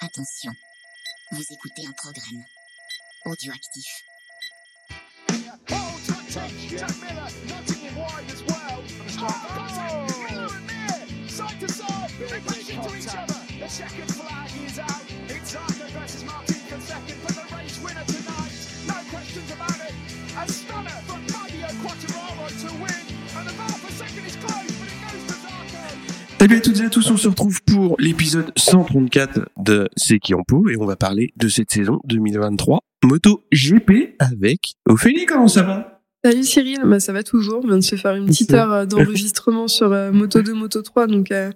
[0.00, 0.52] Attention,
[1.32, 2.44] vous écoutez un programme
[3.24, 3.86] audioactif.
[26.38, 27.60] Salut à toutes et à tous, on se retrouve
[27.96, 31.98] pour l'épisode 134 de C'est qui en poule et on va parler de cette saison
[32.04, 36.02] 2023 Moto GP avec Ophélie, comment ça va?
[36.22, 38.84] Salut Cyril, bah ça va toujours, on vient de se faire une petite heure euh,
[38.86, 41.50] d'enregistrement sur euh, Moto 2, Moto 3, donc euh,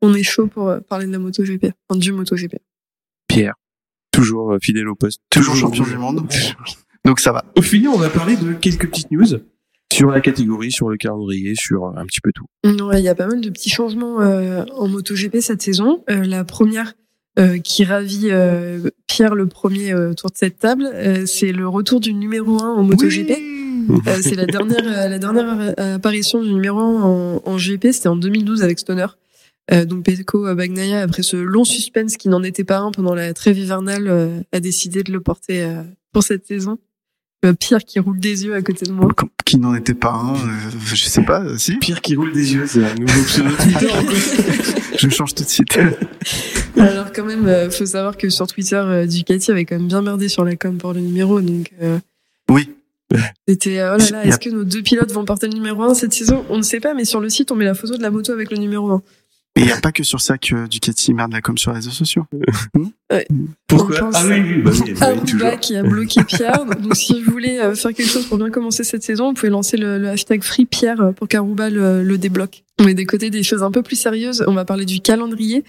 [0.00, 2.56] on est chaud pour euh, parler de la Moto GP, enfin du Moto GP.
[3.28, 3.54] Pierre,
[4.12, 5.20] toujours euh, fidèle au poste.
[5.28, 6.26] Toujours champion du monde.
[7.04, 7.44] Donc ça va.
[7.54, 9.26] Ophélie, on va parler de quelques petites news
[9.92, 12.46] sur la catégorie, sur le calendrier, sur un petit peu tout.
[12.84, 16.04] Ouais, il y a pas mal de petits changements euh, en MotoGP cette saison.
[16.10, 16.94] Euh, la première
[17.38, 21.68] euh, qui ravit euh, Pierre le premier euh, autour de cette table, euh, c'est le
[21.68, 23.30] retour du numéro 1 en MotoGP.
[23.30, 28.08] Euh, c'est la dernière euh, la dernière apparition du numéro 1 en, en GP, c'était
[28.08, 29.06] en 2012 avec Stoner.
[29.72, 33.32] Euh, donc Pecco Bagnaia, après ce long suspense qui n'en était pas un pendant la
[33.34, 35.82] trêve hivernale, euh, a décidé de le porter euh,
[36.12, 36.78] pour cette saison.
[37.44, 39.08] Euh, Pierre qui roule des yeux à côté de moi.
[39.46, 41.76] Qui n'en était pas un, euh, je sais pas, si.
[41.76, 43.86] Pierre qui roule des yeux, c'est un nouveau pseudo Twitter.
[44.98, 45.78] Je change tout de suite.
[46.76, 50.02] Alors quand même, euh, faut savoir que sur Twitter, euh, Ducati avait quand même bien
[50.02, 51.98] merdé sur la com pour le numéro, donc euh,
[52.50, 52.70] Oui.
[53.46, 55.94] c'était euh, oh là là, est-ce que nos deux pilotes vont porter le numéro 1
[55.94, 56.44] cette saison?
[56.50, 58.32] On ne sait pas, mais sur le site, on met la photo de la moto
[58.32, 59.02] avec le numéro 1.
[59.56, 61.76] Et il n'y a pas que sur ça que Ducati merde la com sur les
[61.76, 62.26] réseaux sociaux.
[63.66, 65.46] Pourquoi On pense Ah oui, oui, bah oui, bah oui, toujours.
[65.46, 66.64] Aruba qui a bloqué Pierre.
[66.80, 69.50] donc si vous voulez euh, faire quelque chose pour bien commencer cette saison, vous pouvez
[69.50, 72.64] lancer le, le hashtag Free Pierre euh, pour qu'Aruba le, le débloque.
[72.78, 74.44] On est des côtés des choses un peu plus sérieuses.
[74.46, 75.64] On va parler du calendrier.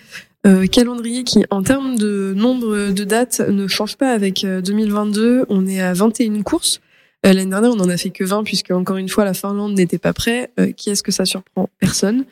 [0.46, 5.46] Euh, calendrier qui, en termes de nombre de dates, ne change pas avec euh, 2022.
[5.50, 6.82] On est à 21 courses.
[7.26, 9.74] Euh, L'année dernière, on en a fait que 20 puisque encore une fois, la Finlande
[9.74, 10.52] n'était pas prêt.
[10.60, 11.70] Euh, qui est-ce que ça surprend?
[11.80, 12.26] Personne.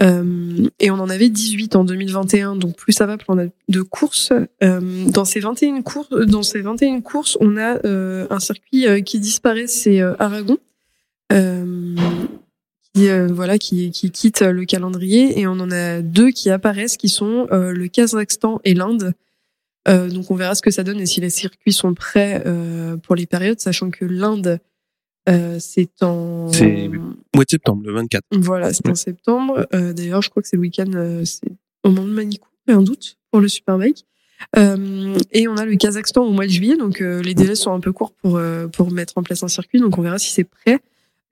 [0.00, 3.46] Euh, et on en avait 18 en 2021, donc plus ça va, plus on a
[3.68, 4.32] de courses.
[4.62, 9.20] Euh, dans ces 21 courses, dans ces 21 courses, on a euh, un circuit qui
[9.20, 10.58] disparaît, c'est Aragon,
[11.30, 17.08] qui voilà, qui, qui quitte le calendrier, et on en a deux qui apparaissent, qui
[17.08, 19.14] sont le Kazakhstan et l'Inde.
[19.86, 22.42] Donc on verra ce que ça donne et si les circuits sont prêts
[23.02, 24.60] pour les périodes, sachant que l'Inde
[25.28, 26.88] euh, c'est en C'est-
[27.34, 28.24] Mois de septembre, le 24.
[28.32, 29.66] voilà, c'est en septembre.
[29.74, 31.48] Euh, D'ailleurs, je crois que c'est le week-end, euh, c'est
[31.84, 34.04] au moment de Manicou, j'ai un doute pour le Superbike.
[34.56, 37.72] Euh, et on a le Kazakhstan au mois de juillet, donc euh, les délais sont
[37.72, 40.30] un peu courts pour euh, pour mettre en place un circuit, donc on verra si
[40.32, 40.80] c'est prêt.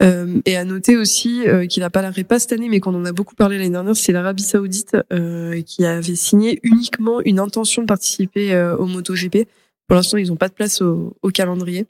[0.02, 2.94] Euh, et à noter aussi euh, qu'il n'a pas l'arrêt pas cette année, mais qu'on
[2.94, 7.38] en a beaucoup parlé l'année dernière, c'est l'Arabie Saoudite euh, qui avait signé uniquement une
[7.38, 9.46] intention de participer euh, au MotoGP.
[9.86, 11.86] Pour l'instant, ils n'ont pas de place au, au calendrier.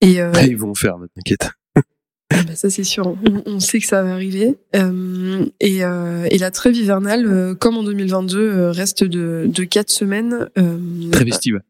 [0.00, 1.50] Et euh, ils vont faire, t'inquiète.
[2.30, 4.56] ah bah ça c'est sûr, on, on sait que ça va arriver.
[4.76, 9.64] Euh, et, euh, et la trêve hivernale, euh, comme en 2022, euh, reste de, de
[9.64, 10.48] quatre semaines.
[10.58, 11.60] Euh, Très festive.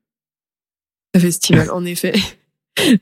[1.15, 2.13] à festival, en effet.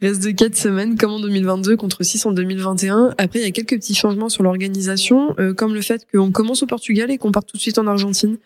[0.01, 3.15] Reste de quatre semaines, comme en 2022, contre 6 en 2021.
[3.19, 6.63] Après, il y a quelques petits changements sur l'organisation, euh, comme le fait qu'on commence
[6.63, 8.39] au Portugal et qu'on part tout de suite en Argentine.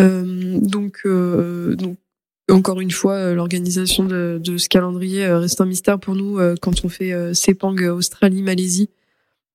[0.00, 1.98] Euh, donc, euh, donc,
[2.50, 6.38] encore une fois, euh, l'organisation de, de ce calendrier euh, reste un mystère pour nous
[6.38, 8.88] euh, quand on fait Sepang, Australie, Malaisie.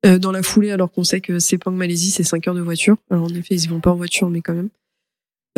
[0.04, 2.98] dans la foulée, alors qu'on sait que Sepang, Malaisie, c'est 5 heures de voiture.
[3.10, 4.70] Alors, en effet, ils y vont pas en voiture, mais quand même.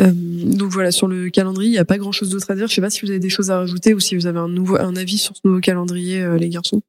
[0.00, 2.66] Euh, donc voilà, sur le calendrier, il n'y a pas grand chose d'autre à dire.
[2.66, 4.48] Je sais pas si vous avez des choses à rajouter ou si vous avez un
[4.48, 6.82] nouveau un avis sur ce nouveau calendrier, euh, les garçons.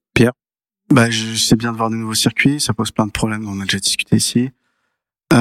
[0.91, 3.59] Bah, je sais bien de voir des nouveaux circuits, ça pose plein de problèmes, on
[3.59, 4.49] a déjà discuté ici.
[5.33, 5.37] Euh,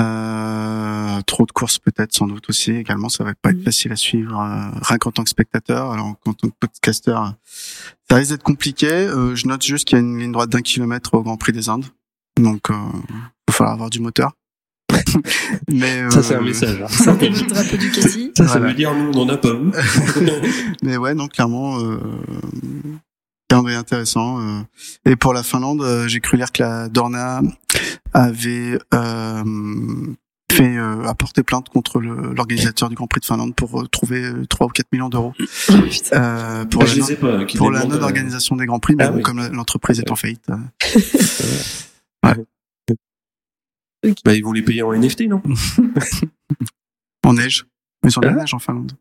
[1.23, 3.65] trop de courses peut-être, sans doute aussi également, ça va pas être Mhm.
[3.65, 5.91] facile à suivre, euh, rien qu'en tant que spectateur.
[5.93, 7.29] Alors en tant que podcaster, euh,
[8.11, 8.89] ça risque d'être compliqué.
[8.91, 11.53] Euh, je note juste qu'il y a une ligne droite d'un kilomètre au Grand Prix
[11.53, 11.87] des Indes,
[12.39, 12.75] donc euh,
[13.09, 13.13] il
[13.49, 14.33] va falloir avoir du moteur.
[15.71, 16.83] Mais Ça, c'est un euh, message.
[16.83, 17.15] hein.
[17.79, 18.33] Ducati.
[18.37, 18.67] Ça, ça Voilà.
[18.69, 19.73] veut dire nous, on n'en a pas, vous.
[20.83, 21.99] Mais ouais, non, clairement, euh,
[23.49, 24.41] calendrier intéressant.
[24.41, 24.61] euh.
[25.05, 27.41] Et pour la Finlande, euh, j'ai cru lire que la Dorna
[28.13, 29.45] avait euh,
[30.57, 34.25] fait euh, apporter plainte contre le- l'organisateur du Grand Prix de Finlande pour euh, trouver
[34.25, 36.61] euh, 3 ou 4 millions d'euros putain.
[36.61, 37.45] euh, pour Bah, la, non- pas.
[37.57, 39.23] pour euh, non-organisation des Grands Prix, mais Ah bon, oui.
[39.23, 40.45] comme l'entreprise est en faillite.
[40.51, 40.57] euh,
[44.25, 45.43] Bah, ils vont les payer en NFT, non?
[47.27, 47.65] En neige.
[48.03, 48.35] Mais de la Ah.
[48.35, 48.93] neige en Finlande.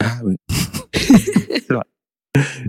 [0.00, 0.36] Ah ouais.
[0.94, 1.82] c'est vrai.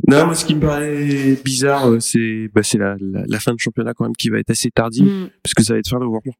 [0.07, 3.53] Non, moi, ce qui me paraît bizarre, euh, c'est bah, c'est la, la, la fin
[3.53, 5.29] de championnat quand même qui va être assez tardive, Mm.
[5.43, 6.33] parce que ça va être fin novembre.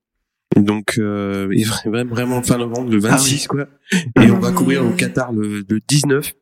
[0.55, 3.65] Donc, euh, et vraiment, vraiment fin novembre, le Ah 26, quoi.
[3.91, 6.33] Et Ah on va courir au Qatar le, le 19.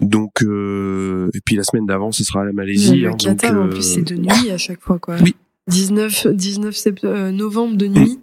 [0.00, 3.00] Donc, euh, et puis la semaine d'avant, ce sera la Malaisie.
[3.00, 5.16] le hein, Qatar, donc, en euh, plus, c'est de nuit à chaque fois, quoi.
[5.22, 5.34] Oui.
[5.68, 8.18] 19, 19 sept- euh, novembre de nuit.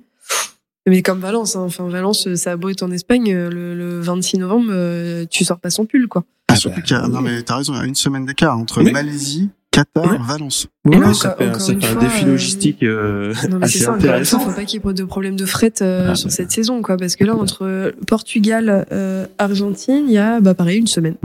[0.87, 1.61] Mais comme Valence, hein.
[1.61, 5.25] enfin Valence, euh, ça a beau être en Espagne, euh, le, le 26 novembre, euh,
[5.29, 6.23] tu sors pas sans pull, quoi.
[6.47, 7.95] Ah, Ah surtout bah, qu'il y a- non, mais t'as raison, il y a une
[7.95, 8.91] semaine d'écart entre Oui.
[8.91, 10.17] Malaisie, Qatar, Oui.
[10.27, 10.67] Valence.
[10.85, 13.79] ouais, là, ça fait, ça fait un fois, défi euh, logistique euh, Non, mais assez
[13.79, 14.39] ça, intéressant.
[14.39, 16.33] faut pas qu'il y ait de problème de fret euh, Ah, sur bah.
[16.35, 16.97] cette saison, quoi.
[16.97, 21.15] Parce que là, entre euh, Portugal, euh, Argentine, il y a, bah, pareil, une semaine.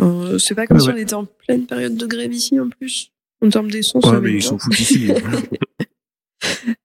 [0.00, 0.94] Euh, c'est pas comme Ouais, si ouais.
[0.94, 3.10] on était en pleine période de grève ici, en plus.
[3.44, 5.10] En termes d'essence, Ouais, mais ils s'en foutent ici.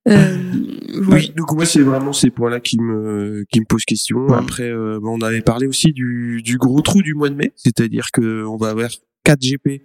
[0.08, 0.38] Euh,
[1.02, 1.22] voilà.
[1.22, 4.20] Oui, donc moi c'est vraiment ces points-là qui me qui me posent question.
[4.28, 4.38] Ouais.
[4.38, 7.52] Après, euh, bon, on avait parlé aussi du du gros trou du mois de mai,
[7.58, 8.90] c'est-à-dire que on va avoir
[9.26, 9.82] 4 GP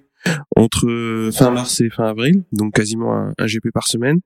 [0.56, 4.20] entre fin mars et fin avril, donc quasiment un, un GP par semaine.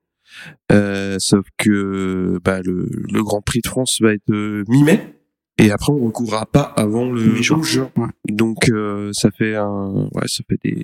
[0.73, 5.15] Euh, sauf que bah, le, le Grand Prix de France va être euh, mi-mai
[5.57, 7.57] et après on recouvrira pas avant le Mi-juin.
[7.59, 7.91] 11 juin.
[7.97, 8.07] Ouais.
[8.29, 10.83] Donc euh, ça fait un ouais ça fait des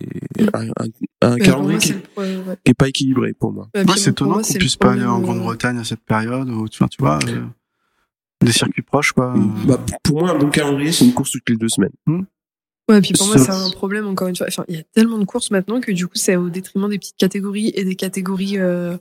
[0.54, 0.88] un, un,
[1.24, 2.36] Euh, calendrier qui, ouais.
[2.64, 3.68] qui est pas équilibré pour moi.
[3.96, 6.88] C'est étonnant qu'on puisse pas aller en euh, Grande-Bretagne à cette période, ou tu vois,
[6.88, 7.44] tu vois euh,
[8.42, 9.34] des circuits proches, quoi.
[9.36, 9.40] euh.
[9.66, 11.92] Bah, pour moi un bon calendrier c'est une course toutes les deux semaines.
[12.88, 14.46] Ouais, puis pour moi, c'est un problème, encore une fois.
[14.48, 16.98] Enfin, il y a tellement de courses maintenant que du coup, c'est au détriment des
[16.98, 18.96] petites catégories et des catégories euh,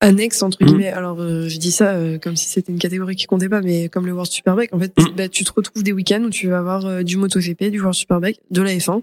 [0.00, 0.66] annexes, entre Mhm.
[0.68, 0.88] guillemets.
[0.88, 3.88] Alors, euh, je dis ça euh, comme si c'était une catégorie qui comptait pas, mais
[3.88, 5.14] comme le World Superbike, en fait, Mhm.
[5.16, 7.94] bah, tu te retrouves des week-ends où tu vas avoir euh, du MotoGP, du World
[7.94, 9.00] Superbike, de la F1.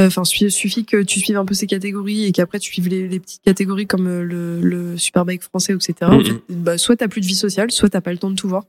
[0.00, 3.06] Euh, Enfin, suffit que tu suives un peu ces catégories et qu'après tu suives les,
[3.08, 5.94] les petites catégories comme le, le Superbike français, etc.
[6.02, 6.24] En Mhm.
[6.24, 8.48] fait, bah, soit t'as plus de vie sociale, soit t'as pas le temps de tout
[8.48, 8.64] voir.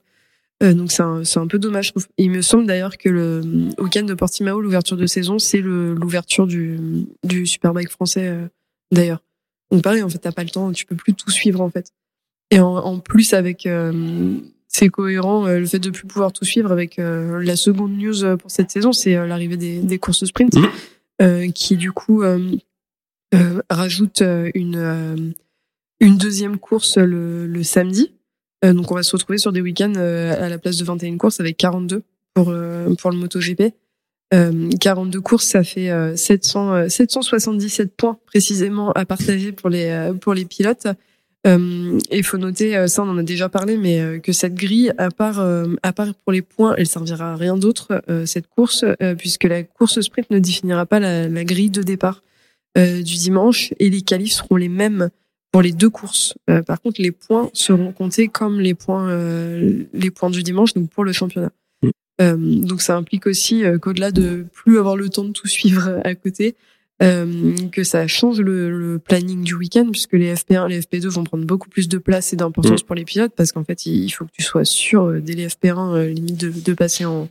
[0.64, 1.86] Euh, donc c'est un, peu dommage.
[1.86, 2.06] je trouve.
[2.18, 6.46] Il me semble d'ailleurs que le euh, week-end de Portimao, l'ouverture de saison, c'est l'ouverture
[6.46, 8.46] du, du Superbike français euh,
[8.90, 9.22] d'ailleurs.
[9.70, 11.92] Donc pareil, en fait, t'as pas le temps, tu peux plus tout suivre en fait.
[12.50, 14.38] Et en, en plus avec euh,
[14.68, 18.24] c'est cohérent euh, le fait de plus pouvoir tout suivre avec euh, la seconde news
[18.24, 20.56] euh, pour cette saison, c'est euh, l'arrivée des, des courses sprint
[21.22, 22.56] euh, qui du coup euh,
[23.34, 25.16] euh, rajoute euh, une euh,
[26.00, 28.12] une deuxième course le, le samedi.
[28.64, 31.16] Euh, donc on va se retrouver sur des week-ends euh, à la place de 21
[31.16, 32.02] courses avec 42
[32.34, 33.74] pour euh, pour le MotoGP.
[34.32, 40.12] Euh, 42 courses, ça fait euh, 700 euh, 777 points précisément à partager pour les
[40.20, 40.86] pour les pilotes.
[41.46, 45.10] Et il faut noter, ça on en a déjà parlé, mais que cette grille, à
[45.10, 45.46] part
[45.82, 48.82] à part pour les points, elle servira à rien d'autre cette course,
[49.18, 52.22] puisque la course sprint ne définira pas la, la grille de départ
[52.74, 55.10] du dimanche et les qualifs seront les mêmes
[55.54, 56.34] pour les deux courses.
[56.50, 60.74] Euh, par contre, les points seront comptés comme les points euh, les points du dimanche,
[60.74, 61.52] donc pour le championnat.
[61.80, 61.90] Mm.
[62.22, 66.16] Euh, donc ça implique aussi qu'au-delà de plus avoir le temps de tout suivre à
[66.16, 66.56] côté,
[66.98, 71.44] que ça change le, le planning du week-end puisque les FP1, les FP2 vont prendre
[71.44, 74.32] beaucoup plus de place et d'importance pour les pilotes parce qu'en fait il faut que
[74.32, 77.28] tu sois sûr dès les FP1 euh, limite de, de passer en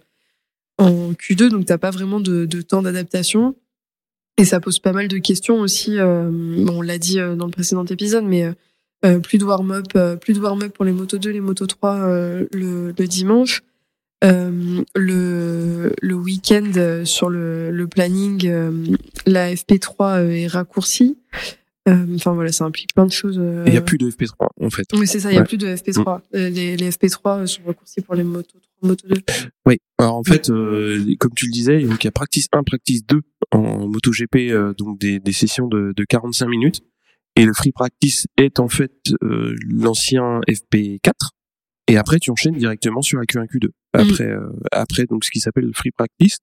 [0.78, 3.56] en Q2 donc t'as pas vraiment de, de temps d'adaptation
[4.38, 6.00] et ça pose pas mal de questions aussi.
[6.00, 8.52] euh, bon, on l'a dit euh, dans le précédent épisode, mais
[9.06, 11.96] euh, plus de warm-up, euh, plus de warm-up pour les motos 2, les motos 3
[11.96, 13.62] euh, le, le dimanche.
[14.96, 18.48] Le, le week-end sur le, le planning,
[19.26, 21.18] la FP3 euh, est raccourcie.
[21.86, 23.42] Enfin voilà, ça implique plein de choses.
[23.68, 24.86] Il y a plus de FP3 en fait.
[24.94, 25.46] Oui, c'est ça, il y a Ouais.
[25.48, 26.22] plus de FP3.
[26.36, 29.16] Euh, les, les FP3 sont raccourcis pour les motos 3, motos 2.
[29.66, 29.78] Oui.
[29.98, 33.06] Alors en fait, euh, comme tu le disais, donc il y a practice 1, practice
[33.06, 33.22] 2
[33.52, 36.82] en MotoGP, euh, donc des, des sessions de, de 45 minutes.
[37.36, 38.92] Et le free practice est en fait
[39.24, 41.12] euh, l'ancien FP4.
[41.88, 43.70] Et après, tu enchaînes directement sur la Q1, Q2.
[43.94, 46.38] Après, euh, après donc ce qui s'appelle le free practice.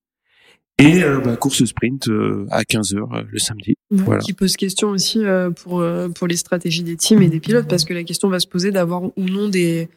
[0.78, 2.08] Et bah, course sprint
[2.50, 3.74] à 15h euh, le samedi.
[3.90, 4.22] Ouais, Voilà.
[4.22, 5.20] Qui pose question aussi
[5.56, 8.46] pour pour les stratégies des teams et des pilotes parce que la question va se
[8.46, 9.90] poser d'avoir ou non des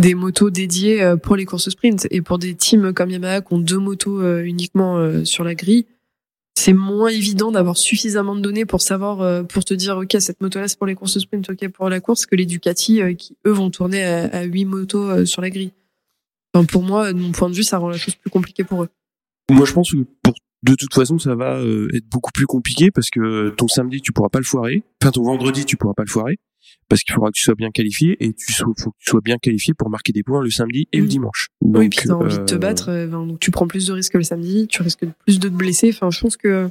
[0.00, 3.52] des motos dédiées euh, pour les courses sprint et pour des teams comme Yamaha qui
[3.52, 5.86] ont deux motos euh, uniquement euh, sur la grille
[6.58, 10.58] c'est moins évident d'avoir suffisamment de données pour savoir pour te dire ok cette moto
[10.58, 13.52] là c'est pour les courses sprint ok pour la course que les Ducati qui eux
[13.52, 15.72] vont tourner à, 8 motos sur la grille.
[16.68, 18.88] Pour moi de mon point de vue ça rend la chose plus compliquée pour eux.
[19.50, 21.62] Moi, je pense que pour de toute façon, ça va
[21.94, 24.82] être beaucoup plus compliqué parce que ton samedi, tu pourras pas le foirer.
[25.02, 26.38] Enfin, ton vendredi, tu pourras pas le foirer
[26.90, 29.20] parce qu'il faudra que tu sois bien qualifié et tu sois, faut que tu sois
[29.22, 31.08] bien qualifié pour marquer des points le samedi et le Mm.
[31.08, 31.48] dimanche.
[31.62, 33.86] oui, Donc, puis t'as envie de te euh, battre, euh, ben, donc tu prends plus
[33.86, 35.88] de risques le samedi, tu risques plus de te blesser.
[35.94, 36.68] Enfin, je pense que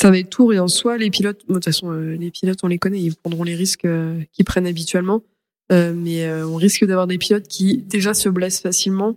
[0.00, 2.58] ça va être tout et en soi, les pilotes, de toute façon, euh, les pilotes,
[2.64, 3.86] on les connaît, ils prendront les risques
[4.32, 5.22] qu'ils prennent habituellement.
[5.70, 9.16] Mais on risque d'avoir des pilotes qui déjà se blessent facilement,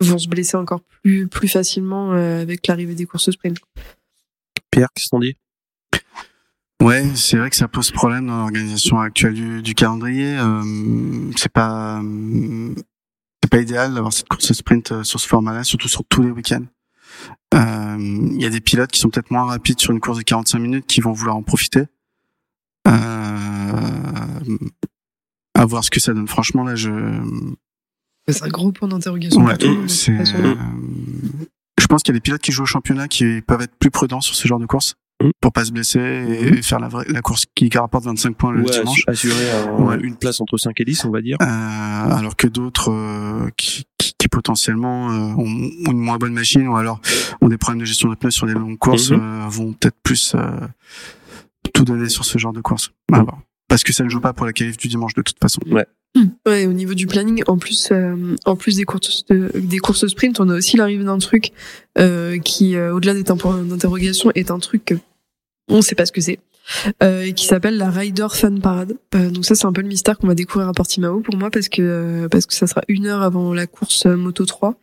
[0.00, 3.58] vont se blesser encore plus plus facilement avec l'arrivée des courses sprint.
[4.70, 5.36] Pierre, qu'est-ce qu'on dit?
[6.82, 10.36] Ouais, c'est vrai que ça pose problème dans l'organisation actuelle du, du calendrier.
[10.36, 12.02] Euh, c'est pas
[13.42, 16.30] c'est pas idéal d'avoir cette course sprint euh, sur ce format-là, surtout sur tous les
[16.30, 16.64] week-ends.
[17.54, 20.22] Euh, Il y a des pilotes qui sont peut-être moins rapides sur une course de
[20.22, 21.84] 45 minutes qui vont vouloir en profiter.
[22.88, 22.92] Euh,
[25.54, 26.26] à voir ce que ça donne.
[26.26, 26.90] Franchement, là, je
[28.28, 29.44] C'est un gros point d'interrogation.
[29.44, 29.86] Ouais, euh,
[31.78, 33.90] je pense qu'il y a des pilotes qui jouent au championnat qui peuvent être plus
[33.90, 34.96] prudents sur ce genre de course.
[35.40, 38.62] Pour pas se blesser et faire la, vraie, la course qui rapporte 25 points le
[38.64, 39.04] Ouais, dimanche.
[39.06, 39.98] assu- assurer un- Ouais.
[40.02, 41.36] une place entre 5 et 10, on va dire.
[41.40, 46.32] Euh, alors que d'autres euh, qui, qui, qui potentiellement euh, ont, ont une moins bonne
[46.34, 47.00] machine ou alors
[47.40, 49.20] ont des problèmes de gestion de pneus sur des longues courses Mhm.
[49.20, 50.40] euh, vont peut-être plus euh,
[51.74, 52.90] tout donner sur ce genre de course.
[53.12, 53.38] À voir.
[53.68, 55.60] Parce que ça ne joue pas pour la qualif du dimanche de toute façon.
[56.46, 60.06] Ouais, au niveau du planning, en plus, euh, en plus des courses de- des courses
[60.08, 61.52] sprint, on a aussi l'arrivée d'un truc
[61.98, 64.94] euh, qui, euh, au-delà un point d'interrogation, est un truc
[65.72, 66.38] on sait pas ce que c'est,
[67.02, 68.94] euh, qui s'appelle la Rider Fun Parade.
[69.14, 71.50] Euh, donc ça, c'est un peu le mystère qu'on va découvrir à Portimao pour moi
[71.50, 74.74] parce que euh, parce que ça sera une heure avant la course Moto 3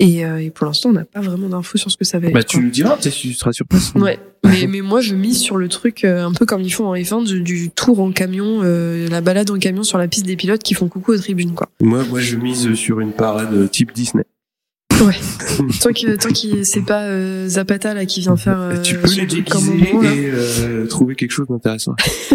[0.00, 2.34] et, et pour l'instant, on n'a pas vraiment d'infos sur ce que ça va être.
[2.34, 3.92] Bah, tu nous diras, tu sais, si tu seras sur place.
[3.96, 6.94] Ouais, mais, mais moi je mise sur le truc un peu comme ils font en
[6.94, 10.62] F1 du, du tour en camion, la balade en camion sur la piste des pilotes
[10.62, 11.68] qui font coucou aux tribunes quoi.
[11.80, 14.24] Moi, moi, je mise sur une parade type Disney.
[15.80, 19.08] Tant que tant que c'est pas euh, Zapata là qui vient faire euh, tu peux
[19.14, 21.94] les déguiser moment, et euh, trouver quelque chose d'intéressant.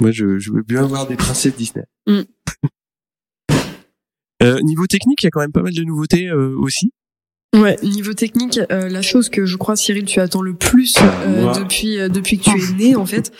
[0.00, 1.84] Moi, je, je veux bien avoir des princesses Disney.
[2.06, 2.22] Mm.
[4.42, 6.92] Euh, niveau technique, il y a quand même pas mal de nouveautés aussi.
[7.54, 11.52] Ouais, niveau technique, euh, la chose que je crois Cyril tu attends le plus euh,
[11.54, 13.30] depuis euh, depuis que tu es né en fait,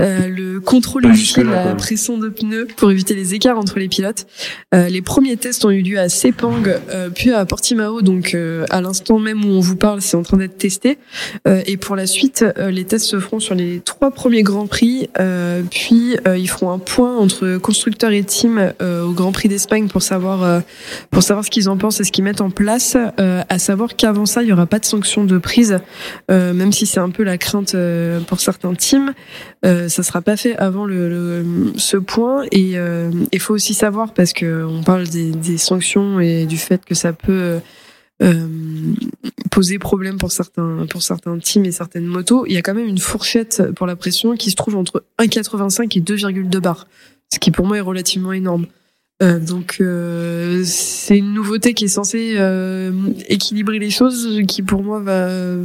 [0.00, 3.86] euh, le contrôle initial de la pression de pneus pour éviter les écarts entre les
[3.86, 4.26] pilotes.
[4.74, 8.66] Euh, les premiers tests ont eu lieu à Sepang euh, puis à Portimao donc euh,
[8.70, 10.98] à l'instant même où on vous parle, c'est en train d'être testé
[11.46, 14.66] Euh, et pour la suite, euh, les tests se feront sur les trois premiers grands
[14.66, 19.30] prix euh, puis euh, ils feront un point entre constructeurs et team euh, au Grand
[19.30, 20.60] Prix d'Espagne pour savoir euh,
[21.10, 22.96] pour savoir ce qu'ils en pensent et ce qu'ils mettent en place.
[23.20, 25.78] Euh, à savoir qu'avant ça, il y aura pas de sanction de prise,
[26.30, 29.14] euh, même si c'est un peu la crainte euh, pour certains teams.
[29.64, 32.44] Euh, ça sera pas fait avant le, ce point.
[32.50, 32.74] Et
[33.32, 36.94] il faut aussi savoir parce que on parle des, des sanctions et du fait que
[36.94, 37.60] ça peut
[39.50, 42.44] poser problème pour certains pour certains teams et certaines motos.
[42.46, 45.96] Il y a quand même une fourchette pour la pression qui se trouve entre 1,85
[45.96, 46.86] et 2,2 bars,
[47.32, 48.66] ce qui pour moi est relativement énorme.
[49.22, 52.92] Euh, donc euh, c'est une nouveauté qui est censée euh,
[53.28, 55.56] équilibrer les choses, qui pour moi va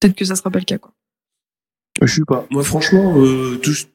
[0.00, 0.92] peut-être que ça sera pas le cas quoi.
[2.02, 2.46] Je sais pas.
[2.50, 3.86] Moi, franchement, euh, tout ce-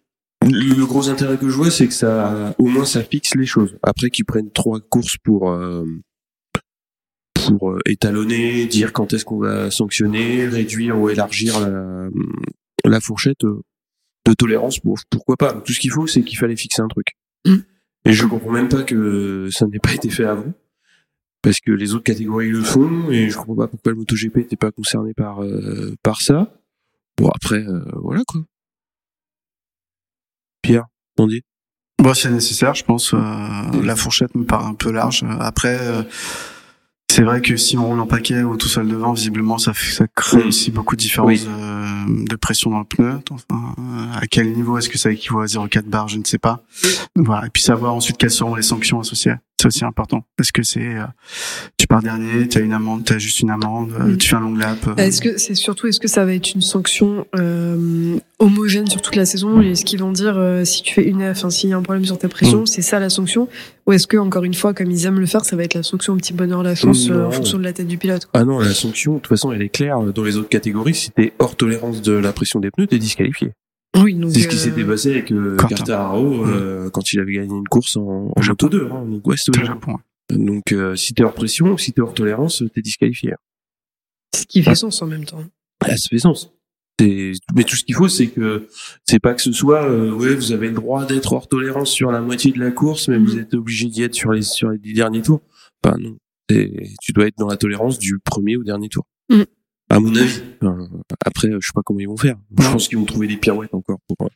[0.43, 3.77] le gros intérêt que je vois, c'est que ça, au moins, ça fixe les choses.
[3.83, 5.85] Après qu'ils prennent trois courses pour euh,
[7.45, 12.07] pour euh, étalonner, dire quand est-ce qu'on va sanctionner, réduire ou élargir la,
[12.85, 15.53] la fourchette de tolérance, bon, pourquoi pas.
[15.53, 17.07] Tout ce qu'il faut, c'est qu'il fallait fixer un truc.
[17.45, 17.55] Mm.
[18.05, 20.51] Et je comprends même pas que ça n'ait pas été fait avant.
[21.43, 24.55] Parce que les autres catégories le font, et je comprends pas pourquoi le MotoGP n'était
[24.55, 26.53] pas concerné par, euh, par ça.
[27.17, 28.41] Bon, après, euh, voilà quoi.
[30.61, 30.85] Pierre,
[31.17, 31.41] on dit
[31.97, 33.13] Bon, c'est nécessaire, je pense.
[33.13, 33.19] euh,
[33.83, 35.23] la fourchette me paraît un peu large.
[35.39, 36.03] Après, euh,
[37.11, 39.91] c'est vrai que si on roule en paquet ou tout seul devant, visiblement, ça, fait-
[39.93, 40.47] ça crée Mm.
[40.47, 41.45] aussi beaucoup de différences Oui.
[41.47, 43.19] euh, de pression dans le pneu.
[43.29, 46.37] Enfin, euh, à quel niveau est-ce que ça équivaut à 0,4 bar Je ne sais
[46.37, 46.61] pas.
[47.15, 47.47] Voilà.
[47.47, 49.33] Et puis savoir ensuite quelles seront les sanctions associées.
[49.61, 50.23] C'est aussi important.
[50.39, 51.03] Est-ce que c'est euh,
[51.77, 54.17] tu pars dernier, tu as une amende, tu as juste une amende, euh, Mm.
[54.17, 54.79] tu fais un long lap.
[54.87, 59.01] euh, Est-ce que c'est surtout est-ce que ça va être une sanction euh, homogène sur
[59.03, 59.61] toute la saison?
[59.61, 61.83] Et est-ce qu'ils vont dire euh, si tu fais une enfin s'il y a un
[61.83, 63.47] problème sur ta pression, c'est ça la sanction?
[63.85, 65.83] Ou est-ce que encore une fois comme ils aiment le faire, ça va être la
[65.83, 68.25] sanction au petit bonheur la chance euh, en fonction de la tête du pilote.
[68.25, 68.41] quoi?
[68.41, 70.01] Ah non, la sanction, de toute façon, elle est claire.
[70.11, 73.51] Dans les autres catégories, si t'es hors tolérance de la pression des pneus, t'es disqualifié.
[73.97, 75.57] Oui, donc C'est ce qui euh, s'était passé avec euh.
[75.57, 78.89] Quartararo euh, quand il avait gagné une course en, en Moto 2.
[78.91, 79.97] Hein, donc, c'était au Japon.
[80.29, 83.33] Donc, euh, si t'es hors pression, si t'es hors tolérance, t'es disqualifié.
[84.33, 85.43] ce qui fait sens en même temps.
[85.81, 86.53] Ah, ça fait sens.
[86.99, 88.67] C'est- Mais tout ce qu'il faut, c'est que
[89.05, 92.11] c'est pas que ce soit, euh, ouais, vous avez le droit d'être hors tolérance sur
[92.11, 93.39] la moitié de la course, mais vous Mhm.
[93.39, 95.41] êtes obligé d'y être sur les sur les dix derniers tours.
[95.83, 96.15] Enfin non,
[96.49, 96.71] C'est-
[97.01, 99.05] tu dois être dans la tolérance du premier au dernier tour.
[99.29, 99.45] Mhm.
[99.91, 100.41] À mon avis.
[100.61, 100.87] Enfin,
[101.25, 102.37] après, je sais pas comment ils vont faire.
[102.57, 104.29] Je pense qu'ils vont trouver des pirouettes encore pour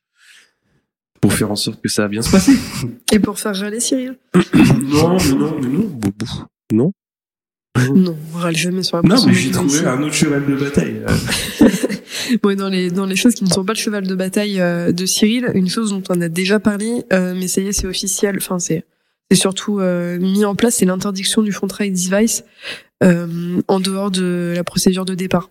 [1.22, 2.54] pour faire en sorte que ça va bien se passer.
[3.14, 4.18] Et pour faire râler Cyril
[4.54, 6.00] non, mais non, mais non,
[6.74, 6.92] non.
[7.94, 11.02] Non, on râle jamais sur la Non, mais j'ai trouvé un autre cheval de bataille.
[11.08, 11.70] euh.
[12.44, 14.92] Bon, dans les dans les choses qui ne sont pas le cheval de bataille euh,
[14.92, 17.88] de Cyril, une chose dont on a déjà parlé, euh, mais ça y est, c'est
[17.88, 18.38] officiel.
[18.38, 18.84] Enfin, c'est
[19.32, 24.12] c'est surtout euh, mis en place, c'est l'interdiction du front ride device euh, en dehors
[24.12, 25.50] de la procédure de départ.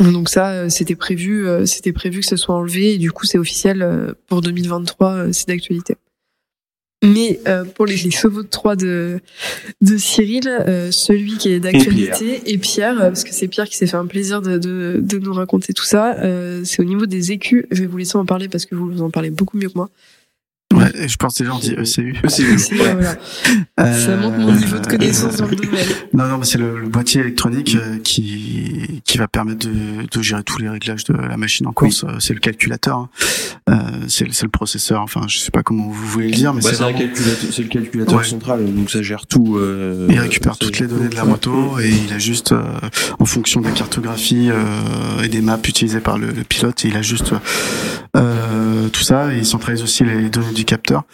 [0.00, 3.26] Donc ça, euh, c'était prévu, euh, c'était prévu que ce soit enlevé et du coup,
[3.26, 5.96] c'est officiel euh, pour 2023, c'est d'actualité.
[7.02, 7.40] Mais
[7.76, 9.20] pour les, chevaux de Troie de,
[9.80, 10.42] de Cyril,
[10.90, 14.42] celui qui est d'actualité et Pierre, parce que c'est Pierre qui s'est fait un plaisir
[14.42, 16.18] de, de, de nous raconter tout ça,
[16.62, 17.64] c'est au niveau des écus.
[17.70, 19.88] Je vais vous laisser en parler parce que vous en parlez beaucoup mieux que moi.
[20.72, 22.16] Ouais, je pense que les gens disent ECU.
[22.24, 22.76] ECU.
[22.76, 23.16] voilà.
[23.80, 24.06] euh...
[24.06, 25.86] Ça montre mon niveau de connaissance dans le domaine.
[26.12, 30.22] Non, non, mais c'est le, le, boîtier électronique euh, qui qui va permettre de, de,
[30.22, 32.04] gérer tous les réglages de la machine en course.
[32.04, 32.14] Oui.
[32.20, 33.08] C'est le calculateur, hein.
[33.68, 33.74] euh,
[34.06, 35.02] c'est le, le processeur.
[35.02, 36.98] Enfin, je sais pas comment vous voulez le dire, mais bah, c'est vraiment...
[37.00, 38.24] le calculateur ouais.
[38.24, 39.56] central, donc ça gère tout.
[39.56, 42.62] Euh, il récupère toutes les données de la moto et il a juste, euh,
[43.18, 44.50] en fonction des cartographies
[45.22, 47.34] et des maps utilisées par le, le pilote, il a juste
[48.12, 49.32] tout ça.
[49.34, 51.04] Et il centralise aussi les données du capteur.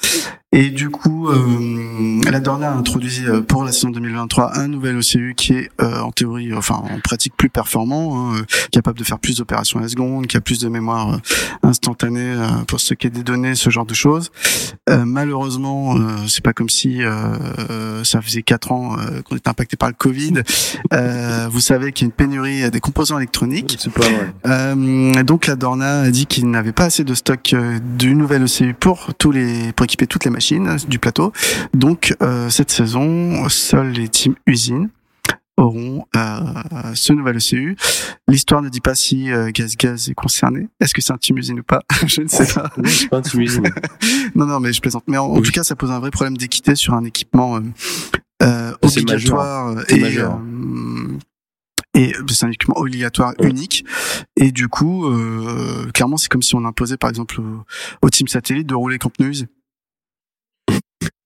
[0.59, 4.97] Et du coup, euh, la Dorna a introduit euh, pour la saison 2023 un nouvel
[4.97, 9.19] OCU qui est euh, en théorie, enfin en pratique plus performant, hein, capable de faire
[9.19, 11.19] plus d'opérations à la seconde, qui a plus de mémoire euh,
[11.63, 14.31] instantanée euh, pour stocker des données, ce genre de choses.
[14.89, 15.97] malheureusement,
[16.27, 17.01] c'est pas comme si
[18.05, 20.43] ça faisait quatre ans qu'on était impacté par le Covid.
[21.51, 23.77] vous savez qu'il y a une pénurie des composants électroniques.
[23.79, 25.25] C'est pas vrai.
[25.25, 27.55] donc la Dorna a dit qu'il n'avait pas assez de stock
[27.97, 30.46] du nouvel OCU pour tous les pour équiper toutes les machines
[30.89, 31.33] du plateau.
[31.75, 34.89] Donc euh, cette saison, seuls les teams usines
[35.57, 37.77] auront euh, ce nouvel ECU.
[38.29, 40.69] L'histoire ne dit pas si euh, Gaz Gaz est concerné.
[40.81, 41.83] Est-ce que c'est un team usine ou pas?
[42.07, 42.71] Je ne sais pas.
[42.77, 43.71] Oui, c'est pas un team usine.
[44.35, 45.05] non, non, mais je plaisante.
[45.07, 45.39] Mais en, oui.
[45.39, 47.59] en, tout cas, ça pose un vrai problème d'équité sur un équipement
[48.83, 49.91] obligatoire majeur.
[49.91, 50.41] et majeur.
[51.95, 53.87] et c'est un équipement obligatoire unique
[54.37, 57.65] et du coup euh, clairement c'est comme si on imposait par exemple au,
[58.03, 59.47] au team satellite de rouler Camp News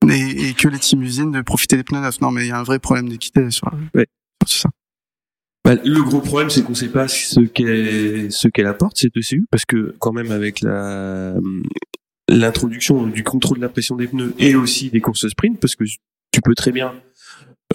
[0.08, 2.20] et, et, que les teams usines de profiter des pneus neufs.
[2.20, 4.06] Non, mais il y a un vrai problème d'équité sur, ouais.
[4.46, 4.70] sur ça.
[5.64, 9.16] Bah, le gros problème, c'est qu'on ne sait pas ce qu'elle ce qu'elle apporte cette
[9.16, 11.34] ECU, parce que quand même avec la
[12.28, 15.84] l'introduction du contrôle de la pression des pneus et aussi des courses sprint, parce que
[15.84, 16.94] tu peux très bien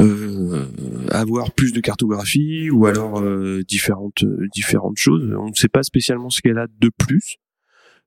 [0.01, 0.65] euh,
[1.11, 5.35] avoir plus de cartographie ou alors euh, différentes différentes choses.
[5.37, 7.35] On ne sait pas spécialement ce qu'elle a de plus.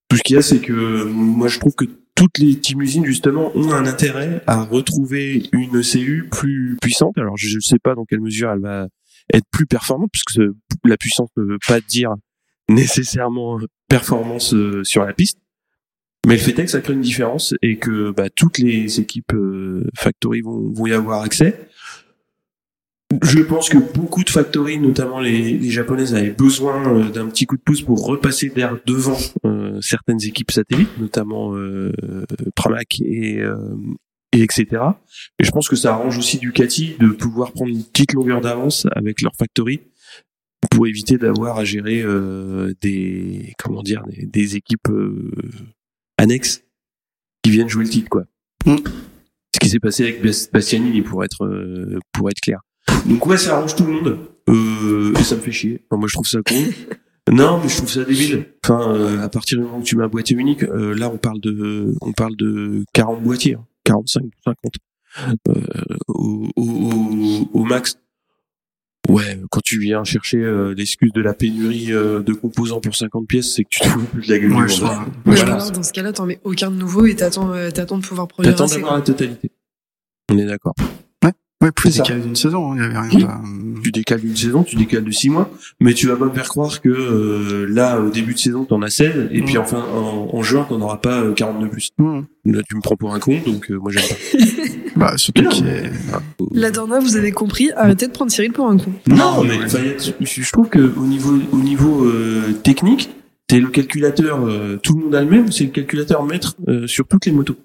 [0.08, 1.84] Tout ce qu'il y a, c'est que moi je trouve que
[2.18, 7.16] toutes les team usines justement ont un intérêt à retrouver une ECU plus puissante.
[7.16, 8.88] Alors je ne sais pas dans quelle mesure elle va
[9.32, 10.40] être plus performante, puisque
[10.84, 12.14] la puissance ne veut pas dire
[12.68, 15.38] nécessairement performance euh, sur la piste.
[16.26, 19.34] Mais le fait est que ça crée une différence et que bah, toutes les équipes
[19.34, 21.68] euh, factory vont y avoir accès.
[23.22, 27.46] Je pense que beaucoup de factories, notamment les, les japonaises, avaient besoin euh, d'un petit
[27.46, 29.16] coup de pouce pour repasser derrière devant
[29.46, 31.90] euh, certaines équipes satellites, notamment euh,
[32.54, 33.56] Pramac et, euh,
[34.32, 34.66] et etc.
[35.38, 38.86] Et je pense que ça arrange aussi Ducati de pouvoir prendre une petite longueur d'avance
[38.92, 39.80] avec leur factory
[40.70, 44.88] pour éviter d'avoir à gérer euh, des comment dire des, des équipes
[46.18, 46.62] annexes
[47.42, 48.24] qui viennent jouer le titre quoi.
[48.66, 48.76] Mm.
[49.54, 51.48] Ce qui s'est passé avec Bastianini pour être
[52.12, 52.60] pour être clair.
[53.06, 54.18] Donc ouais, ça arrange tout le monde.
[54.48, 55.82] Euh, et ça me fait chier.
[55.90, 56.54] Enfin, moi, je trouve ça con.
[57.32, 58.46] non, mais je trouve ça débile.
[58.64, 61.18] Enfin, euh, à partir du moment où tu mets un boîtier unique, euh, là, on
[61.18, 64.56] parle de, on parle de 40 boîtiers, hein, 45, 50
[65.48, 65.54] euh,
[66.06, 67.98] au, au, au, max.
[69.08, 73.26] Ouais, quand tu viens chercher euh, l'excuse de la pénurie euh, de composants pour 50
[73.26, 74.90] pièces, c'est que tu te fous de la gueule ouais, du monde.
[75.24, 75.54] Voilà.
[75.54, 78.54] Alors, dans ce cas-là, t'en mets aucun de nouveau et t'attends, t'attends de pouvoir produire.
[78.54, 79.50] T'attends d'avoir la totalité.
[80.30, 80.74] On est d'accord.
[81.60, 83.42] Ouais, plus décalé d'une saison, il y avait rien.
[83.82, 86.48] Tu décales d'une saison, tu décales de six mois, mais tu vas pas me faire
[86.48, 89.44] croire que euh, là, au début de saison, t'en as 16, et mmh.
[89.44, 91.90] puis enfin, en, en juin, t'en auras pas 42 plus.
[91.98, 92.20] Mmh.
[92.44, 94.46] Là, tu me prends pour un con, donc euh, moi j'aime pas.
[94.96, 95.90] bah, surtout qu'il est...
[96.52, 98.92] La Dorna, vous avez compris, arrêtez de prendre Cyril pour un con.
[99.08, 99.58] Non, non mais
[100.20, 103.10] je trouve que au niveau, au niveau euh, technique,
[103.50, 107.06] c'est le calculateur, euh, tout le monde a le même, c'est le calculateur maître sur
[107.08, 107.56] toutes les motos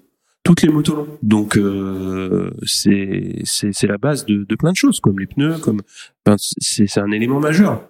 [0.44, 1.18] toutes les motos longues.
[1.22, 5.82] Donc euh, c'est c'est la base de, de plein de choses comme les pneus, comme
[6.36, 7.88] c'est c'est un élément majeur.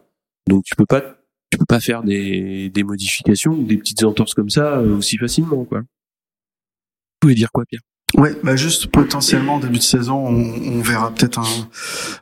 [0.48, 1.02] Donc tu peux pas
[1.50, 5.18] tu peux pas faire des des modifications ou des petites entorses comme ça euh, aussi
[5.18, 5.80] facilement quoi.
[5.80, 7.82] Vous pouvez dire quoi Pierre?
[8.16, 11.68] Ouais, bah juste potentiellement en début de saison, on, on verra peut-être un,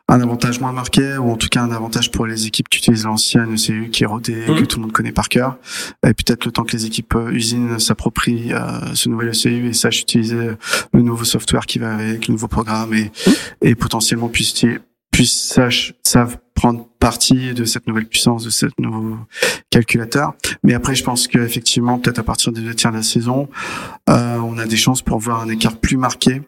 [0.08, 3.04] un avantage moins marqué ou en tout cas un avantage pour les équipes qui utilisent
[3.04, 4.56] l'ancienne ECU qui est rodée, mmh.
[4.56, 5.58] que tout le monde connaît par cœur.
[6.06, 9.72] Et peut-être le temps que les équipes euh, usines s'approprient euh, ce nouvel ECU et
[9.74, 10.52] sachent utiliser
[10.94, 13.30] le nouveau software qui va avec, le nouveau programme et, mmh.
[13.60, 14.64] et potentiellement puissent
[15.12, 19.16] puissent sachent, savent prendre partie de cette nouvelle puissance, de ce nouveau
[19.70, 20.34] calculateur.
[20.64, 23.48] Mais après, je pense qu'effectivement, peut-être à partir des deux tiers de la saison,
[24.10, 26.42] euh, on a des chances pour voir un écart plus marqué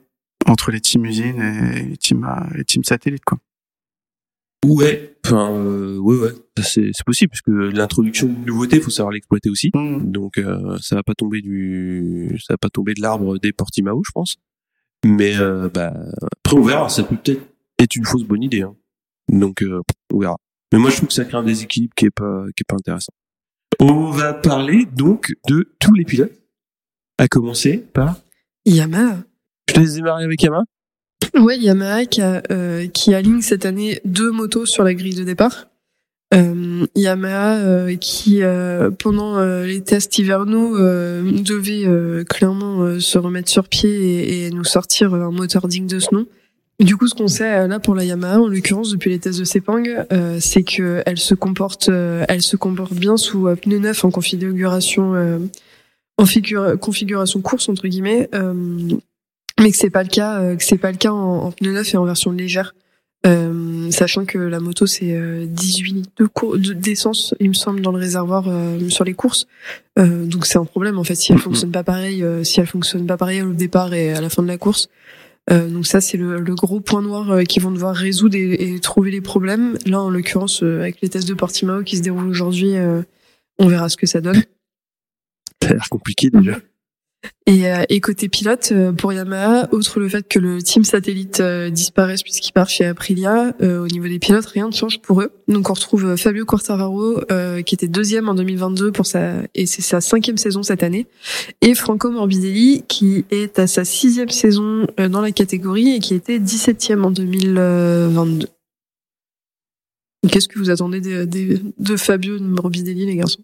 [0.47, 3.25] entre les teams usines et les teams, les teams satellites.
[3.25, 3.39] Quoi.
[4.65, 8.91] Ouais, enfin, euh, ouais, ouais, ça, c'est c'est possible parce que l'introduction d'une nouveauté, faut
[8.91, 9.71] savoir l'exploiter aussi.
[9.75, 10.11] Mm.
[10.11, 14.03] Donc euh, ça va pas tomber du, ça va pas tomber de l'arbre des Portimao,
[14.07, 14.37] je pense.
[15.05, 15.93] Mais euh, bah
[16.45, 16.89] après on verra.
[16.89, 17.54] Ça peut peut-être
[17.85, 18.63] être une fausse bonne idée.
[18.63, 18.75] Hein.
[19.29, 19.81] Donc euh,
[20.13, 20.37] on verra.
[20.73, 22.77] Mais moi je trouve que ça crée un déséquilibre qui est pas qui est pas
[22.77, 23.13] intéressant.
[23.81, 26.33] On va parler donc de tous les pilotes.
[27.19, 28.17] À commencer par.
[28.67, 29.19] Yamaha.
[29.69, 30.65] Je te laisse démarrer avec Yamaha.
[31.39, 35.25] Ouais, Yamaha qui, a, euh, qui aligne cette année deux motos sur la grille de
[35.25, 35.67] départ.
[36.33, 43.91] Euh, Yamaha euh, qui euh, pendant les tests hivernaux devait clairement se remettre sur pied
[43.91, 46.27] et, et nous sortir un moteur digne de ce nom.
[46.81, 49.39] Du coup, ce qu'on sait euh, là pour la Yamaha, en l'occurrence depuis les tests
[49.39, 53.55] de Sepang, euh, c'est que elle se comporte, euh, elle se comporte bien sous euh,
[53.55, 55.39] pneu neuf en configuration, euh,
[56.19, 58.89] en figure, configuration course entre guillemets, euh,
[59.61, 61.73] mais que c'est pas le cas, euh, que c'est pas le cas en, en pneu
[61.73, 62.75] neuf et en version légère.
[63.27, 67.93] Euh, sachant que la moto c'est euh, 18 litres de d'essence, il me semble, dans
[67.93, 69.47] le réservoir euh, sur les courses.
[69.99, 72.67] Euh, donc c'est un problème en fait si elle fonctionne pas pareil, euh, si elle
[72.67, 74.89] fonctionne pas pareil au départ et à la fin de la course.
[75.51, 78.75] Euh, donc ça c'est le, le gros point noir euh, qu'ils vont devoir résoudre et,
[78.75, 79.77] et trouver les problèmes.
[79.85, 83.03] Là en l'occurrence euh, avec les tests de Portimao qui se déroulent aujourd'hui, euh,
[83.59, 84.43] on verra ce que ça donne.
[85.63, 86.59] Ça a l'air compliqué déjà.
[87.47, 91.41] Et, euh, et côté pilote, euh, pour Yamaha, outre le fait que le team satellite
[91.41, 95.21] euh, disparaisse puisqu'il part chez Aprilia, euh, au niveau des pilotes, rien ne change pour
[95.21, 95.31] eux.
[95.47, 99.83] Donc on retrouve Fabio Quartararo, euh, qui était deuxième en 2022 pour sa et c'est
[99.83, 101.07] sa cinquième saison cette année,
[101.61, 106.15] et Franco Morbidelli, qui est à sa sixième saison euh, dans la catégorie et qui
[106.15, 108.47] était 17e en 2022.
[110.31, 113.43] Qu'est-ce que vous attendez de, de, de Fabio Morbidelli, les garçons?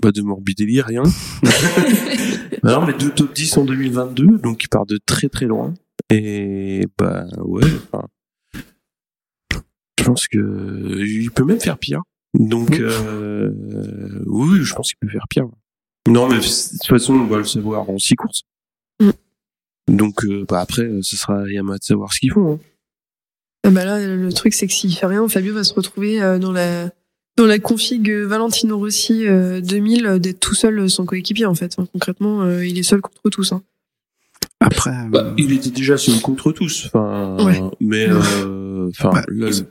[0.00, 1.02] Pas de Morbidelli, rien.
[2.62, 5.74] Non, mais deux top 10 en 2022, donc il part de très très loin.
[6.10, 8.06] Et bah ouais, enfin,
[9.98, 12.02] je pense que il peut même faire pire.
[12.34, 13.50] Donc euh,
[14.26, 15.46] oui, je pense qu'il peut faire pire.
[16.08, 18.42] Non, mais de toute façon, on va le savoir en six courses.
[19.00, 19.10] Mm.
[19.88, 22.54] Donc euh, bah après, ce sera Yamaha de savoir ce qu'ils font.
[22.54, 22.58] Hein.
[23.64, 26.38] Ah bah là, le truc, c'est que s'il fait rien, Fabio va se retrouver euh,
[26.38, 26.90] dans la
[27.36, 31.46] dans la config euh, Valentino Rossi euh, 2000 euh, d'être tout seul euh, son coéquipier
[31.46, 31.74] en fait.
[31.78, 33.52] Hein, Concrètement, euh, il est seul contre tous.
[33.52, 33.62] Hein.
[34.60, 36.86] Après, euh, Bah, il était déjà seul contre tous.
[36.86, 37.60] Enfin, Ouais.
[37.80, 39.22] mais euh, enfin, Bah,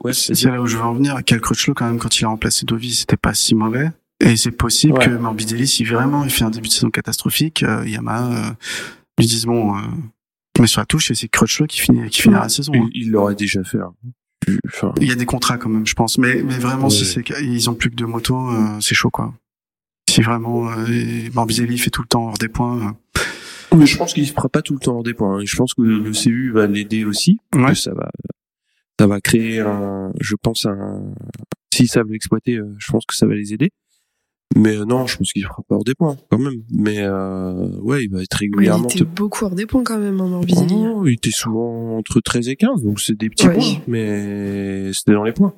[0.04, 1.16] ouais, c'est là où je veux en venir.
[1.26, 3.92] Cal Crutchlow, quand même, quand il a remplacé Dovi, c'était pas si mauvais.
[4.20, 5.06] Et c'est possible Ouais.
[5.06, 8.52] que Morbidelli, si vraiment il fait un début de saison catastrophique, euh, Yamaha euh,
[9.20, 9.82] lui dise bon, euh,
[10.60, 12.74] met sur la touche et c'est Crutchlow qui finit qui finira la saison.
[12.76, 12.90] hein.
[12.94, 13.78] il il l'aurait déjà fait.
[13.78, 13.94] hein.
[14.68, 16.18] Enfin, Il y a des contrats quand même, je pense.
[16.18, 16.90] Mais, mais vraiment, Ouais.
[16.90, 19.34] si c'est qu'ils ont plus que deux motos, euh, c'est chaud, quoi.
[20.10, 20.86] Si vraiment euh,
[21.34, 22.98] Morbidelli fait tout le temps hors des points,
[23.76, 25.40] Mais je pense qu'il se fera pas tout le temps hors des points.
[25.40, 25.44] hein.
[25.46, 27.38] Je pense que le CU va l'aider aussi.
[27.56, 27.70] euh, ouais.
[27.70, 28.10] Que ça va,
[29.00, 31.04] ça va créer un, je pense un,
[31.74, 33.70] s'ils savent l'exploiter, euh, je pense que ça va les aider.
[34.56, 36.64] Mais euh, non, je pense qu'il fera pas hors des points quand même.
[36.72, 38.88] Mais euh, ouais, il va être Mais il régulièrement.
[38.88, 40.74] était beaucoup hors des points quand même, hein, Morbidelli.
[40.74, 43.54] Oh, il était souvent entre 13 et 15, donc c'est des petits Ouais.
[43.56, 45.54] points, mais c'était dans les points.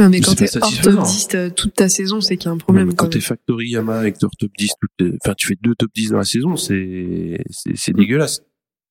[0.00, 1.02] Non, mais Mais quand t'es hors top satisfaisant.
[1.02, 2.86] 10 euh, toute ta saison, c'est qu'il y a un problème.
[2.88, 3.18] Mais quand t'es.
[3.18, 6.18] Factory Yamaha avec leur top 10, toutes les- enfin tu fais deux top 10 dans
[6.18, 7.42] la saison, c'est
[7.74, 8.38] c'est dégueulasse.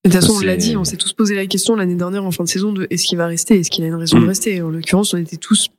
[0.04, 2.32] De toute façon, on l'a dit, on s'est tous posé la question l'année dernière en
[2.32, 4.28] fin de saison de est-ce qu'il va rester, est-ce qu'il a une raison de Mm.
[4.28, 4.62] rester?
[4.62, 5.70] En l'occurrence, on était tous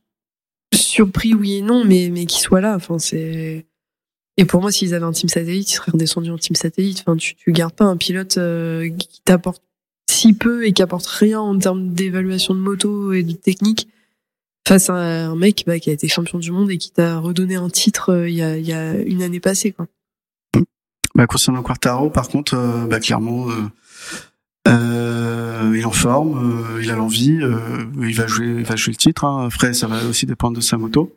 [0.75, 2.75] surpris, oui et non, mais mais qu'il soit là.
[2.75, 3.67] Enfin, c'est
[4.37, 7.01] et pour moi, s'ils avaient un team satellite, ils seraient redescendus en team satellite.
[7.01, 9.63] Enfin, tu tu gardes pas un pilote euh, qui t'apporte
[10.09, 13.89] si peu et qui apporte rien en termes d'évaluation de moto et de technique
[14.67, 17.57] face à un mec bah, qui a été champion du monde et qui t'a redonné
[17.57, 19.75] un titre euh, il y a une année passée.
[21.15, 23.49] Bah, concernant Quartaro, par contre, euh, bah, clairement,
[24.69, 27.59] il est en forme, euh, il a l'envie, euh,
[28.01, 29.25] il va jouer, il va jouer le titre.
[29.25, 29.47] Hein.
[29.47, 31.17] Après, ça va aussi dépendre de sa moto.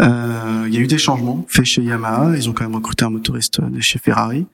[0.00, 2.36] Euh, il y a eu des changements faits chez Yamaha.
[2.36, 4.46] Ils ont quand même recruté un motoriste de chez Ferrari.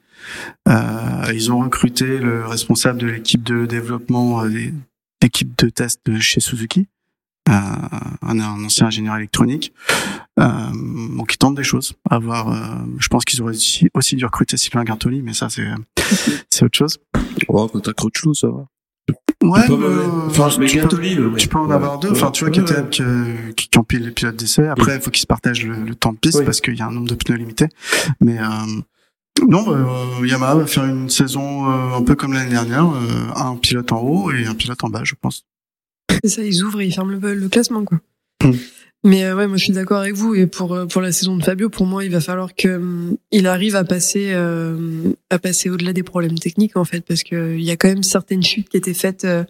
[0.69, 4.51] Euh, ils ont recruté le responsable de l'équipe de développement, euh,
[5.23, 6.89] l'équipe de test de chez Suzuki,
[7.49, 7.53] euh,
[8.23, 9.73] un ancien ingénieur électronique.
[10.39, 10.47] Euh,
[11.17, 11.95] donc ils tentent des choses.
[12.11, 12.51] À voir.
[12.53, 15.67] euh, je pense qu'ils auraient aussi, aussi dû recruter Sylvain Gartoli, mais ça c'est
[16.51, 16.99] c'est autre chose.
[17.49, 18.67] Oh, quand t'as Crutchlow, ça va.
[19.43, 21.37] Ouais, mais, euh, Enfin, je mets tu, peux, ouais.
[21.37, 21.75] tu peux en Ouais.
[21.75, 22.11] avoir deux.
[22.11, 23.03] Enfin, tu vois, Ouais, KTM qui,
[23.55, 24.67] qui, qui empile les pilotes d'essai.
[24.67, 26.87] Après, il faut qu'ils se partagent le, le temps de piste parce qu'il y a
[26.87, 27.69] un nombre de pneus limité.
[28.21, 28.45] Mais euh,
[29.47, 33.57] non, euh, Yamaha va faire une saison euh, un peu comme l'année dernière, euh, un
[33.57, 35.45] pilote en haut et un pilote en bas, je pense.
[36.25, 37.99] C'est ça, ils ouvrent et ils ferment le, le classement, quoi.
[38.43, 38.53] Mm.
[39.07, 40.35] Mais euh, ouais, moi je suis d'accord avec vous.
[40.35, 43.47] Et pour euh, pour la saison de Fabio, pour moi, il va falloir que il
[43.47, 47.63] arrive à passer euh, à passer au-delà des problèmes techniques en fait, parce que il
[47.63, 49.45] y a quand même certaines chutes qui étaient faites euh,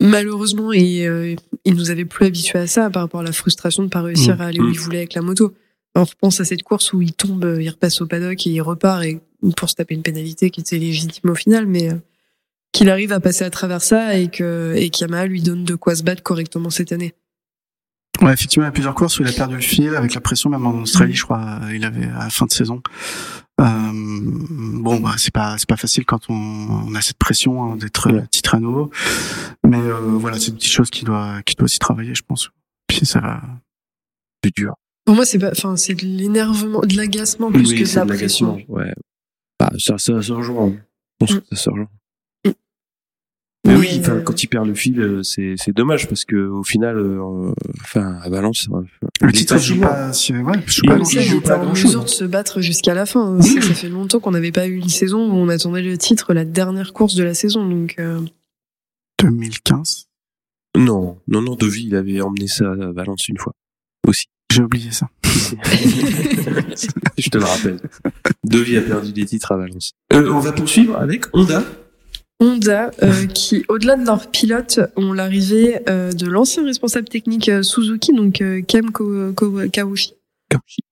[0.00, 3.82] malheureusement, et, euh, il nous avait plus habitués à ça par rapport à la frustration
[3.82, 4.40] de pas réussir Mm.
[4.40, 5.52] à aller où il voulait avec la moto.
[5.94, 8.60] On repense à cette course où il tombe, euh, il repasse au paddock et il
[8.60, 9.20] repart et
[9.56, 11.96] pour se taper une pénalité qui était légitime au final, mais euh,
[12.72, 15.96] qu'il arrive à passer à travers ça et que et qu'Yamaha lui donne de quoi
[15.96, 17.14] se battre correctement cette année.
[18.22, 20.20] Ouais, effectivement, il y a plusieurs courses où il a perdu le fil avec la
[20.20, 22.82] pression, même en Australie, je crois, il avait à la fin de saison.
[23.60, 27.76] Euh, bon, bah, c'est pas c'est pas facile quand on, on a cette pression hein,
[27.76, 28.24] d'être Ouais.
[28.30, 28.90] titré à nouveau,
[29.64, 32.50] mais euh, voilà, c'est une petite chose qui doit qui doit aussi travailler, je pense.
[32.88, 33.40] Puis ça va.
[34.42, 34.74] plus dur.
[35.04, 38.04] Pour moi, c'est pas, enfin, c'est de l'énervement, de l'agacement plus que de c'est la
[38.04, 38.58] de pression.
[38.68, 38.92] Ouais.
[39.60, 40.72] Bah, ça, ça, ça rejoint.
[41.20, 41.40] Je pense Mm.
[41.40, 41.88] que ça se rejoint.
[43.66, 46.62] Mais oui, euh, quand il perd le fil, euh, c'est, c'est dommage parce que au
[46.62, 48.68] final, euh, enfin, à Valence,
[49.20, 51.84] Le titre pas joue pas, Il joue pas en grand-chose.
[51.86, 53.34] mesure de se battre jusqu'à la fin.
[53.36, 53.42] hein.
[53.42, 56.32] Ça, ça fait longtemps qu'on n'avait pas eu une saison où on attendait le titre,
[56.34, 57.68] la dernière course de la saison.
[57.68, 58.20] Donc, euh,
[59.22, 60.06] 2015.
[60.76, 63.52] Non, non, non, Devi, il avait emmené ça à Valence une fois.
[64.06, 64.26] Aussi.
[64.52, 65.08] J'ai oublié ça.
[67.18, 67.80] Je te le rappelle.
[68.44, 69.92] Devi a perdu des titres à Valence.
[70.12, 71.62] Euh, on va poursuivre avec Honda.
[72.40, 77.62] Honda, euh, qui, au-delà de leur pilote, ont l'arrivée euh, de l'ancien responsable technique euh,
[77.64, 78.90] Suzuki, donc Kem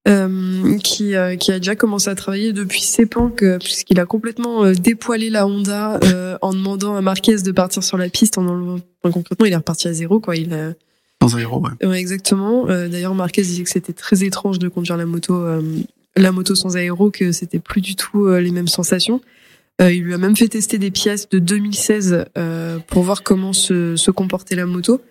[0.09, 3.31] euh, qui, euh, qui a déjà commencé à travailler depuis Sepang,
[3.61, 5.99] puisqu'il a complètement euh, dépoilé la Honda
[6.43, 8.39] en demandant à Marquez de partir sur la piste.
[8.39, 10.21] En enlevant- enfin, concrètement, il est reparti à zéro.
[10.21, 10.37] Quoi.
[10.37, 10.75] Il a,
[11.21, 11.87] Dans un héros, ouais.
[11.87, 12.67] Ouais, exactement.
[12.67, 15.43] D'ailleurs, Marquez disait que c'était très étrange de conduire la moto,
[16.17, 19.21] la moto sans aéro, que c'était plus du tout les mêmes sensations.
[19.83, 23.53] Euh, il lui a même fait tester des pièces de 2016 euh, pour voir comment
[23.53, 25.03] se, se comportait la moto.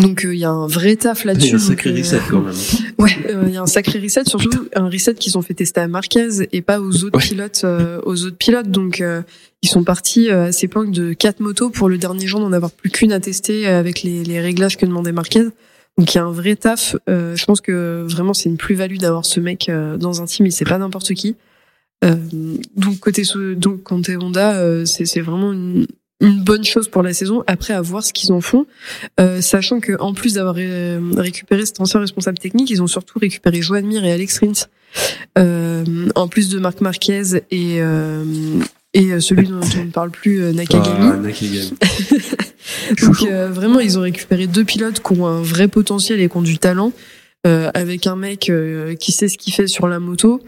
[0.00, 1.54] Donc euh, il y a un vrai taf Il y a là-dessus.
[1.54, 2.54] un sacré donc, euh, reset quand même.
[2.98, 5.80] Ouais, euh, il y a un sacré reset, surtout un reset qu'ils ont fait tester
[5.80, 7.24] à Marquez et pas aux autres Ouais.
[7.24, 8.70] pilotes, euh, aux autres pilotes.
[8.72, 9.22] Donc euh,
[9.62, 12.72] ils sont partis à ces points de quatre motos pour le dernier jour d'en avoir
[12.72, 15.44] plus qu'une à tester avec les, les réglages que demandait Marquez.
[15.96, 16.96] Donc il y a un vrai taf.
[17.08, 20.46] Euh, je pense que vraiment c'est une plus-value d'avoir ce mec dans un team.
[20.46, 21.36] Il c'est pas n'importe qui.
[22.04, 22.16] Euh,
[22.76, 23.22] donc côté
[23.56, 25.86] donc côté Honda, euh, c'est vraiment une,
[26.20, 27.44] une bonne chose pour la saison.
[27.46, 28.66] Après à voir ce qu'ils en font,
[29.20, 30.54] euh, sachant que en plus d'avoir
[31.16, 34.68] récupéré cet ancien responsable technique, ils ont surtout récupéré Joan Mir et Alex Rins,
[35.38, 38.24] euh, en plus de Marc Marquez et euh,
[38.96, 40.96] et celui dont on ne parle plus, Nakagami.
[41.00, 41.74] Ah, Nakagami.
[43.02, 46.42] Donc vraiment, ils ont récupéré deux pilotes qui ont un vrai potentiel et qui ont
[46.42, 46.92] du talent,
[47.42, 48.52] avec un mec
[49.00, 50.40] qui sait ce qu'il fait sur la moto.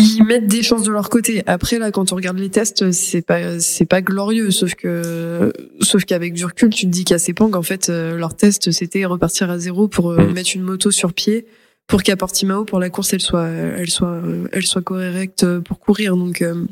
[0.00, 1.42] Ils mettent des chances de leur côté.
[1.46, 4.50] Après là, quand on regarde les tests, c'est pas c'est pas glorieux.
[4.50, 8.34] Sauf que sauf qu'avec du recul, tu te dis qu'à Sepang, en fait, euh, leur
[8.34, 10.32] test c'était repartir à zéro pour euh, Mm.
[10.32, 11.46] mettre une moto sur pied
[11.86, 15.78] pour qu'à Portimao pour la course elle soit elle soit euh, elle soit correcte pour
[15.80, 16.16] courir.
[16.16, 16.64] Donc euh,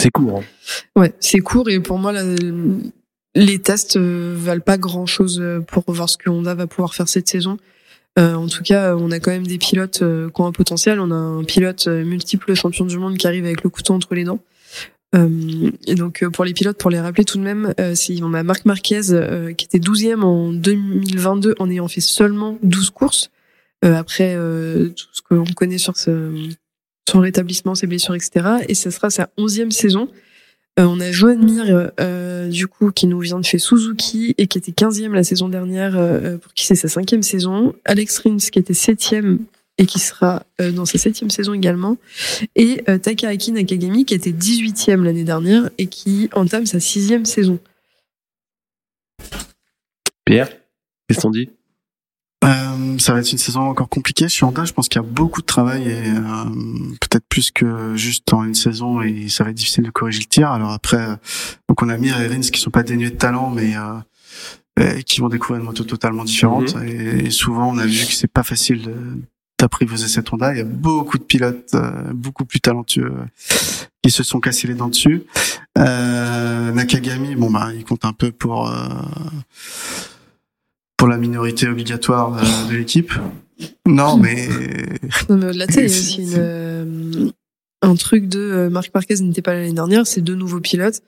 [0.00, 0.40] C'est court.
[0.40, 0.44] Hein.
[1.00, 2.24] Ouais, c'est court et pour moi, la-
[3.34, 7.28] les tests valent pas grand chose pour voir ce que Honda va pouvoir faire cette
[7.28, 7.56] saison.
[8.18, 11.00] Euh, en tout cas, on a quand même des pilotes euh, qui ont un potentiel.
[11.00, 14.14] On a un pilote euh, multiple champion du monde qui arrive avec le couteau entre
[14.14, 14.40] les dents.
[15.14, 18.32] Euh, et donc euh, pour les pilotes, pour les rappeler tout de même, c'est- on
[18.34, 23.30] a Marc Marquez euh, qui était 12e en 2022 en ayant fait seulement 12 courses.
[23.84, 26.30] Après tout ce qu'on connaît sur ce,
[27.10, 28.58] son rétablissement, ses blessures, etc.
[28.68, 30.08] Et ce sera sa 11e saison.
[30.80, 34.46] Euh, on a Joan Mir, euh, du coup, qui nous vient de chez Suzuki et
[34.46, 37.74] qui était 15e la saison dernière, euh, pour qui c'est sa cinquième saison.
[37.84, 39.38] Alex Rins, qui était 7e
[39.78, 41.96] et qui sera dans sa septième saison également.
[42.56, 47.58] Et Takahaki Nakagami, qui était 18e l'année dernière et qui entame sa sixième saison.
[50.26, 50.50] Pierre,
[51.08, 51.48] qu'est-ce qu'on dit?
[52.44, 54.64] Euh, ça va être une saison encore compliquée sur Honda.
[54.64, 56.44] Je pense qu'il y a beaucoup de travail et euh,
[57.00, 60.26] peut-être plus que juste en une saison et ça va être difficile de corriger le
[60.26, 60.50] tir.
[60.50, 61.16] Alors après, euh,
[61.68, 63.76] donc on a Mir et Rins qui sont pas dénués de talent, mais
[64.78, 66.76] euh, et qui vont découvrir une moto totalement différente.
[66.86, 68.90] Et, souvent, on a vu que c'est pas facile
[69.58, 70.52] d'apprivoiser cette Honda.
[70.54, 73.12] Il y a beaucoup de pilotes euh, beaucoup plus talentueux
[74.02, 75.24] qui se sont cassés les dents dessus.
[75.78, 78.72] Euh, Nakagami, bon bah, il compte un peu pour.
[81.02, 83.12] Pour la minorité obligatoire de l'équipe.
[83.88, 84.46] Non, mais
[85.28, 87.28] Non, mais au-delà de ça, il y a aussi une, euh,
[87.82, 91.00] un truc de euh, Marc Marquez n'était pas là l'année dernière, c'est deux nouveaux pilotes.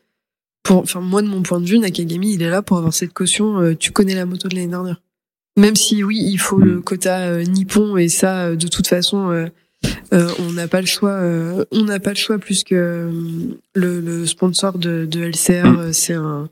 [0.64, 3.12] Pour, enfin, moi, de mon point de vue, Nakagami, il est là pour avoir cette
[3.12, 3.61] caution.
[3.61, 5.00] euh, tu connais la moto de l'année dernière.
[5.57, 10.28] Même si, oui, il faut le quota euh, nippon et ça, de toute façon, euh,
[10.40, 11.11] on n'a pas le choix.
[11.11, 13.12] euh, on n'a pas le choix plus que euh,
[13.76, 15.92] le, le sponsor de, de LCR, Mm.
[15.92, 16.48] c'est un.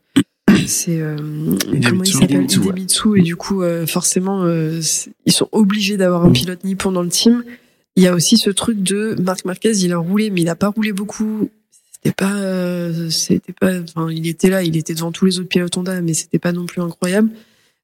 [0.66, 3.20] C'est euh, comment il s'appelle Idemitsu, ouais.
[3.20, 4.80] Et du coup euh, forcément euh,
[5.26, 7.44] ils sont obligés d'avoir un pilote nippon dans le team.
[7.96, 10.56] Il y a aussi ce truc de Marc Marquez, il a roulé mais il a
[10.56, 11.50] pas roulé beaucoup.
[11.92, 15.48] c'était pas, euh, c'était pas, enfin, il était là, il était devant tous les autres
[15.48, 17.30] pilotes Honda, mais c'était pas non plus incroyable.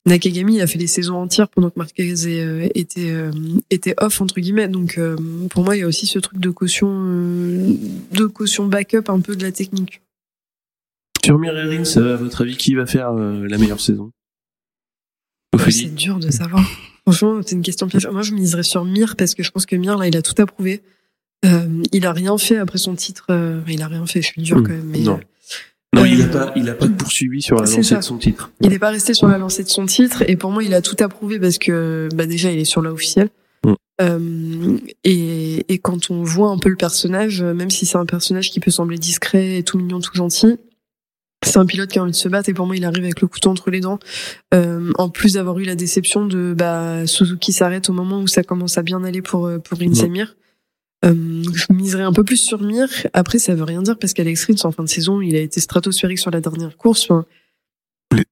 [0.07, 2.15] Nakagami a fait des saisons entières pendant que Marquez
[2.75, 3.15] était
[3.71, 4.69] était off entre guillemets.
[4.69, 4.99] Donc
[5.51, 9.37] pour moi, il y a aussi ce truc de caution de caution backup un peu
[9.37, 10.01] de la technique.
[11.25, 14.11] Sur Mir et Rins, à votre avis, qui va faire la meilleure saison?
[15.71, 16.65] C'est dur de savoir.
[17.07, 18.07] Franchement, c'est une question piège.
[18.07, 20.41] Moi, je miserais sur Mir parce que je pense que Mir là, il a tout
[20.41, 20.83] approuvé.
[21.45, 23.27] Euh, il a rien fait après son titre.
[23.31, 24.21] Euh, il a rien fait.
[24.21, 24.63] Je suis dur hmm.
[24.63, 24.87] quand même.
[24.87, 25.21] Mais, non.
[25.95, 28.51] Non, il a euh, pas, il a pas poursuivi sur la lancée de son titre.
[28.61, 30.83] Il n'est pas resté sur la lancée de son titre, et pour moi, il a
[30.83, 33.31] tout approuvé parce que, bah, déjà, il est sur la officielle.
[33.65, 33.73] Hmm.
[34.03, 38.51] Euh, et, et quand on voit un peu le personnage, même si c'est un personnage
[38.51, 40.59] qui peut sembler discret, tout mignon, tout gentil,
[41.45, 43.21] c'est un pilote qui a envie de se battre et pour moi il arrive avec
[43.21, 43.99] le couteau entre les dents.
[44.55, 48.43] Euh, en plus d'avoir eu la déception de bah, Suzuki s'arrête au moment où ça
[48.43, 50.35] commence à bien aller pour pour Insamir.
[51.05, 52.89] Euh, je miserais un peu plus sur Mir.
[53.13, 55.61] Après, ça veut rien dire parce qu'Alex Rins, en fin de saison, il a été
[55.61, 57.05] stratosphérique sur la dernière course.
[57.05, 57.25] Enfin,
[58.13, 58.25] ouais.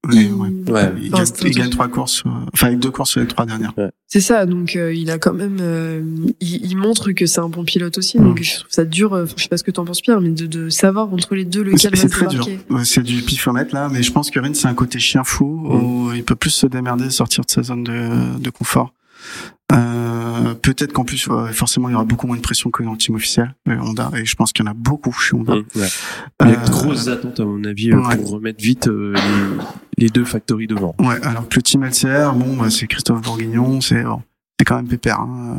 [0.68, 0.92] ouais.
[1.02, 1.10] Il,
[1.50, 3.72] gagne, trois courses, euh, enfin avec deux courses sur les trois dernières.
[4.06, 6.02] C'est ça, donc euh, il a quand même, euh,
[6.40, 8.18] il, il, montre que c'est un bon pilote aussi.
[8.18, 9.26] Donc je trouve ça dur.
[9.36, 11.62] je sais pas ce que t'en penses Pierre, mais de, de, savoir entre les deux
[11.62, 12.46] lequel va se très dur.
[12.84, 15.74] C'est du pifomètre là, mais je pense que Rins c'est un côté chien fou mm.
[15.74, 18.92] où il peut plus se démerder, sortir de sa zone de, de confort.
[19.72, 22.98] Euh, peut-être qu'en plus, forcément, il y aura beaucoup moins de pression que dans le
[22.98, 23.54] team officiel.
[23.66, 25.56] Honda, et je pense qu'il y en a beaucoup chez Honda.
[25.56, 25.80] Mmh, il
[26.48, 28.88] y a de euh, grosses attentes, à mon avis, euh, pour remettre vite
[29.98, 30.94] les, deux factories devant.
[31.00, 34.04] Ouais, alors que le team LCR, bon, bah, c'est Christophe Bourguignon, c'est
[34.58, 35.20] c'est quand même pépère.
[35.20, 35.56] Hein.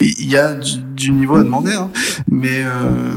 [0.00, 1.90] Il y a du, niveau à demander, hein.
[2.30, 2.64] mais,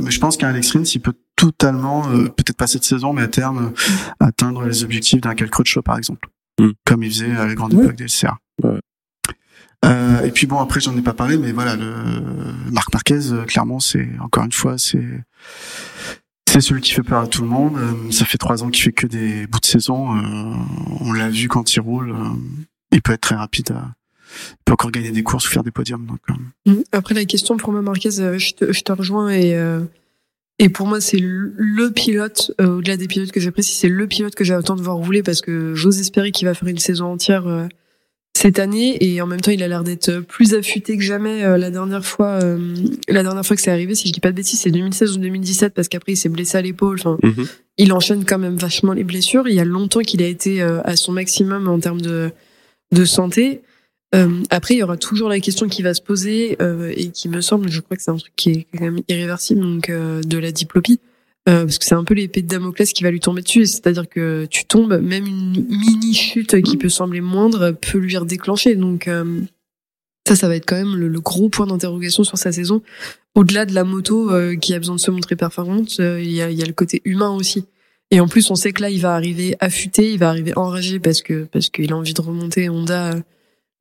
[0.02, 3.28] mais je pense qu'un Alex Rins, il peut totalement, peut-être pas cette saison, mais à
[3.28, 3.72] terme,
[4.20, 6.28] atteindre les objectifs d'un Cal Crutchlow, par exemple,
[6.60, 6.70] mmh.
[6.86, 8.36] comme il faisait à la grande époque des LCR.
[8.64, 8.80] Ouais.
[9.86, 11.78] Euh, et puis bon, après j'en ai pas parlé, mais voilà,
[12.72, 15.02] Marc Marquez, euh, clairement, c'est encore une fois, c'est
[16.60, 17.78] celui qui fait peur à tout le monde.
[17.78, 20.08] Euh, ça fait trois ans qu'il fait que des bouts de saison.
[21.02, 22.16] on l'a vu quand il roule.
[22.92, 23.76] il peut être très rapide.
[24.32, 26.06] il peut encore gagner des courses ou faire des podiums.
[26.06, 26.20] Donc,
[26.66, 26.82] mmh.
[26.92, 29.30] Après la question pour moi, Marquez, je te, rejoins
[30.58, 34.46] et pour moi, c'est le pilote, au-delà des pilotes que j'apprécie, c'est le pilote que
[34.46, 37.68] j'ai autant de voir rouler parce que j'ose espérer qu'il va faire une saison entière
[38.36, 41.58] cette année et en même temps il a l'air d'être plus affûté que jamais euh,
[41.58, 42.76] la dernière fois euh,
[43.08, 45.20] la dernière fois que c'est arrivé si je dis pas de bêtises c'est 2016 ou
[45.22, 47.48] 2017 parce qu'après il s'est blessé à l'épaule enfin mhm.
[47.78, 49.48] il enchaîne quand même vachement les blessures.
[49.48, 52.32] Il y a longtemps qu'il a été euh, à son maximum en termes de
[52.92, 53.62] de santé.
[54.50, 56.58] Après il y aura toujours la question qui va se poser
[56.96, 59.60] et qui me semble je crois que c'est un truc qui est quand même irréversible
[59.60, 61.02] donc de la diplopie
[61.48, 63.68] euh, parce que c'est un peu l'épée de Damoclès qui va lui tomber dessus.
[63.68, 68.76] C'est-à-dire que tu tombes, même une mini chute qui peut sembler moindre peut lui redéclencher.
[68.76, 69.42] Donc euh,
[70.28, 72.82] ça, ça va être quand même le, gros point d'interrogation sur sa saison.
[73.36, 76.50] Au-delà de la moto euh, qui a besoin de se montrer performante, il y, a,
[76.50, 77.66] y, a, le côté humain aussi.
[78.10, 81.00] Et en plus, on sait que là, il va arriver affûté, il va arriver enragé
[81.00, 83.16] parce que parce qu'il a envie de remonter Honda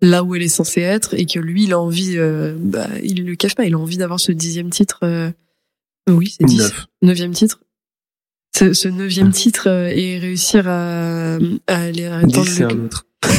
[0.02, 2.18] là où elle est censée être et que lui, il a envie,
[2.58, 5.32] bah, il le cache pas, il a envie d'avoir ce dixième titre
[6.08, 6.72] oui, c'est 10.
[7.02, 7.60] Neuvième titre.
[8.56, 13.06] Ce, ce neuvième titre euh, et réussir à, à aller à c'est un autre.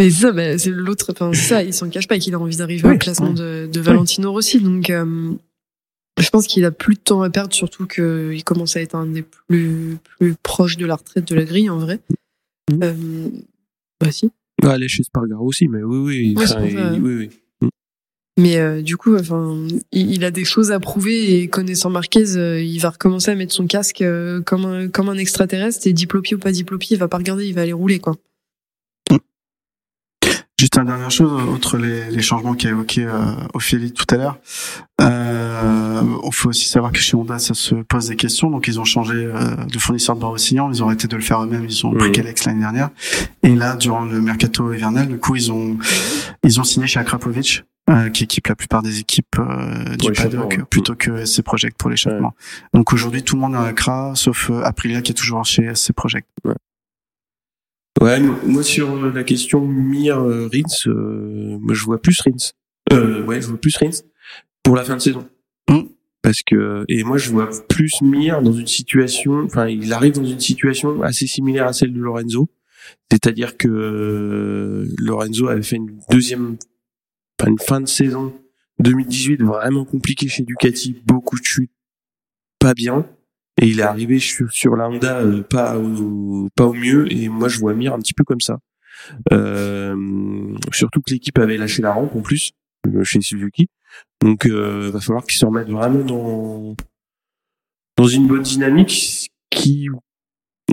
[0.00, 1.12] Mais ça, bah, c'est l'autre.
[1.12, 4.32] Enfin, ça, il s'en cache pas qu'il a envie d'arriver au classement de, de Valentino
[4.32, 4.58] Rossi.
[4.58, 5.34] Donc, euh,
[6.18, 9.06] je pense qu'il a plus de temps à perdre, surtout qu'il commence à être un
[9.06, 12.00] des plus plus proches de la retraite de la grille en vrai.
[12.70, 12.82] Mmh.
[12.82, 13.28] Euh,
[14.00, 14.30] bah si.
[14.62, 16.34] Ah, chez Spargaro aussi, mais oui, oui.
[16.36, 17.30] oui, oui, oui.
[18.40, 22.62] Mais euh, du coup, enfin, il, a des choses à prouver et connaissant Marquez, euh,
[22.62, 26.36] il va recommencer à mettre son casque euh, comme un comme un extraterrestre et diplopie
[26.36, 28.16] ou pas diplopie, il va pas regarder, il va aller rouler quoi.
[30.58, 33.12] Juste une dernière chose, outre les, les changements qu'a évoqué euh,
[33.52, 34.38] Ophélie tout à l'heure,
[35.02, 38.50] euh, il faut aussi savoir que chez Honda, ça se pose des questions.
[38.50, 41.64] Donc, ils ont changé de fournisseur de Barossignan, ils ont arrêté de le faire eux-mêmes,
[41.66, 42.90] ils ont pris Kalex l'année dernière.
[43.42, 45.78] Et là, durant le mercato hivernal, du coup, ils ont
[46.44, 50.62] ils ont signé chez Akrapovic, euh, qui équipe la plupart des équipes euh, du paddock
[50.70, 52.34] plutôt que SC Project pour l'échappement.
[52.72, 55.74] Donc aujourd'hui tout le monde est à CRA sauf euh, Aprilia qui est toujours chez
[55.74, 56.28] SC Project.
[56.44, 56.54] Ouais.
[58.00, 62.52] ouais moi sur la question Mir Rins, moi je vois plus Rins.
[62.92, 64.04] Euh, ouais, je vois plus Rins
[64.62, 65.28] pour la fin de saison.
[65.68, 65.80] Mm.
[66.22, 70.24] Parce que et moi je vois plus Mir dans une situation, enfin il arrive dans
[70.24, 72.50] une situation assez similaire à celle de Lorenzo,
[73.10, 76.56] c'est-à-dire que Lorenzo avait fait une deuxième
[77.48, 78.32] une fin de saison
[78.80, 81.72] 2018 vraiment compliqué chez Ducati, beaucoup de chutes,
[82.58, 83.06] pas bien.
[83.60, 87.12] Et il est arrivé sur, la Honda euh, pas au, pas au mieux.
[87.12, 88.58] Et moi, je vois Mir un petit peu comme ça.
[89.32, 92.52] Euh, surtout que l'équipe avait lâché la rampe en plus
[92.86, 93.68] euh, chez Suzuki.
[94.22, 96.76] Donc, euh, va falloir qu'ils se remettent vraiment dans
[97.96, 99.88] dans une bonne dynamique, qui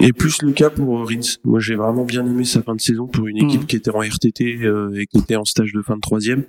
[0.03, 1.37] est plus le cas pour Rins.
[1.43, 3.67] Moi, j'ai vraiment bien aimé sa fin de saison pour une équipe Mhm.
[3.67, 6.43] qui était en RTT euh, et qui était en stage de fin de troisième.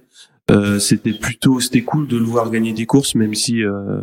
[0.51, 4.01] Euh, c'était plutôt, c'était cool de le voir gagner des courses, même si, euh,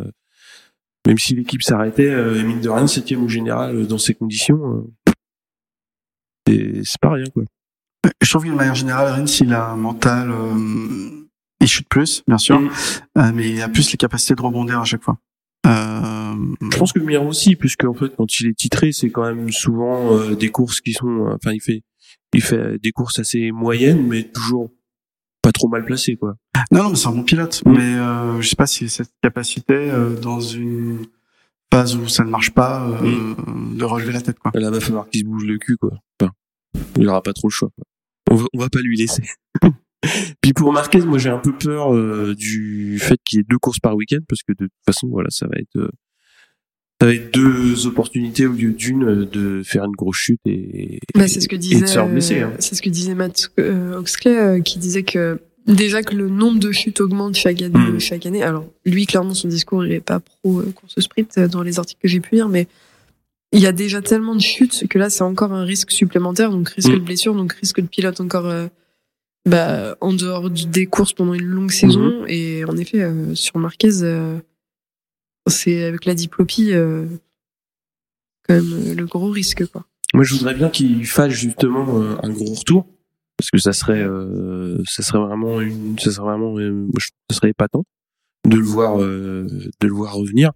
[1.06, 2.08] même si l'équipe s'arrêtait.
[2.10, 4.84] Euh, et mine de rien, septième au général euh, dans ces conditions,
[6.48, 7.42] euh, c'est pas rien quoi.
[8.22, 11.26] Je trouve que de manière générale, Rins, il a un mental, euh,
[11.60, 12.70] il chute plus, bien sûr, Mm.
[13.18, 15.18] euh, mais il a plus les capacités de rebondir à chaque fois.
[15.66, 19.24] Euh, Je pense que Mir aussi, puisque en fait, quand il est titré, c'est quand
[19.24, 21.82] même souvent euh, des courses qui sont, enfin, il fait,
[22.32, 24.70] il fait des courses assez moyennes, mais toujours
[25.46, 26.34] pas trop mal placées, quoi.
[26.72, 27.62] Non, non, mais c'est un bon pilote.
[27.64, 27.72] Mm.
[27.72, 31.06] Mais euh, je sais pas si cette capacité, euh, dans une
[31.72, 33.34] phase où ça ne marche pas, euh,
[33.74, 34.50] de relever la tête, quoi.
[34.54, 35.92] Là, va falloir qu'il se bouge le cul, quoi.
[36.20, 36.32] Enfin,
[36.96, 37.68] il aura pas trop le choix.
[37.76, 37.84] Quoi.
[38.30, 39.22] On, va, on va pas lui laisser.
[40.40, 43.58] Puis pour Marquez, moi j'ai un peu peur euh, du fait qu'il y ait deux
[43.58, 45.88] courses par week-end, parce que de toute façon, voilà, ça va être, euh,
[47.00, 50.98] ça va être deux opportunités au lieu d'une euh, de faire une grosse chute et,
[51.14, 52.40] Bah, c'est ce que et de disait, se faire blesser.
[52.40, 52.52] Hein.
[52.58, 57.00] c'est ce que disait Matt Oxley, qui disait que déjà que le nombre de chutes
[57.00, 57.98] augmente chaque année, Mm.
[58.00, 58.42] chaque année.
[58.42, 62.08] Alors, lui, clairement, son discours, il est pas pro course sprint dans les articles que
[62.08, 62.68] j'ai pu lire, mais
[63.52, 66.68] il y a déjà tellement de chutes que là, c'est encore un risque supplémentaire, donc
[66.70, 66.94] risque Mm.
[66.94, 68.46] de blessure, donc risque de pilote encore,
[69.46, 72.24] bah, en dehors des courses pendant une longue saison.
[72.24, 72.28] Mm-hmm.
[72.28, 74.38] Et en effet, euh, sur Marquez, euh,
[75.46, 77.06] c'est avec la diplopie, euh,
[78.46, 79.86] quand même euh, le gros risque, quoi.
[80.14, 82.86] Moi, je voudrais bien qu'il fasse justement euh, un gros retour,
[83.36, 87.08] parce que ça serait, euh, ça serait vraiment une, ça serait vraiment, euh, moi, je
[87.30, 87.84] ça serait épatant
[88.48, 89.46] de le voir, euh,
[89.80, 90.52] de le voir revenir.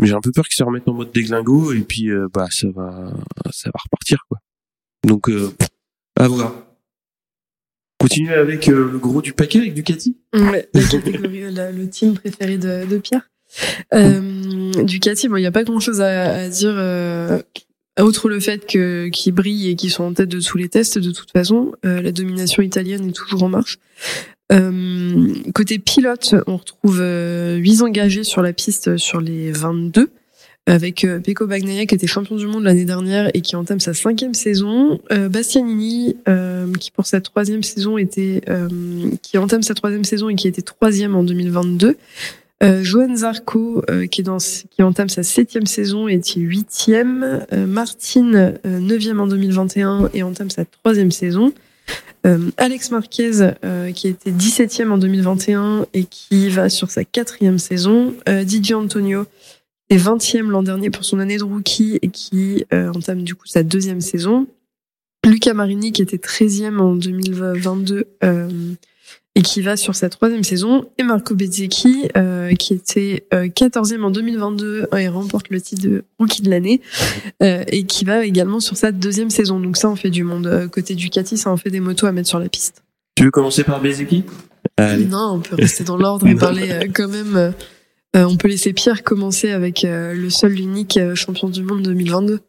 [0.00, 2.68] Mais j'ai un peu peur qu'il se remette en mode déglingo et puis bah ça
[2.68, 3.14] va,
[3.50, 4.38] ça va repartir quoi.
[5.04, 5.50] Donc euh,
[6.16, 6.65] à voir.
[8.08, 10.16] Continuer avec euh, le gros du paquet avec Ducati?
[10.34, 13.28] Ouais, la catégorie, la- le team préféré de, de Pierre.
[13.94, 17.40] Euh, Ducati, bon, il n'y a pas grand chose à, à dire, euh,
[18.00, 20.98] outre le fait que qu'ils brillent et qu'ils sont en tête de tous les tests.
[20.98, 23.78] De toute façon, euh, la domination italienne est toujours en marche.
[24.52, 30.10] Euh, côté pilote, on retrouve euh, 8 engagés sur la piste sur les 22
[30.66, 33.94] avec euh, Pecco Bagnaia qui était champion du monde l'année dernière et qui entame sa
[33.94, 38.42] cinquième saison, euh, Bastianini euh, qui pour sa troisième saison était
[39.22, 41.96] qui entame sa troisième saison et qui était troisième en 2022,
[42.62, 47.44] euh, Johan Zarco euh, qui est dans qui entame sa septième saison et est huitième,
[47.52, 51.52] euh, Martine neuvième en 2021 et entame sa troisième saison.
[52.56, 53.52] Alex Marquez,
[53.94, 58.14] qui était 17e en 2021 et qui va sur sa quatrième saison.
[58.42, 59.26] Didier Antonio,
[59.90, 63.46] est 20e l'an dernier pour son année de rookie et qui euh, entame du coup
[63.46, 64.46] sa deuxième saison.
[65.24, 68.48] Luca Marini, qui était 13e en 2022 euh,
[69.34, 70.88] et qui va sur sa troisième saison.
[70.98, 76.04] Et Marco Bezzecchi, euh, qui était euh, 14e en 2022 et remporte le titre de
[76.18, 76.80] rookie de l'année
[77.42, 79.60] euh, et qui va également sur sa deuxième saison.
[79.60, 80.68] Donc ça, on fait du monde.
[80.72, 82.82] Côté Ducati, ça en fait des motos à mettre sur la piste.
[83.16, 83.80] Tu veux commencer par
[84.76, 85.06] Allez.
[85.06, 87.54] Non, on peut rester dans l'ordre et parler euh, quand même.
[88.16, 91.82] Euh, on peut laisser Pierre commencer avec euh, le seul, l'unique euh, champion du monde
[91.82, 92.40] 2022.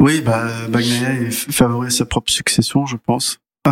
[0.00, 3.38] Oui, bah, Bagnaia est f- favori à sa propre succession, je pense.
[3.66, 3.70] Euh,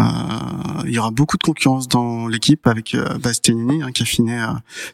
[0.87, 4.33] il y aura beaucoup de concurrence dans l'équipe avec euh, Bastianini, hein, qui a fini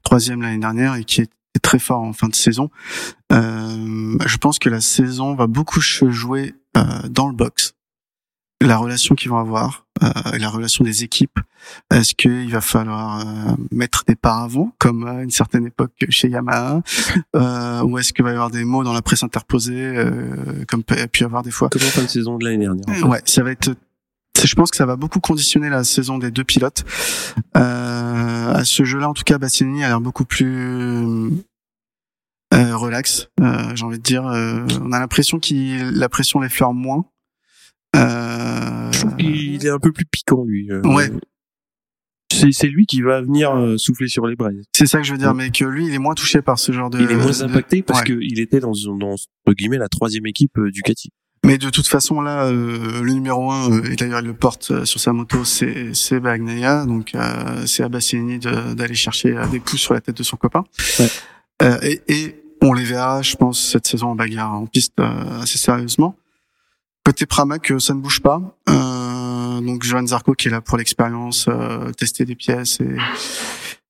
[0.03, 1.31] troisième l'année dernière et qui est
[1.63, 2.71] très fort en fin de saison.
[3.31, 6.55] Je pense que la saison va beaucoup se jouer
[7.11, 7.75] dans le box.
[8.61, 11.39] La relation qu'ils vont avoir, euh, la relation des équipes.
[11.93, 16.83] Est-ce qu'il va falloir euh, mettre des paravents, comme à une certaine époque chez Yamaha,
[17.37, 20.83] euh, ou est-ce qu'il va y avoir des mots dans la presse interposée, euh, comme
[20.83, 21.69] peut pu y avoir des fois?
[21.71, 23.71] Comment fin de saison de l'année dernière en fait Ouais, ça va être.
[24.43, 26.85] Je pense que ça va beaucoup conditionner la saison des deux pilotes.
[27.57, 31.45] Euh, à ce jeu-là, en tout cas, Bastianini a l'air beaucoup plus
[32.55, 33.29] euh, relax.
[33.41, 37.05] Euh, J'ai envie de dire, euh, on a l'impression qu'il la pression l'effleure moins.
[37.97, 40.71] Euh, Je trouve qu'il est un peu plus piquant lui.
[40.71, 40.81] euh.
[40.83, 41.11] Ouais.
[42.33, 44.63] C'est c'est lui qui va venir euh, souffler sur les braises.
[44.77, 46.73] c'est ça que je veux dire, mais que lui, il est moins touché par ce
[46.73, 47.01] genre de.
[47.01, 48.07] Il est moins de- impacté parce ouais.
[48.07, 51.11] qu'il était dans, dans entre guillemets la troisième équipe euh, Ducati.
[51.47, 54.71] Mais de toute façon, là, euh, le numéro un, euh, et d'ailleurs il le porte
[54.73, 59.35] euh, sur sa moto, c'est c'est Bagnaia, donc euh, c'est à Bastianini de- d'aller chercher
[59.37, 60.65] euh, des pouces sur la tête de son copain.
[60.99, 61.09] Ouais.
[61.63, 65.41] Euh, et, et on les verra, je pense, cette saison en bagarre en piste euh,
[65.41, 66.17] assez sérieusement.
[67.09, 68.39] Côté Pramac, euh, ça ne bouge pas.
[68.69, 72.97] Euh, donc Johan Zarco qui est là pour l'expérience, euh, tester des pièces et,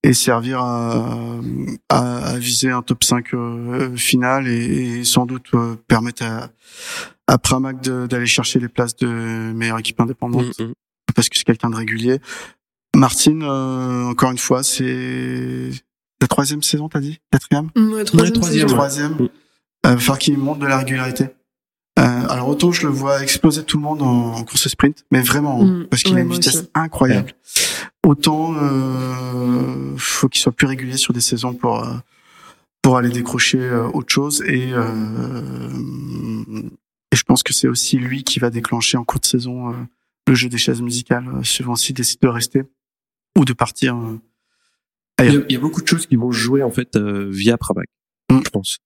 [0.05, 1.41] et servir à,
[1.89, 6.51] à, à viser un top 5 euh, final et, et sans doute euh, permettre à,
[7.27, 10.73] à Pramac d'aller chercher les places de meilleure équipe indépendante Mm, mm.
[11.17, 12.21] parce que c'est quelqu'un de régulier.
[12.95, 15.71] Martine, euh, encore une fois, c'est
[16.21, 17.19] la troisième saison, t'as dit?
[17.33, 17.71] Quatrième?
[17.75, 18.73] Ouais, troisième troisième, ouais.
[18.75, 19.29] Troisième.
[19.83, 21.31] Va falloir qu'il monte de la régularité.
[21.99, 25.21] Euh, alors autant je le vois exploser tout le monde en, en course sprint, mais
[25.21, 25.87] vraiment Mm.
[25.91, 26.71] parce qu'il Ouais, a une vitesse aussi.
[26.75, 27.33] incroyable.
[28.07, 31.95] Autant euh, faut qu'il soit plus régulier sur des saisons pour euh,
[32.83, 35.69] pour aller décrocher euh, autre chose et euh,
[37.13, 39.75] et je pense que c'est aussi lui qui va déclencher en cours de saison euh,
[40.29, 42.63] le jeu des chaises musicales suivant s'il décide de rester
[43.37, 43.97] ou de partir.
[43.97, 44.19] euh.
[45.21, 46.95] Il y, a, il y a beaucoup de choses qui vont se jouer en fait
[46.97, 47.87] euh, via Pramac,
[48.31, 48.41] Mm.
[48.45, 48.79] je pense,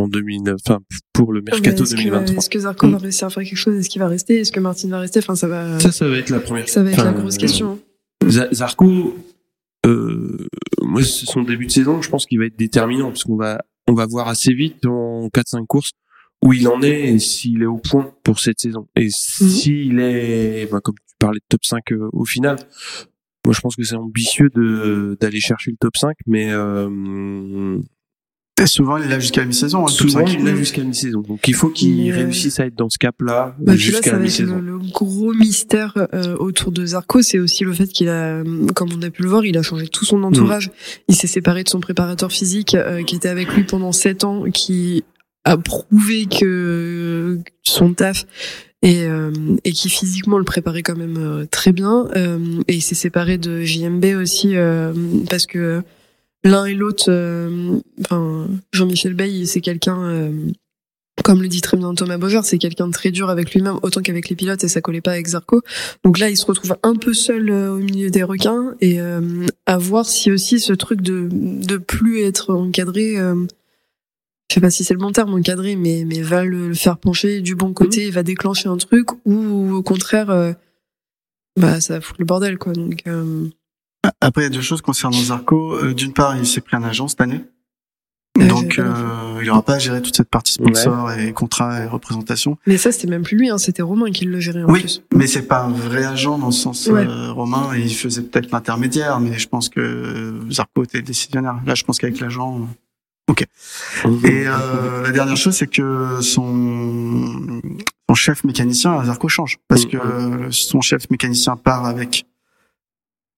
[0.00, 0.80] en 2009, enfin
[1.12, 2.36] pour le mercato Est-ce que, 2023.
[2.36, 2.90] est-ce que Zarco Mm.
[2.92, 3.76] va réussir à faire quelque chose?
[3.76, 4.40] Est-ce qu'il va rester?
[4.40, 5.18] Est-ce que Martin va rester?
[5.20, 6.68] Enfin, ça va, Ça, ça va être la première.
[6.68, 7.78] ça va être la grosse question.
[8.24, 9.16] Z- Zarco,
[9.86, 10.46] euh,
[10.82, 13.62] moi, c'est son début de saison, je pense qu'il va être déterminant parce qu'on va,
[13.88, 15.92] on va voir assez vite en 4-5 courses
[16.44, 18.86] où il en est et s'il est au point pour cette saison.
[18.96, 22.56] Et s'il est, bah, comme tu parlais de top 5 euh, au final,
[23.44, 27.78] moi je pense que c'est ambitieux de d'aller chercher le top 5, mais euh,
[28.60, 29.84] Et souvent il est là jusqu'à la mi-saison.
[29.84, 30.32] hein, souvent 5.
[30.32, 31.20] il est là jusqu'à mi-saison.
[31.20, 34.56] Donc il faut qu'il euh, réussisse à être dans ce cap-là Bah, là, jusqu'à mi-saison.
[34.58, 38.42] le, le gros mystère euh, autour de Zarco, c'est aussi le fait qu'il a,
[38.74, 40.68] comme on a pu le voir, il a changé tout son entourage.
[40.68, 40.72] Mm.
[41.08, 44.44] Il s'est séparé de son préparateur physique euh, qui était avec lui pendant sept ans,
[44.52, 45.04] qui
[45.44, 48.26] a prouvé que son taf
[48.82, 49.30] et, euh,
[49.64, 52.08] et qui physiquement le préparait quand même euh, très bien.
[52.16, 52.38] Euh,
[52.68, 54.92] et il s'est séparé de JMB aussi euh,
[55.30, 55.82] parce que
[56.44, 60.02] l'un et l'autre, euh, enfin Jean-Michel Bay, c'est quelqu'un.
[60.02, 60.32] euh,
[61.22, 64.00] comme le dit très bien Thomas Beauvoir, c'est quelqu'un de très dur avec lui-même, autant
[64.00, 65.60] qu'avec les pilotes, et ça collait pas avec Zarco.
[66.02, 69.46] Donc là, il se retrouve un peu seul euh, au milieu des requins, et euh,
[69.66, 73.34] à voir si aussi ce truc de de plus être encadré, euh,
[74.48, 76.96] je sais pas si c'est le bon terme, encadré, mais mais va le, le faire
[76.96, 80.52] pencher du bon côté, et va déclencher un truc, ou au contraire, euh,
[81.58, 82.72] bah ça va foutre le bordel, quoi.
[82.72, 83.46] Donc euh,
[84.20, 85.74] Après, il y a deux choses concernant Zarco.
[85.74, 87.44] Euh, D'une part, il s'est pris un agent cette année.
[88.38, 92.56] Donc, euh, il n'aura pas à gérer toute cette partie sponsor et contrat et représentation.
[92.66, 94.80] mais ça, c'était même plus lui, hein, c'était Romain qui le gérait en Oui.
[94.80, 95.02] plus.
[95.14, 97.06] Mais c'est pas un vrai agent dans le sens Ouais.
[97.06, 97.70] euh, romain.
[97.76, 101.60] Il faisait peut-être l'intermédiaire, mais je pense que euh, Zarco était décisionnaire.
[101.66, 102.60] Là, je pense qu'avec l'agent.
[103.28, 104.24] Mhm.
[104.24, 107.60] Et euh, la dernière chose, c'est que son
[108.08, 109.90] son chef mécanicien Zarco change parce Mhm.
[109.90, 112.24] que euh, son chef mécanicien part avec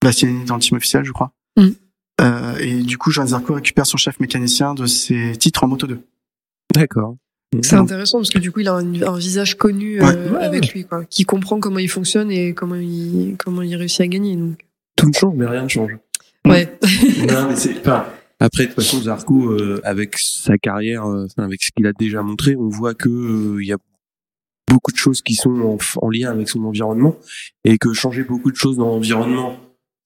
[0.03, 1.33] Bastianini dans le team officiel, je crois.
[1.57, 1.75] Mhm.
[2.21, 5.87] Euh, et du coup, Joan Zarco récupère son chef mécanicien de ses titres en Moto
[5.87, 6.01] 2.
[6.75, 7.17] D'accord.
[7.63, 10.31] C'est intéressant parce que du coup, il a un, un visage connu euh, Ouais.
[10.31, 14.01] Ouais, avec lui, quoi, qui comprend comment il fonctionne et comment il comment il réussit
[14.01, 14.37] à gagner.
[14.37, 14.65] Donc.
[14.97, 15.93] Tout ne change, mais rien ne change.
[16.47, 16.79] Ouais.
[17.29, 18.07] non, mais c'est enfin,
[18.41, 22.23] après de toute façon Zarco euh, avec sa carrière euh, avec ce qu'il a déjà
[22.23, 23.79] montré on voit que euh, il y a
[24.69, 27.17] beaucoup de choses qui sont en, en lien avec son environnement
[27.65, 29.57] et que changer beaucoup de choses dans l'environnement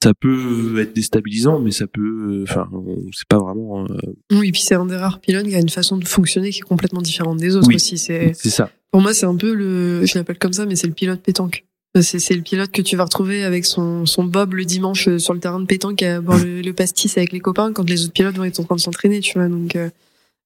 [0.02, 2.68] ça peut être déstabilisant mais ça peut enfin
[3.12, 3.96] c'est pas vraiment euh,
[4.32, 6.58] oui, et puis c'est un des rares pilotes qui a une façon de fonctionner qui
[6.58, 7.76] est complètement différente des autres Oui.
[7.76, 7.98] aussi.
[7.98, 10.94] C'est ça pour moi, c'est un peu le, je l'appelle comme ça, mais c'est le
[10.94, 11.66] pilote pétanque.
[12.00, 15.34] C'est le pilote que tu vas retrouver avec son, son bob le dimanche euh, sur
[15.34, 18.12] le terrain de pétanque à boire le, le pastis avec les copains quand les autres
[18.14, 19.48] pilotes vont être en train de s'entraîner, tu vois.
[19.48, 19.90] Donc, euh,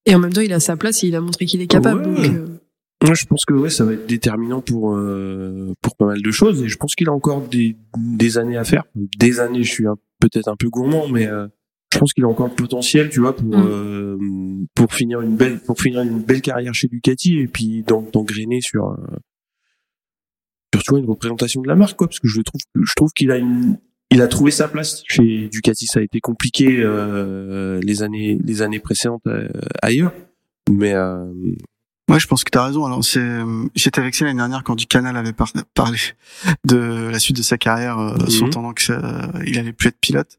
[0.06, 2.08] et en même temps, il a sa place et il a montré qu'il est capable.
[2.08, 2.28] Ouais.
[2.28, 2.48] Donc,
[3.02, 6.30] Moi, je pense que ouais, ça va être déterminant pour euh, pour pas mal de
[6.30, 8.84] choses et je pense qu'il a encore des des années à faire.
[8.94, 9.84] Des années, je suis
[10.20, 11.46] peut-être un peu gourmand, mais euh,
[11.92, 13.64] je pense qu'il a encore le potentiel, tu vois, pour Mm.
[13.66, 14.18] euh,
[14.74, 18.60] pour finir une belle pour finir une belle carrière chez Ducati et puis d'en- d'engrainer
[18.60, 18.96] sur euh,
[20.74, 23.10] sur tu vois, une représentation de la marque, quoi, parce que je trouve je trouve
[23.14, 23.78] qu'il a une
[24.12, 25.86] il a trouvé sa place chez Ducati.
[25.86, 29.48] Ça a été compliqué euh, les années les années précédentes euh,
[29.82, 30.12] ailleurs,
[30.70, 31.32] mais euh,
[32.10, 32.84] Ouais, je pense que tu as raison.
[32.86, 33.38] Alors, c'est,
[33.74, 35.98] j'étais ça l'année dernière quand du Canal avait par- parlé
[36.64, 36.76] de
[37.10, 38.30] la suite de sa carrière, euh, Mhm.
[38.30, 40.38] s'entendant que ça, il allait plus être pilote.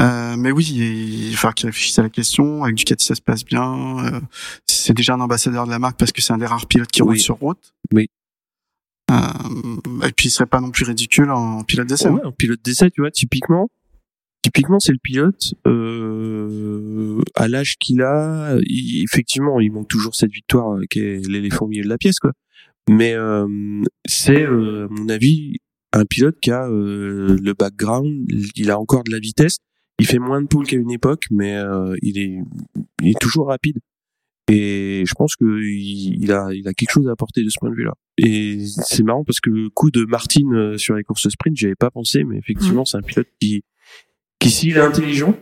[0.00, 2.64] Euh, mais oui, il va falloir qu'il réfléchisse à la question.
[2.64, 3.98] Avec Ducati, ça se passe bien.
[4.04, 4.20] Euh,
[4.66, 7.02] c'est déjà un ambassadeur de la marque parce que c'est un des rares pilotes qui
[7.02, 7.08] Oui.
[7.08, 7.72] roule sur route.
[7.92, 8.08] Oui.
[9.10, 9.16] Euh,
[10.06, 12.08] et puis, il serait pas non plus ridicule en pilote d'essai.
[12.08, 12.14] hein.
[12.14, 13.68] Ouais, un pilote d'essai, tu vois, typiquement,
[14.46, 18.56] typiquement, c'est le pilote euh, à l'âge qu'il a.
[18.62, 21.98] il- effectivement, il manque toujours cette victoire euh, qui est l'éléphant au milieu de la
[21.98, 22.32] pièce, quoi.
[22.88, 23.46] Mais euh,
[24.06, 25.56] c'est, euh, à mon avis,
[25.92, 28.26] un pilote qui a euh, le background.
[28.54, 29.58] Il a encore de la vitesse.
[29.98, 32.38] Il fait moins de poules qu'à une époque, mais euh, il est,
[33.02, 33.78] il est toujours rapide.
[34.48, 37.70] Et je pense que il, a, il a quelque chose à apporter de ce point
[37.70, 37.94] de vue-là.
[38.18, 41.66] Et c'est marrant parce que le coup de Martin euh, sur les courses sprint, j'y
[41.66, 43.62] avais pas pensé, mais effectivement, c'est un pilote qui,
[44.38, 45.34] qui s'il est intelligent,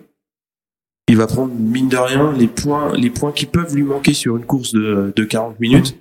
[1.08, 4.36] il va prendre mine de rien les points, les points qui peuvent lui manquer sur
[4.36, 5.96] une course de, de 40 minutes,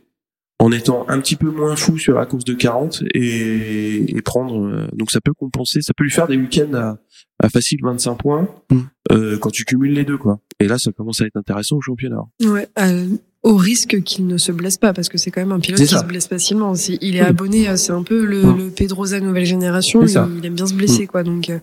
[0.59, 4.65] en étant un petit peu moins fou sur la course de 40 et, et prendre.
[4.65, 6.97] euh, donc ça peut compenser, ça peut lui faire des week-ends à,
[7.43, 8.79] à facile 25 points Mm.
[9.11, 10.39] euh, quand tu cumules les deux, quoi.
[10.61, 12.21] Et là, ça commence à être intéressant au championnat.
[12.45, 13.07] Ouais, euh,
[13.41, 15.87] au risque qu'il ne se blesse pas, parce que c'est quand même un pilote qui
[15.87, 16.73] se blesse facilement.
[16.75, 17.27] Il est Oui.
[17.27, 18.57] abonné, c'est un peu le, Mm.
[18.57, 21.23] le Pedrosa nouvelle génération, il, il aime bien se blesser, quoi.
[21.23, 21.59] Donc, euh,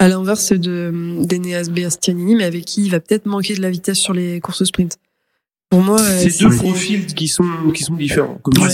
[0.00, 0.92] à l'inverse de
[1.24, 4.64] d'Eneas Bastianini, mais avec qui il va peut-être manquer de la vitesse sur les courses
[4.64, 4.96] sprint.
[5.70, 7.44] Pour moi, euh, C'est deux profils qui sont
[7.74, 8.38] qui sont différents.
[8.42, 8.68] Comme Ouais.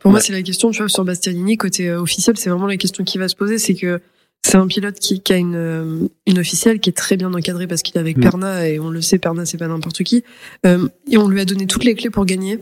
[0.00, 2.76] Pour moi, c'est la question, tu vois, sur Bastianini, côté euh, officiel, c'est vraiment la
[2.76, 4.00] question qui va se poser, c'est que
[4.46, 7.66] c'est un pilote qui, qui a une, euh, une officielle qui est très bien encadrée
[7.66, 8.20] parce qu'il est avec Mm.
[8.20, 10.22] Perna et on le sait, Perna, c'est pas n'importe qui.
[10.64, 12.60] Euh, et on lui a donné toutes les clés pour gagner.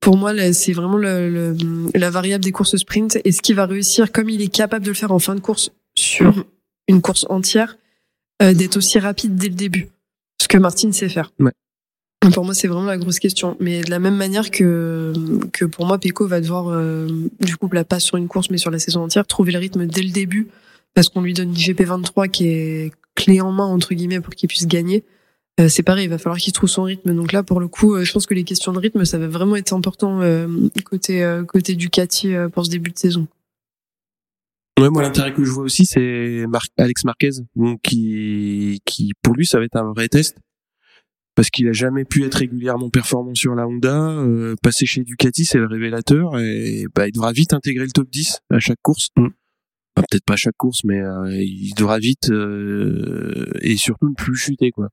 [0.00, 1.56] Pour moi, c'est vraiment le, le-
[1.94, 4.90] la variable des courses sprint et ce qui va réussir, comme il est capable de
[4.90, 6.44] le faire en fin de course sur Mhm.
[6.88, 7.78] Une course entière,
[8.42, 9.88] euh, d'être aussi rapide dès le début.
[10.40, 11.32] Ce que Martin sait faire.
[11.38, 11.52] Ouais.
[12.32, 13.56] Pour moi, c'est vraiment la grosse question.
[13.60, 15.12] Mais de la même manière que
[15.52, 17.06] que pour moi, Peko va devoir, euh,
[17.40, 20.02] du coup, pas sur une course, mais sur la saison entière, trouver le rythme dès
[20.02, 20.48] le début,
[20.94, 24.48] parce qu'on lui donne une GP23 qui est clé en main entre guillemets pour qu'il
[24.48, 25.04] puisse gagner.
[25.60, 27.14] Euh, c'est pareil, il va falloir qu'il trouve son rythme.
[27.14, 29.28] Donc là, pour le coup, euh, je pense que les questions de rythme, ça va
[29.28, 30.20] vraiment être important
[30.84, 33.26] côté côté Ducati pour ce début de saison.
[34.78, 39.34] Ouais, moi l'intérêt que je vois aussi c'est Mar- Alex Marquez, donc qui qui pour
[39.34, 40.36] lui ça va être un vrai test
[41.34, 44.10] parce qu'il a jamais pu être régulièrement performant sur la Honda.
[44.10, 48.08] euh, passer chez Ducati c'est le révélateur et bah il devra vite intégrer le top
[48.10, 49.08] 10 à chaque course.
[49.16, 49.28] Mm.
[49.94, 54.36] Peut-être pas à chaque course, mais euh, il devra vite euh, et surtout ne plus
[54.36, 54.88] chuter quoi.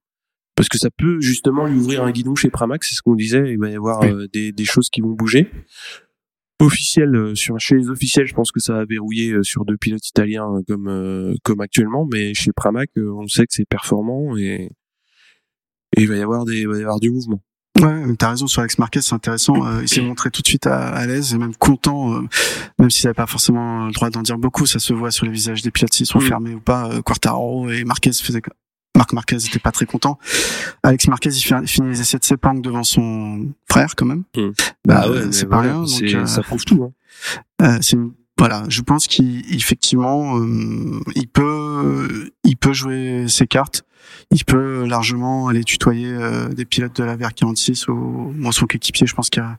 [0.55, 3.51] Parce que ça peut justement lui ouvrir un guidon chez Pramac, c'est ce qu'on disait.
[3.51, 4.09] Il va y avoir Oui.
[4.09, 5.51] euh, des, des choses qui vont bouger
[6.60, 9.78] officiel euh, sur chez les officiels je pense que ça va verrouiller euh, sur deux
[9.78, 14.38] pilotes italiens euh, comme euh, comme actuellement mais chez Pramac on sait que c'est performant
[14.38, 14.72] et
[15.97, 17.41] et il va y avoir des il va y avoir du mouvement
[17.82, 19.66] Ouais, t'as raison sur Alex Marquez, c'est intéressant.
[19.68, 22.22] Euh, il s'est montré tout de suite à, à l'aise et même content, euh,
[22.80, 24.66] même s'il n'avait pas forcément le droit d'en dire beaucoup.
[24.66, 26.22] Ça se voit sur les visages des pilotes s'ils sont Mm.
[26.22, 26.89] fermés ou pas.
[26.89, 28.41] Euh, Quartaro et Marquez faisaient.
[28.96, 30.18] Marc Marquez était pas très content.
[30.84, 34.24] Alex Marquez il fi- finit les essais de Sepang devant son frère quand même.
[34.36, 34.50] Mm.
[34.88, 35.84] Bah, Ah ouais, euh, c'est pas voilà, rien.
[35.84, 36.91] Donc, euh, ça prouve tout hein.
[37.62, 43.84] euh, c'est une- voilà, je pense qu'effectivement, euh, il peut, il peut jouer ses cartes.
[44.30, 49.08] Il peut largement aller tutoyer euh, des pilotes de la VR46 ou moi son coéquipier.
[49.08, 49.58] Je pense qu'il y a,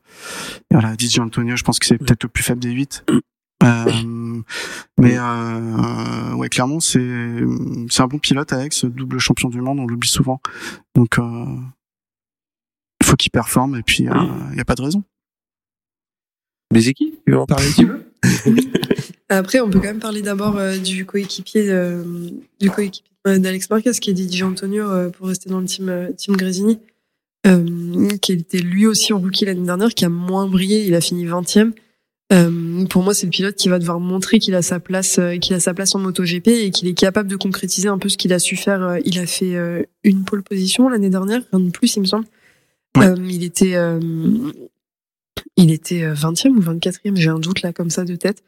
[0.70, 1.57] voilà, DJ Antonio.
[1.57, 3.05] Je pense que c'est peut-être le plus faible des huit.
[3.62, 3.84] Euh,
[4.99, 7.45] mais euh, ouais, clairement, c'est
[7.91, 9.80] c'est un bon pilote, Alex, double champion du monde.
[9.80, 10.41] On l'oublie souvent.
[10.95, 11.22] Donc, euh,
[13.01, 15.03] il faut qu'il performe et puis il n'y a pas de raison.
[16.72, 18.07] les équipes tu veux en parler un petit peu
[19.28, 22.05] Après, on peut quand même parler d'abord euh, du coéquipier euh,
[22.61, 25.89] du coéquipier euh, d'Alex Marquez, qui est Didier Antonio, euh, pour rester dans le team
[25.89, 26.78] euh, team Grésini,
[27.47, 30.87] euh, qui était lui aussi en rookie l'année dernière, qui a moins brillé.
[30.87, 31.72] Il a fini 20e.
[32.32, 35.36] Euh, pour moi, c'est le pilote qui va devoir montrer qu'il a sa place, euh,
[35.36, 38.16] qu'il a sa place en MotoGP et qu'il est capable de concrétiser un peu ce
[38.16, 38.82] qu'il a su faire.
[38.82, 42.06] Euh, Il a fait euh, une pole position l'année dernière, rien de plus, il me
[42.06, 42.26] semble.
[42.96, 43.14] Ouais.
[43.28, 43.76] Il était,
[45.56, 48.42] il était euh, 20e ou 24e, j'ai un doute là comme ça de tête.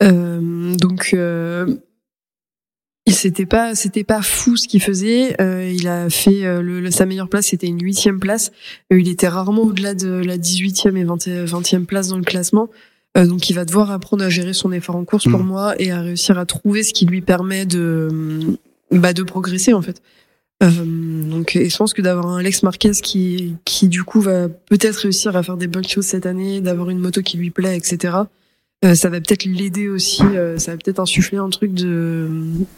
[0.00, 1.14] Donc,
[3.06, 5.34] c'était pas, c'était pas fou ce qu'il faisait.
[5.74, 8.50] Il a fait le, sa meilleure place, c'était une huitième place.
[8.90, 12.70] Il était rarement au-delà de la 18e et 20, 20e place dans le classement.
[13.18, 15.46] Euh, donc, il va devoir apprendre à gérer son effort en course pour Mhm.
[15.46, 18.08] moi et à réussir à trouver ce qui lui permet de,
[18.92, 20.00] bah, de progresser en fait.
[20.62, 24.48] Euh, donc, et je pense que d'avoir un Alex Marquez qui, qui du coup va
[24.48, 27.76] peut-être réussir à faire des bonnes choses cette année, d'avoir une moto qui lui plaît,
[27.76, 28.16] etc.
[28.84, 30.22] Euh, ça va peut-être l'aider aussi.
[30.58, 32.28] ça va peut-être insuffler un truc de,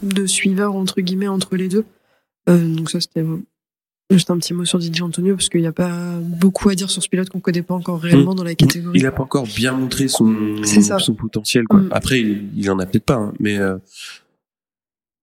[0.01, 1.85] de suiveur entre guillemets entre les deux.
[2.47, 3.23] Donc ça c'était
[4.11, 6.89] juste un petit mot sur Didier Antonio parce qu'il n'y a pas beaucoup à dire
[6.89, 8.99] sur ce pilote qu'on connaît pas encore réellement dans la catégorie.
[8.99, 10.25] il a pas encore bien montré son
[11.17, 11.89] potentiel quoi Mm.
[11.91, 13.77] après il, il en a peut-être pas hein, mais euh,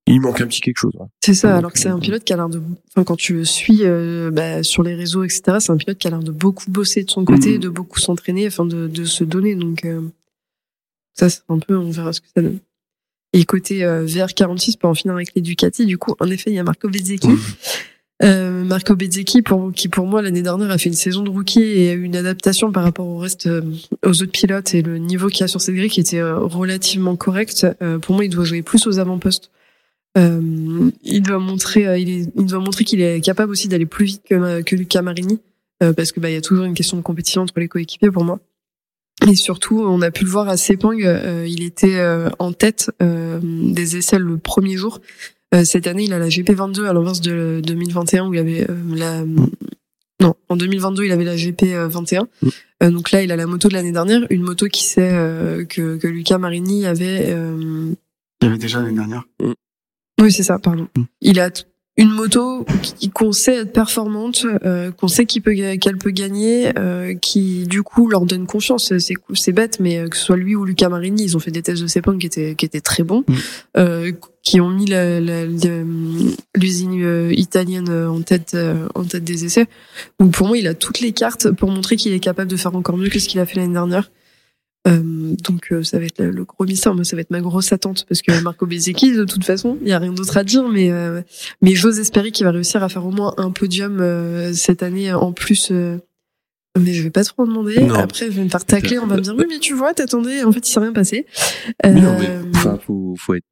[0.07, 1.07] il manque un petit quelque chose ouais.
[1.25, 2.61] C'est ça, alors que c'est un pilote qui a l'air de,
[2.91, 6.09] enfin quand tu le suis euh, bah, sur les réseaux etc, c'est un pilote qui
[6.09, 7.59] a l'air de beaucoup bosser de son côté, Mhm.
[7.61, 9.55] de beaucoup s'entraîner, enfin de, de se donner.
[9.55, 10.01] Donc euh,
[11.15, 12.59] ça c'est un peu, on verra ce que ça donne.
[13.35, 16.55] Et côté euh, VR46 pour en finir avec les Ducati, du coup en effet il
[16.57, 17.29] y a Marco Bezzecchi.
[18.23, 21.63] Euh, Marco Bezzecchi pour, qui pour moi l'année dernière a fait une saison de rookie
[21.63, 23.63] et a eu une adaptation par rapport au reste euh,
[24.05, 27.17] aux autres pilotes et le niveau qu'il a sur cette grille qui était euh, relativement
[27.17, 27.67] correct.
[28.03, 29.51] Pour moi il doit jouer plus aux avant-postes.
[30.17, 34.77] Il doit montrer, il, doit montrer qu'il est capable aussi d'aller plus vite que, que
[34.77, 35.39] Luca Marini,
[35.79, 38.25] parce que bah il y a toujours une question de compétition entre les coéquipiers pour
[38.25, 38.41] moi.
[39.31, 42.05] Et surtout, on a pu le voir à Sepang, il était
[42.39, 45.01] en tête des essais le premier jour.
[45.55, 48.77] Euh, cette année, il a la GP22 à l'inverse de 2021 où il avait euh,
[48.95, 49.25] la
[50.21, 52.25] non, en 2022, il avait la GP 21.
[52.25, 52.49] Mm.
[52.83, 55.65] Euh, donc là, il a la moto de l'année dernière, une moto qui sait euh,
[55.65, 57.95] que, que Luca Marini avait euh,
[58.43, 59.25] Il y avait déjà l'année dernière.
[60.21, 60.89] oui, c'est ça, pardon.
[60.97, 61.03] Mm.
[61.23, 61.51] Il a
[62.01, 66.71] une moto qui- qu'on sait être performante, euh, qu'on sait qu'il peut qu'elle peut gagner,
[66.79, 68.93] euh, qui du coup leur donne confiance.
[68.99, 71.51] C'est c'est bête, mais euh, que ce soit lui ou Luca Marini, ils ont fait
[71.51, 73.35] des tests de sepang qui étaient qui étaient très bons, Mm.
[73.77, 75.85] euh, qui ont mis la- la- la-
[76.57, 79.67] l'usine euh, italienne euh, en tête euh, en tête des essais.
[80.19, 82.75] Donc pour moi, il a toutes les cartes pour montrer qu'il est capable de faire
[82.75, 84.11] encore mieux que ce qu'il a fait l'année dernière.
[84.89, 86.95] Euh, donc euh, ça va être le, le gros mystère.
[86.95, 89.89] Moi, ça va être ma grosse attente parce que Marco Bezzecchi, de toute façon, il
[89.89, 90.67] y a rien d'autre à dire.
[90.69, 91.21] Mais euh,
[91.61, 95.13] mais j'ose espérer qu'il va réussir à faire au moins un podium euh, cette année
[95.13, 95.69] en plus.
[95.71, 95.99] euh,
[96.79, 97.79] mais je vais pas trop en demander.
[97.81, 97.95] Non.
[97.95, 98.99] Après, je vais me faire tacler.
[98.99, 100.45] On va me dire oui, mais tu vois, t'attendais.
[100.45, 101.27] En fait, il s'est rien passé.
[101.85, 103.45] Euh, non, mais enfin, faut, faut être,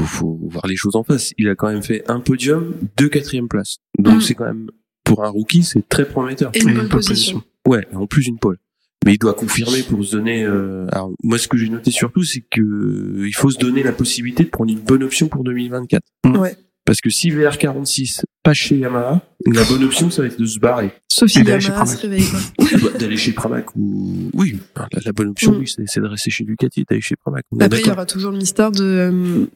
[0.00, 1.32] faut, faut voir les choses en face.
[1.38, 3.76] Il a quand même fait un podium, deux quatrième places.
[3.98, 4.20] Donc Mm.
[4.22, 4.68] c'est quand même
[5.04, 6.50] pour un rookie, c'est très prometteur.
[6.54, 7.42] et une bonne une pole position.
[7.68, 8.58] Ouais, en plus une pole.
[9.04, 10.44] Mais il doit confirmer pour se donner.
[10.44, 10.86] Euh...
[10.92, 13.92] Alors moi, ce que j'ai noté surtout, c'est que euh, il faut se donner la
[13.92, 16.02] possibilité de prendre une bonne option pour 2024.
[16.38, 16.54] Ouais.
[16.84, 20.58] Parce que si VR46 pas chez Yamaha, la bonne option, ça va être de se
[20.58, 21.98] barrer, Sophie Et d'aller chez Yamaha Pramac.
[21.98, 22.24] se réveille.
[22.24, 22.90] quoi.
[22.98, 25.58] D'aller chez Pramac ou oui, la, la bonne option, Mm.
[25.58, 27.44] oui, c'est de rester chez Ducati, d'aller chez Pramac.
[27.52, 28.82] On Après, il y aura toujours le mystère de.
[28.84, 29.46] euh,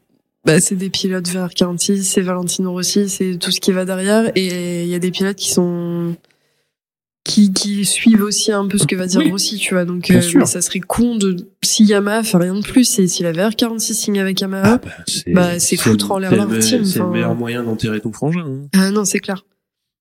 [0.44, 4.30] bah, c'est des pilotes vers 46, c'est Valentino Rossi, c'est tout ce qui va derrière.
[4.36, 6.14] Et il y a des pilotes qui sont.
[7.26, 9.30] Qui, qui suivent aussi un peu ce que va dire Oui.
[9.30, 9.84] Rossi, tu vois.
[9.84, 11.36] Donc, euh, mais ça serait con de.
[11.62, 14.74] Si Yamaha fait rien de plus, et si la VR46 signe avec Yamaha.
[14.74, 14.80] Ah,
[15.32, 18.46] bah, c'est Bah, foutre en l'air leur C'est le meilleur moyen d'enterrer ton frangin.
[18.46, 18.68] Hein.
[18.76, 19.44] Ah non, c'est clair.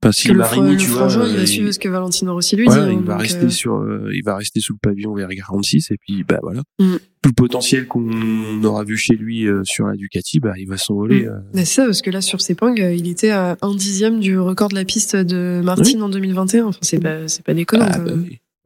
[0.06, 2.56] Parce que que le, Marini, le vois, il va il- suivre ce que Valentino Rossi
[2.56, 2.92] lui voilà, dit.
[2.92, 5.28] hein, il va donc, rester euh, sur, euh, il va rester sous le pavillon vers
[5.28, 6.62] 46 et puis bah voilà.
[6.78, 6.98] Mm.
[7.24, 10.78] Tout le potentiel qu'on aura vu chez lui euh, sur la Ducati, bah il va
[10.78, 11.24] s'envoler.
[11.24, 11.30] Mm.
[11.30, 11.40] euh.
[11.56, 14.70] C'est ça, parce que là, sur Sepang, euh, il était à un dixième du record
[14.70, 16.66] de la piste de Martin en 2021.
[16.68, 17.88] Enfin, c'est pas, c'est pas déconnant.
[17.90, 18.12] Ah, bah.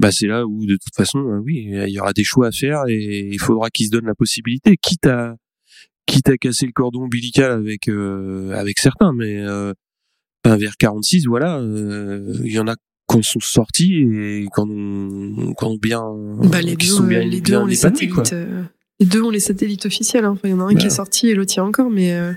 [0.01, 2.51] Bah, c'est là où de toute façon, euh, oui, il y aura des choix à
[2.51, 5.35] faire et il faudra qu'il se donne la possibilité, quitte à
[6.05, 9.73] quitte à casser le cordon ombilical avec euh, avec certains, mais euh,
[10.43, 12.75] ben, vers 46, voilà, euh, il y en a
[13.11, 16.03] qui sont sortis et qui en ont, qui ont bien,
[16.43, 18.33] Bah, les qui deux, sont bien, euh, les deux bien ont les satellites.
[18.33, 18.63] euh,
[18.99, 20.25] les deux ont les satellites officiels.
[20.25, 20.31] Hein.
[20.31, 20.85] Enfin, il y en a un qui Bah.
[20.85, 22.33] est sorti et l'autre y est encore, mais euh,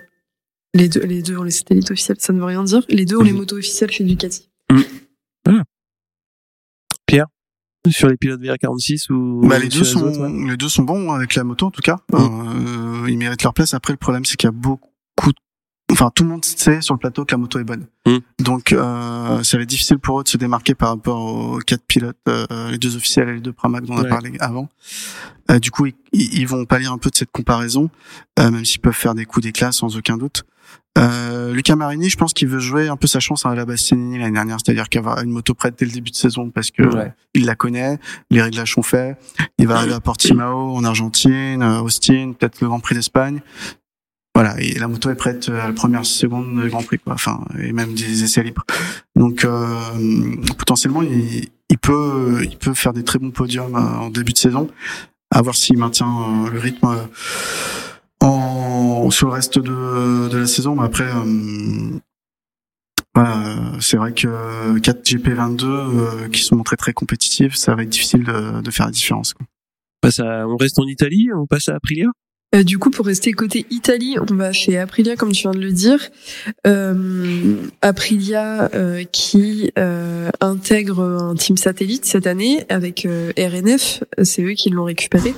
[0.75, 2.17] les deux, les deux ont les satellites officiels.
[2.21, 2.83] Ça ne veut rien dire.
[2.89, 3.39] Les deux ont les Mhm.
[3.39, 4.49] motos officielles chez Ducati.
[7.91, 10.51] Sur les pilotes VR46 ou Bah, les deux sont, autres, ouais.
[10.51, 11.97] les deux sont bons avec la moto en tout cas.
[12.13, 12.15] Mm.
[13.05, 13.75] Euh, ils méritent leur place.
[13.75, 14.89] Après, le problème c'est qu'il y a beaucoup,
[15.27, 15.33] de-
[15.93, 17.87] enfin tout le monde sait sur le plateau que la moto est bonne.
[18.07, 18.19] Mm.
[18.41, 21.85] Donc, euh, ça va être difficile pour eux de se démarquer par rapport aux quatre
[21.87, 24.69] pilotes, euh, les deux officiels et les deux Pramac dont on a parlé avant.
[25.51, 27.91] Euh, du coup, ils, ils vont pallier un peu de cette comparaison,
[28.39, 30.45] euh, même s'ils peuvent faire des coups d'éclat sans aucun doute.
[30.99, 34.19] Euh, Luca Marini, je pense qu'il veut jouer un peu sa chance à la Bastianini
[34.19, 37.13] l'année dernière, c'est-à-dire qu'avoir une moto prête dès le début de saison parce que Ouais.
[37.33, 37.99] il la connaît,
[38.31, 39.17] les réglages sont faits,
[39.59, 43.41] il va arriver à Portimao en Argentine, euh, Austin, peut-être le Grand Prix d'Espagne.
[44.35, 47.13] Voilà, et la moto est prête à la première seconde du Grand Prix, quoi.
[47.13, 48.65] Enfin, et même des essais libres.
[49.15, 54.09] Donc, euh, potentiellement, il, il peut, il peut faire des très bons podiums euh, en
[54.11, 54.69] début de saison.
[55.31, 56.07] À voir s'il maintient
[56.47, 60.77] euh, le rythme euh, en, sur le reste de, de la saison.
[60.77, 61.99] Mais après, euh,
[63.15, 67.83] voilà, euh, c'est vrai que 4 GP22 euh, qui sont montrés très compétitifs, ça va
[67.83, 69.35] être difficile de, de faire la différence.
[69.35, 69.45] quoi.
[70.03, 72.07] On passe à- on reste en Italie, on passe à Aprilia?
[72.55, 75.59] Euh, du coup, pour rester côté Italie, on va chez Aprilia, comme tu viens de
[75.61, 76.11] le dire.
[76.67, 84.43] Euh, Aprilia euh, qui euh, intègre un team satellite cette année avec euh, RNF, c'est
[84.43, 85.35] eux qui l'ont récupéré.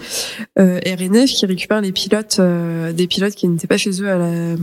[0.59, 4.57] Euh, RNF qui récupère les pilotes, des pilotes qui n'étaient pas chez eux à la,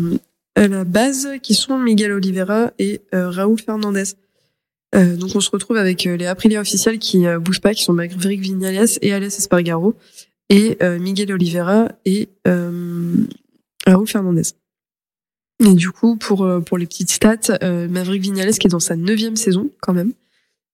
[0.55, 4.03] à la base, qui sont Miguel Oliveira et Raúl Fernandez.
[4.93, 8.87] Donc on se retrouve avec les Aprilia officiels qui bougent pas, qui sont Maverick Vignales
[9.01, 9.95] et Alès Espargaro
[10.51, 13.15] et euh, Miguel Oliveira et euh,
[13.87, 14.43] Raúl Fernandez.
[15.65, 17.57] Et du coup, pour euh, pour les petites stats,
[17.89, 20.11] Maverick Vignales qui est dans sa neuvième saison quand même,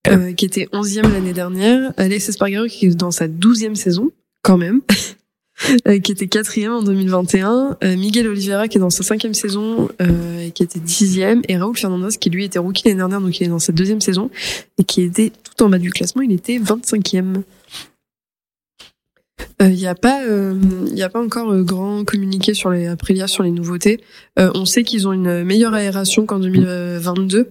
[0.08, 4.10] euh, qui était onzième l'année dernière, Alex Espargaro qui est dans sa douzième saison
[4.42, 4.80] quand même,
[6.02, 10.46] qui était quatrième en 2021, euh, Miguel Oliveira qui est dans sa cinquième saison, euh,
[10.46, 13.44] et qui était dixième, et Raúl Fernandez qui lui était rookie l'année dernière, donc il
[13.44, 14.30] est dans sa deuxième saison
[14.78, 17.42] et qui était tout en bas du classement, il était 25e.
[19.60, 23.26] Il n'y a pas, il y a pas encore euh, grand communiqué sur les Aprilia
[23.26, 24.00] sur les nouveautés.
[24.38, 27.48] Euh, on sait qu'ils ont une meilleure aération qu'en 2022,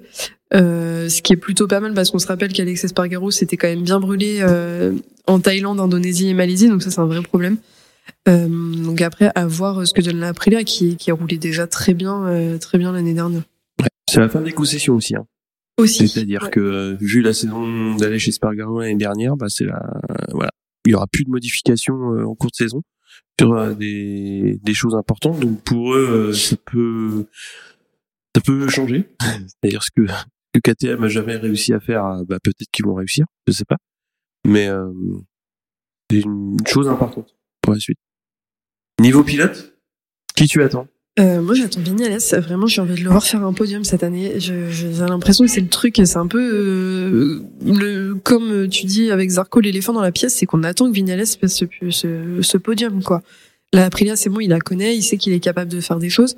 [0.53, 3.67] euh, ce qui est plutôt pas mal parce qu'on se rappelle qu'Alex Espargaro s'était quand
[3.67, 4.93] même bien brûlé euh,
[5.27, 7.57] en Thaïlande, Indonésie et Malaisie, donc ça c'est un vrai problème.
[8.29, 11.67] Euh, donc après, à voir ce que donne la Aprilia qui, qui a roulé déjà
[11.67, 13.41] très bien, euh, très bien l'année dernière.
[13.81, 13.87] Ouais.
[14.09, 15.15] C'est la fin des concessions aussi.
[15.15, 15.25] Hein.
[15.77, 16.07] Aussi.
[16.07, 16.49] C'est-à-dire Ouais.
[16.49, 19.81] que euh, vu la saison d'aller chez Spargaro l'année dernière, bah c'est la
[20.31, 20.51] voilà,
[20.87, 22.81] il y aura plus de modifications euh, en cours de saison
[23.39, 25.39] sur euh, des des choses importantes.
[25.39, 27.27] Donc pour eux, euh, ça peut
[28.35, 29.09] ça peut changer.
[29.19, 30.05] C'est-à-dire ce que,
[30.53, 33.77] que KTM a jamais réussi à faire, bah, peut-être qu'ils vont réussir, je sais pas.
[34.45, 34.91] Mais euh,
[36.09, 37.99] c'est une chose importante pour la suite.
[39.01, 39.77] Niveau pilote,
[40.35, 40.87] qui tu attends?
[41.19, 42.19] Euh, moi, j'attends Vignales.
[42.33, 44.33] Vraiment, j'ai envie de le voir faire un podium cette année.
[44.37, 49.59] J'ai l'impression que c'est le truc, c'est un peu euh, comme tu dis avec Zarco
[49.59, 53.21] l'éléphant dans la pièce, c'est qu'on attend que Vignales fasse ce, podium, quoi.
[53.73, 56.09] La Aprilia, c'est bon, il la connaît, il sait qu'il est capable de faire des
[56.09, 56.35] choses.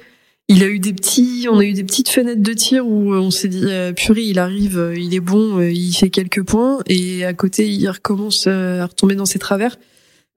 [0.51, 3.29] Il a eu des petits, on a eu des petites fenêtres de tir où on
[3.29, 6.79] s'est dit, euh, purée, il arrive, euh, il est bon, euh, il fait quelques points,
[6.87, 9.77] et à côté, il recommence à retomber dans ses travers.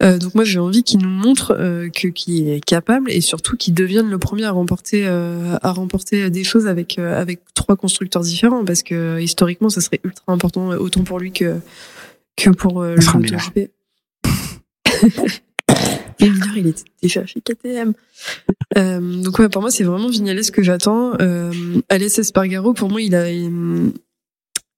[0.02, 1.54] Donc moi, j'ai envie qu'il nous montre
[1.94, 6.44] que qu'il est capable et surtout qu'il devienne le premier à remporter, à remporter des
[6.44, 11.20] choses avec avec trois constructeurs différents, parce que historiquement, ça serait ultra important autant pour
[11.20, 11.60] lui que
[12.36, 13.70] que pour le MotoGP.
[16.20, 17.92] mineur, il était déjà chez KTM.
[18.76, 21.14] Euh, donc ouais, pour moi, c'est vraiment Vignales que j'attends.
[21.20, 21.52] Euh,
[21.88, 23.92] Alès Espargaro, pour moi, il a, il,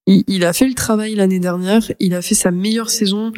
[0.07, 1.91] il a fait le travail l'année dernière.
[2.01, 3.33] Il a fait sa meilleure saison.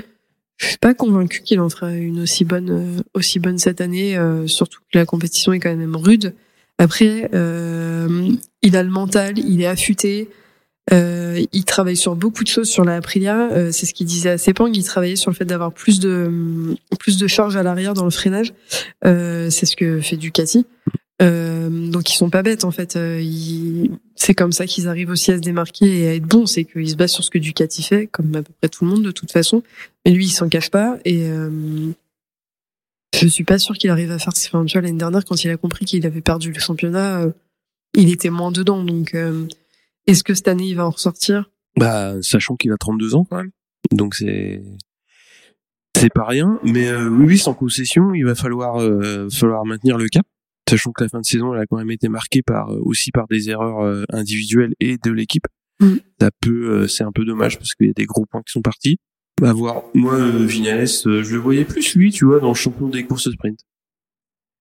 [0.57, 4.17] Je suis pas convaincu qu'il en fera une aussi bonne, euh, aussi bonne cette année.
[4.17, 6.35] Euh, surtout que la compétition est quand même rude.
[6.79, 8.31] Après, euh,
[8.63, 10.29] il a le mental, il est affûté.
[10.93, 13.51] Euh, il travaille sur beaucoup de choses sur la Aprilia.
[13.51, 14.71] Euh, c'est ce qu'il disait à Sepang.
[14.73, 18.11] Il travaillait sur le fait d'avoir plus de plus de charge à l'arrière dans le
[18.11, 18.55] freinage.
[19.05, 20.65] Euh, c'est ce que fait Ducati.
[21.23, 22.97] Euh, donc ils sont pas bêtes en fait.
[22.97, 23.25] Euh,
[24.15, 26.47] c'est comme ça qu'ils arrivent aussi à se démarquer et à être bons.
[26.47, 28.91] C'est qu'ils se basent sur ce que Ducati fait, comme à peu près tout le
[28.91, 29.63] monde de toute façon.
[30.07, 31.93] Mais lui, il s'en cache pas et euh,
[33.15, 34.33] je suis pas sûr qu'il arrive à faire.
[34.47, 37.27] Enfin, tu vois, l'année dernière, quand il a compris qu'il avait perdu le championnat,
[37.95, 38.83] il était moins dedans.
[38.83, 39.15] Donc
[40.07, 41.51] est-ce que cette année il va en ressortir?
[41.77, 43.51] Bah, sachant qu'il a 32 ans quand même.
[43.93, 44.63] Donc c'est
[45.97, 50.09] c'est pas rien, mais euh, oui, sans concession, il va falloir euh, falloir maintenir le
[50.09, 50.27] cap,
[50.69, 53.13] sachant que la fin de saison elle a quand même été marquée par euh, aussi
[53.13, 55.47] par des erreurs individuelles et de l'équipe.
[55.81, 55.97] Mm.
[56.21, 58.63] Ça peut, c'est un peu dommage parce qu'il y a des gros points qui sont
[58.63, 58.99] partis.
[59.41, 63.05] Bah voir, moi Vignales, je le voyais plus lui, tu vois, dans le champion des
[63.05, 63.61] courses sprint.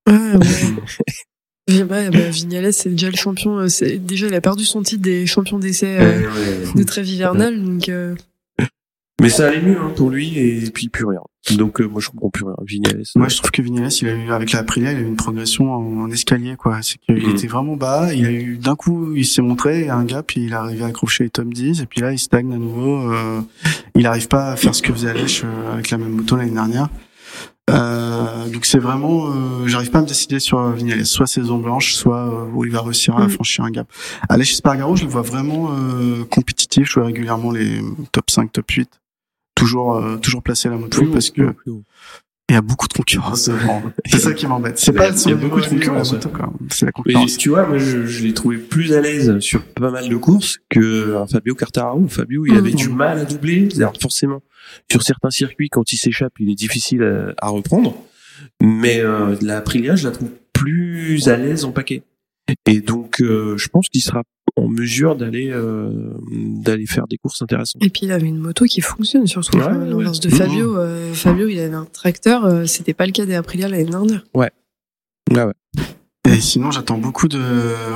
[0.05, 1.83] Ah, ouais.
[1.83, 3.57] Ouais, bah, Vignales, c'est déjà le champion.
[3.57, 7.63] Euh, c'est déjà, il a perdu son titre des champions d'essai euh, de trêve hivernale,
[7.63, 7.89] donc.
[9.19, 9.23] Euh...
[9.23, 11.21] Mais ça allait mieux hein, pour lui et puis plus rien.
[11.55, 12.55] Donc euh, moi je comprends plus rien.
[12.65, 13.03] Vignales.
[13.15, 15.15] Moi je trouve que Vignales, il a eu avec la Aprilia, il a eu une
[15.15, 16.79] progression en, escalier quoi.
[16.81, 17.31] C'est qu'il mm.
[17.31, 18.13] était vraiment bas.
[18.13, 20.87] Il a eu d'un coup, il s'est montré un gap, puis il est arrivé à
[20.87, 23.13] accrocher les top 10 et puis là il stagne à nouveau.
[23.95, 26.89] il n'arrive pas à faire ce que faisait Alèche avec la même moto l'année dernière.
[27.71, 31.95] Euh, donc c'est vraiment, euh, j'arrive pas à me décider sur Vignales, soit saison blanche,
[31.95, 33.29] soit euh, où il va réussir à mm.
[33.29, 33.87] franchir un gap.
[34.29, 38.51] Allez chez Spargaro, je le vois vraiment euh, compétitif, je vois régulièrement les top 5,
[38.51, 38.89] top 8,
[39.55, 41.55] toujours toujours placer la moto parce que
[42.49, 43.49] il y a beaucoup de concurrence
[44.05, 44.77] C'est ça qui m'embête.
[44.77, 46.13] C'est pas il y a beaucoup de concurrence.
[46.69, 47.37] C'est la concurrence.
[47.37, 50.59] tu vois, moi, je, je l'ai trouvé plus à l'aise sur pas mal de courses
[50.69, 52.07] que un Fabio Quartararo.
[52.07, 52.75] Fabio, il avait mm.
[52.75, 53.67] du mal à doubler.
[53.99, 54.43] forcément,
[54.91, 57.95] sur certains circuits, quand il s'échappe, il est difficile à, reprendre.
[58.61, 62.03] Mais euh, la Aprilia, je la trouve plus à l'aise en paquet.
[62.67, 64.21] Et donc, euh, je pense qu'il sera
[64.55, 65.89] en mesure d'aller euh,
[66.31, 67.83] d'aller faire des courses intéressantes.
[67.83, 69.57] Et puis il avait une moto qui fonctionne surtout.
[69.57, 73.35] Ouais, de Fabio, euh, Fabio il avait un tracteur, euh, c'était pas le cas des
[73.35, 74.23] Aprilia l'année dernière.
[74.33, 74.51] Ouais.
[75.31, 75.53] Ouais ouais.
[76.29, 77.41] Et sinon j'attends beaucoup de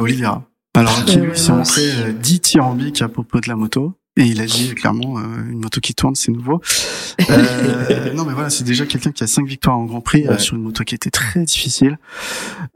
[0.02, 0.44] Oliveira.
[0.76, 3.94] Alors qui lui s'est montré 10 tyrambiques à propos de la moto.
[4.18, 6.62] Et il a dit clairement euh, une moto qui tourne, c'est nouveau.
[7.30, 10.38] Euh, non, mais voilà, c'est déjà quelqu'un qui a cinq victoires en Grand Prix euh,
[10.38, 11.98] sur une moto qui était très difficile.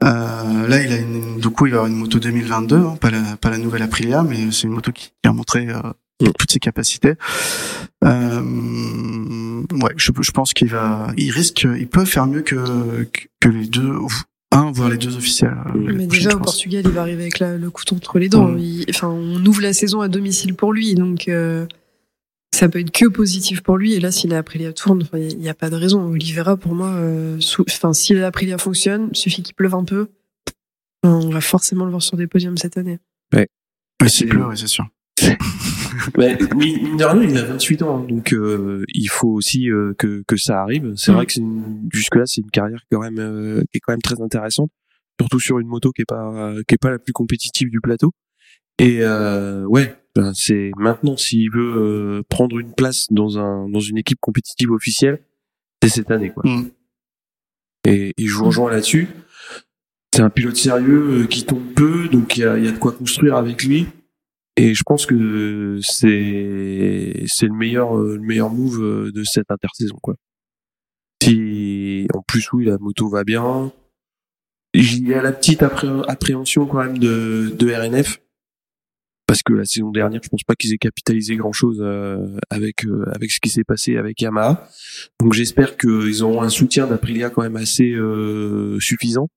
[0.02, 3.10] Euh, là, il a une, du coup, il va avoir une moto 2022, hein, pas
[3.10, 6.30] la pas la nouvelle Aprilia, mais c'est une moto qui, a montré mm.
[6.38, 7.14] toutes ses capacités.
[8.02, 8.10] ouais,
[9.96, 13.06] je, je pense qu'il va, il risque, il peut faire mieux que
[13.40, 13.96] que les deux
[14.54, 15.56] un, voire les deux officiels.
[15.74, 18.54] Euh, mais déjà au Portugal, il va arriver avec le couteau entre les dents.
[18.88, 21.66] enfin, on ouvre la saison à domicile pour lui, donc euh,
[22.54, 23.94] ça peut être que positif pour lui.
[23.94, 26.04] Et là, s'il a Aprilia tourne, il n'y a pas de raison.
[26.04, 30.08] Oliveira, pour moi, euh, enfin, si l'Aprilia fonctionne, suffit qu'il pleuve un peu,
[31.02, 32.98] on va forcément le voir sur des podiums cette année.
[33.34, 33.48] Ouais.
[34.00, 34.86] Mais s'il pleut, c'est sûr.
[36.18, 39.94] mais mine de rien, il a 28 ans, hein, donc euh, il faut aussi euh,
[39.98, 40.94] que, que ça arrive.
[40.96, 41.14] C'est mm.
[41.14, 41.32] vrai que
[41.92, 44.70] jusque là, c'est une carrière quand même euh, qui est quand même très intéressante,
[45.20, 48.12] surtout sur une moto qui est pas qui est pas la plus compétitive du plateau.
[48.78, 54.18] Et ouais, ben, c'est maintenant s'il veut prendre une place dans un dans une équipe
[54.20, 55.20] compétitive officielle,
[55.82, 56.42] c'est cette année quoi.
[56.44, 56.70] Mm.
[57.86, 59.08] Et, et je vous rejoins là-dessus.
[60.14, 62.92] C'est un pilote sérieux qui tombe peu, donc il y a, y a de quoi
[62.92, 63.88] construire avec lui.
[64.56, 70.14] Et je pense que c'est c'est le meilleur le meilleur move de cette intersaison quoi.
[71.22, 73.72] Si en plus oui la moto va bien,
[74.74, 78.20] J'y ai la petite appré- appréhension quand même de, de RNF
[79.26, 81.80] parce que la saison dernière, je pense pas qu'ils aient capitalisé grand chose
[82.50, 84.68] avec euh, avec ce qui s'est passé avec Yamaha.
[85.20, 89.28] Donc j'espère qu'ils auront un soutien d'Aprilia quand même assez euh, suffisant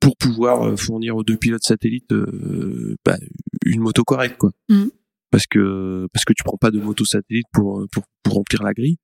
[0.00, 3.16] pour pouvoir euh, fournir aux deux pilotes satellites euh, bah,
[3.64, 4.50] une moto correcte quoi.
[4.68, 4.90] Mhm.
[5.30, 8.72] Parce que parce que tu prends pas de moto satellite pour pour pour remplir la
[8.72, 8.96] grille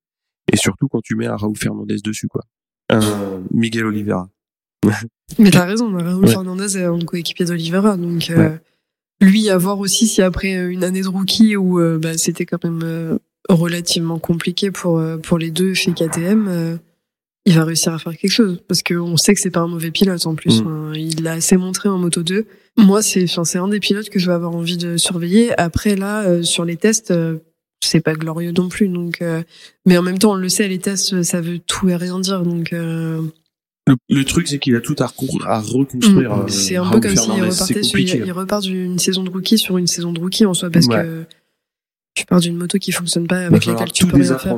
[0.52, 2.42] et surtout quand tu mets un Raúl Fernandez dessus quoi.
[2.88, 4.28] Un Miguel Oliveira.
[5.38, 6.30] Mais t'as raison, Raúl Ouais.
[6.30, 8.56] Fernandez est un coéquipier d'Olivera, donc euh,
[9.20, 12.46] lui à voir aussi si après euh, une année de rookie où euh, bah, c'était
[12.46, 16.76] quand même euh, relativement compliqué pour euh, pour les deux chez KTM, euh,
[17.46, 19.68] il va réussir à faire quelque chose parce que on sait que c'est pas un
[19.68, 20.62] mauvais pilote en plus.
[20.62, 20.92] Mm.
[20.96, 22.44] Il l'a assez montré en Moto 2.
[22.76, 25.58] Moi, c'est enfin, c'est un des pilotes que je vais avoir envie de surveiller.
[25.58, 27.10] Après là, euh, sur les tests.
[27.12, 27.38] euh,
[27.84, 29.42] c'est pas glorieux non plus donc euh,
[29.84, 32.42] mais en même temps on le sait les tests ça veut tout et rien dire
[32.42, 33.20] donc euh,
[33.86, 35.04] Le, le truc c'est qu'il a tout à,
[35.46, 36.34] à reconstruire.
[36.36, 36.40] Mm.
[36.40, 39.76] euh, C'est un peu comme s'il repartait sur, il, repart d'une saison de rookie sur
[39.76, 40.96] une saison de rookie en soi parce Ouais.
[41.02, 41.24] que
[42.14, 44.56] tu pars d'une moto qui fonctionne pas avec laquelle tu peux rien faire.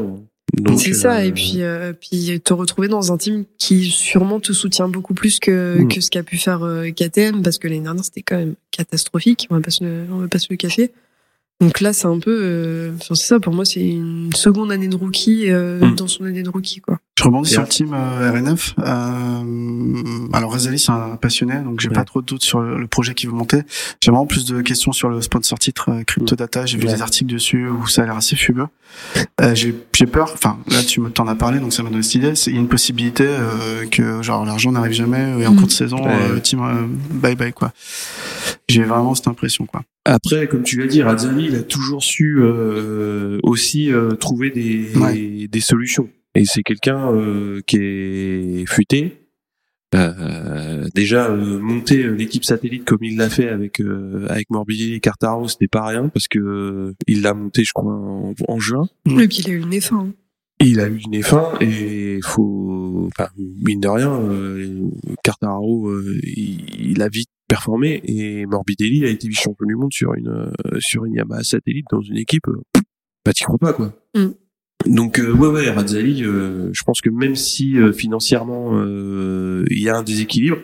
[0.76, 4.52] C'est ça euh, et puis euh, puis te retrouver dans un team qui sûrement te
[4.52, 5.88] soutient beaucoup plus que Mm.
[5.88, 9.46] que ce qu'a pu faire euh, KTM parce que l'année dernière c'était quand même catastrophique
[9.50, 10.92] on va pas se le, on va pas se le cacher.
[11.60, 14.96] Donc là c'est un peu euh, c'est ça pour moi c'est une seconde année de
[14.96, 15.94] rookie euh, Mm.
[15.96, 17.00] dans son année de rookie quoi.
[17.18, 18.74] Je rebondis sur le team euh, RNF.
[18.78, 21.94] Euh, alors Razali c'est un passionné, donc j'ai Ouais.
[21.94, 23.62] pas trop de doutes sur le, le projet qu'il veut monter.
[24.00, 26.64] J'ai vraiment plus de questions sur le sponsor titre euh, Cryptodata.
[26.66, 26.94] J'ai vu Ouais.
[26.94, 28.66] des articles dessus où ça a l'air assez fumeux.
[29.40, 29.72] Euh, j'ai
[30.06, 30.30] peur.
[30.32, 32.32] Enfin là tu me t'en as parlé, donc ça m'a donné cette idée.
[32.46, 35.56] Il y a une possibilité euh, que genre l'argent n'arrive jamais et en Mm.
[35.56, 36.12] cours de saison Ouais.
[36.30, 36.60] euh, le team
[37.10, 37.72] bye bye quoi.
[38.68, 39.82] J'ai vraiment cette impression quoi.
[40.04, 45.48] Après, comme tu l'as dit, Razzani, il a toujours su euh, aussi euh, trouver des,
[45.48, 46.08] des solutions.
[46.34, 49.24] Et c'est quelqu'un euh, qui est futé.
[49.94, 54.92] Euh, déjà euh, monter euh, l'équipe satellite comme il l'a fait avec euh, avec Morbidelli
[54.94, 58.58] et Cartaro, c'était pas rien parce que euh, il l'a monté, je crois, en, en
[58.58, 58.86] juin.
[59.06, 59.62] Et puis il a eu
[59.92, 60.12] hein.
[60.60, 63.30] Et il a eu une F1 et faut, enfin,
[63.64, 64.90] mine de rien, euh,
[65.24, 70.12] Quartararo, euh, il, il a vite performé et Morbidelli a été vice-champion du monde sur
[70.14, 70.50] une euh,
[70.80, 72.46] sur une Yamaha satellite dans une équipe.
[72.48, 72.60] euh,
[73.24, 73.94] bah t'y crois pas quoi.
[74.14, 74.26] Mm.
[74.86, 79.82] Donc euh, ouais ouais, Razzali, euh, je pense que même si euh, financièrement euh, il
[79.82, 80.58] y a un déséquilibre,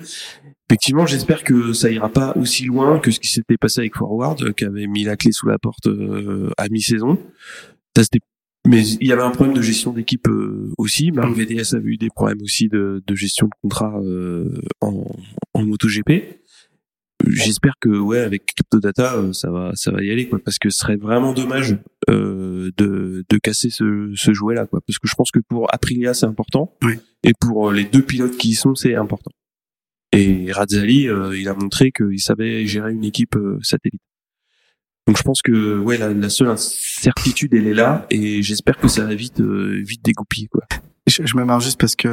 [0.71, 4.41] effectivement j'espère que ça ira pas aussi loin que ce qui s'était passé avec Forward,
[4.43, 7.19] euh, qui avait mis la clé sous la porte euh, à mi-saison.
[7.97, 8.21] Ça c'était
[8.67, 11.13] mais il y avait un problème de gestion d'équipe euh, aussi.
[11.13, 15.05] Marc VDS avait eu des problèmes aussi de, de gestion de contrat euh, en,
[15.53, 16.39] en MotoGP.
[17.27, 20.69] J'espère que ouais avec CryptoData euh, ça va ça va y aller quoi parce que
[20.71, 21.77] ce serait vraiment dommage
[22.11, 25.73] euh, de, de casser ce, ce jouet là quoi parce que je pense que pour
[25.75, 26.95] Aprilia c'est important Oui.
[27.23, 29.31] et pour euh, les deux pilotes qui y sont c'est important.
[30.13, 34.01] Et Razzali euh, il a montré qu'il savait gérer une équipe satellite.
[35.07, 38.89] Donc je pense que ouais la, la seule incertitude elle est là et j'espère que
[38.89, 40.63] ça va vite vite dégoupiller quoi.
[41.07, 42.09] Je, je me marre juste parce que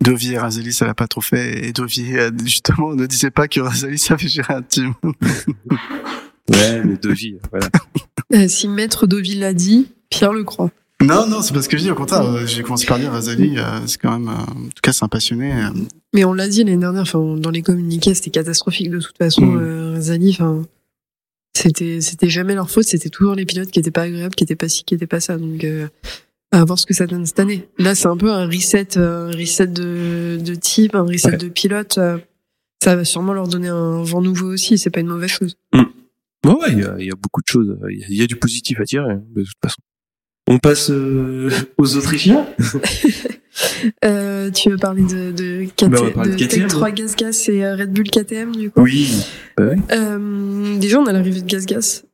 [0.00, 1.66] Dovi et Razali, ça l'a pas trop fait.
[1.66, 4.94] Et Dovi, euh, justement, ne disait pas que Razali savait gérer un team.
[6.50, 7.68] Ouais mais vies voilà.
[8.32, 10.70] Euh, si Maître Deauville l'a dit, Pierre le croit.
[11.02, 11.90] Non, non, c'est pas ce que je dis.
[11.90, 14.80] Au contraire, euh, j'ai commencé par dire Razali, euh, c'est quand même, euh, en tout
[14.84, 15.52] cas, c'est un passionné.
[15.52, 15.70] euh.
[16.14, 19.46] Mais on l'a dit l'année dernière, enfin, dans les communiqués, c'était catastrophique de toute façon.
[19.46, 19.58] Mm.
[19.60, 20.62] Euh, Razali, enfin,
[21.56, 24.54] c'était, c'était jamais leur faute, c'était toujours les pilotes qui étaient pas agréables, qui étaient
[24.54, 25.38] pas ci, qui étaient pas ça.
[25.38, 25.88] Donc, euh,
[26.52, 27.68] à voir ce que ça donne cette année.
[27.78, 31.36] Là, c'est un peu un reset, euh, un reset de, de team, un reset Ouais.
[31.36, 31.98] de pilote.
[31.98, 32.18] euh,
[32.82, 34.78] ça va sûrement leur donner un vent nouveau aussi.
[34.78, 35.56] C'est pas une mauvaise chose.
[35.74, 35.80] Ouais,
[36.52, 37.76] ouais, il y a, il y a beaucoup de choses.
[37.90, 39.80] Il y a, il y a du positif à tirer, hein, de toute façon.
[40.48, 42.46] On passe euh, aux Autrichiens?
[44.04, 47.14] Euh, tu veux parler de, de, KT, Bah, parler de de KTM, Tech 3 Gas
[47.18, 48.80] Gas et Red Bull KTM, du coup?
[48.82, 49.10] Oui.
[49.56, 49.76] Bah ouais.
[49.92, 52.04] Euh, déjà, on a l'arrivée de Gas Gas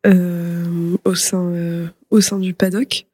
[1.05, 1.53] au sein
[2.11, 3.07] au sein du paddock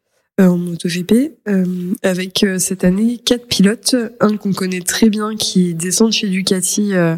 [0.48, 1.64] en MotoGP euh,
[2.02, 6.28] avec euh, cette année quatre pilotes, un qu'on connaît très bien qui descend de chez
[6.28, 7.16] Ducati euh,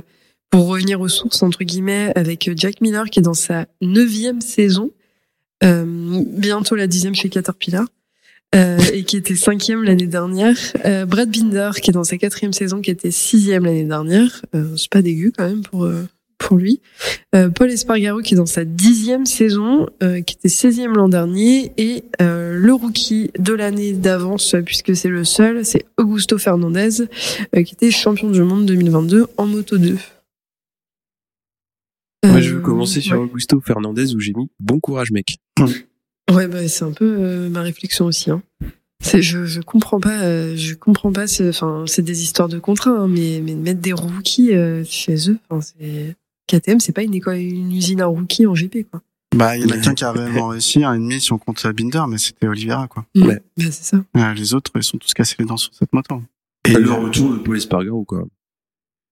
[0.50, 4.90] pour revenir aux sources entre guillemets avec Jack Miller qui est dans sa neuvième saison,
[5.62, 5.84] euh,
[6.26, 7.86] bientôt la dixième chez Caterpillar.
[8.54, 10.56] euh, et qui était cinquième l'année dernière.
[10.84, 14.42] Euh, Brad Binder, qui est dans sa quatrième saison, qui était sixième l'année dernière.
[14.54, 16.04] Euh, c'est pas dégueu quand même pour euh,
[16.44, 16.80] pour lui.
[17.34, 21.72] Euh, Paul Espargaro qui est dans sa dixième saison, euh, qui était 16e l'an dernier,
[21.78, 27.02] et euh, le rookie de l'année d'avance, puisque c'est le seul, c'est Augusto Fernandez,
[27.56, 29.96] euh, qui était champion du monde 2022 en Moto 2.
[32.26, 33.24] Moi, je veux commencer sur ouais.
[33.24, 35.38] Augusto Fernandez où j'ai mis bon courage, mec.
[36.32, 38.30] Ouais, bah, c'est un peu euh, ma réflexion aussi.
[38.30, 38.42] Hein.
[39.02, 41.26] Je, je comprends pas, euh, je comprends pas.
[41.48, 45.30] Enfin, c'est des histoires de contrats, hein, mais, mais de mettre des rookies euh, chez
[45.30, 46.16] eux, enfin, c'est
[46.46, 49.02] KTM, c'est pas une école, une usine à rookies en GP, quoi.
[49.34, 51.66] Bah, il y en a qu'un qui a réellement réussi, un ennemi si on compte
[51.66, 53.04] Binder, mais c'était Oliveira, quoi.
[53.16, 53.40] Ouais.
[53.56, 54.04] Bah, c'est ça.
[54.16, 56.22] Euh, Les autres, ils sont tous cassés les dents sur cette moto.
[56.66, 58.20] Et le retour de Paul Espargaro, quoi.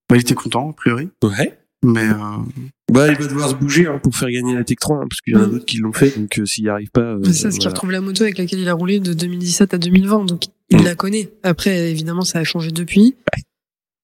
[0.08, 1.08] bah, il était content, a priori.
[1.24, 1.58] Ouais.
[1.84, 2.14] Mais euh,
[2.92, 5.20] Bah, il va devoir se bouger hein, pour faire gagner la Tech 3, hein, parce
[5.20, 7.00] qu'il y en a d'autres qui l'ont fait, donc euh, s'il n'y arrive pas...
[7.00, 7.70] euh, C'est ça, ce qui voilà.
[7.70, 10.84] retrouve la moto avec laquelle il a roulé de 2017 à 2020, donc il Mm.
[10.84, 11.32] la connaît.
[11.42, 13.16] Après, évidemment, ça a changé depuis.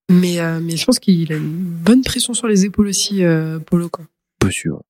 [0.09, 3.59] Mais, euh, mais je pense qu'il a une bonne pression sur les épaules aussi, euh,
[3.59, 4.05] Polo, quoi.
[4.39, 4.81] Pas sûr.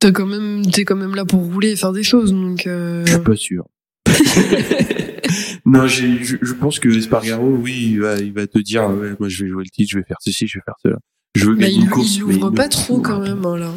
[0.00, 3.04] T'es quand même, t'es quand même là pour rouler et faire des choses, donc, euh...
[3.06, 3.66] Je suis pas sûr.
[5.66, 9.28] non, je, je pense que Espargaro, oui, il va, il va te dire, ouais, moi
[9.28, 10.96] je vais jouer le titre, je vais faire ceci, je vais faire cela.
[11.34, 12.16] Je veux bah, gagner il, une course.
[12.16, 13.72] il ouvre pas trop quand même, hein, là.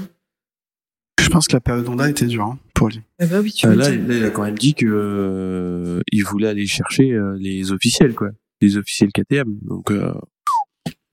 [1.20, 3.02] je pense que la période Honda était dure hein, pour lui.
[3.20, 6.50] Ah bah oui, tu Ah, là, il a quand même dit que euh, il voulait
[6.50, 8.30] aller chercher euh, les officiels, quoi,
[8.62, 9.58] les officiels KTM.
[9.64, 10.14] Donc, euh,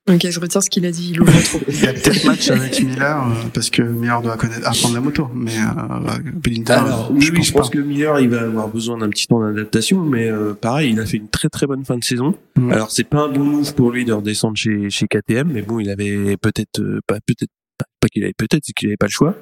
[0.07, 1.61] Ok, je retire ce qu'il a dit, il ouvre trop.
[1.67, 5.01] Il y a peut-être match avec Miller, euh, parce que Miller doit connaître, apprendre la
[5.01, 5.31] moto.
[5.35, 7.59] Mais euh, Belinda, alors, oui, je oui, pense je pas.
[7.61, 11.01] pense que Miller, il va avoir besoin d'un petit temps d'adaptation, mais euh, pareil, il
[11.01, 12.37] a fait une très très bonne fin de saison.
[12.57, 12.71] Mm.
[12.71, 15.81] Alors, c'est pas un bon move pour lui de redescendre chez chez KTM, mais bon,
[15.81, 19.07] il avait peut-être euh, pas peut-être pas, pas qu'il avait peut-être, c'est qu'il avait pas
[19.07, 19.35] le choix.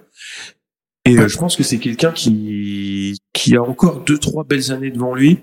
[1.04, 4.92] Et euh, je pense que c'est quelqu'un qui qui a encore deux trois belles années
[4.92, 5.40] devant lui.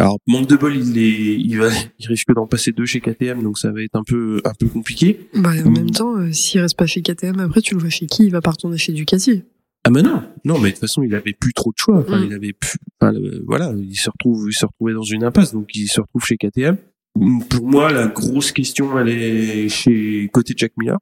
[0.00, 3.42] Alors manque de bol, il est, il va, il risque d'en passer deux chez KTM,
[3.42, 5.28] donc ça va être un peu un peu compliqué.
[5.34, 8.06] Bah, en même temps, euh, s'il reste pas chez KTM, après, tu le vois chez
[8.06, 8.24] qui?
[8.24, 9.42] Il va pas retourner chez Ducati.
[9.84, 11.98] Ah mais non, non, mais de toute façon, il avait plus trop de choix.
[11.98, 12.24] Enfin, Mm.
[12.26, 15.52] il avait plus, enfin, le- voilà, il se retrouve, il se retrouvait dans une impasse,
[15.52, 16.76] donc il se retrouve chez KTM.
[17.50, 20.98] Pour moi, la grosse question, elle est chez côté Jack Miller.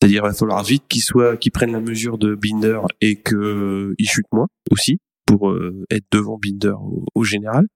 [0.00, 3.94] C'est-à-dire, il va falloir vite qu'il soit, qu'il prenne la mesure de Binder et que
[3.98, 7.66] il chute moins aussi pour euh, être devant Binder au, au général.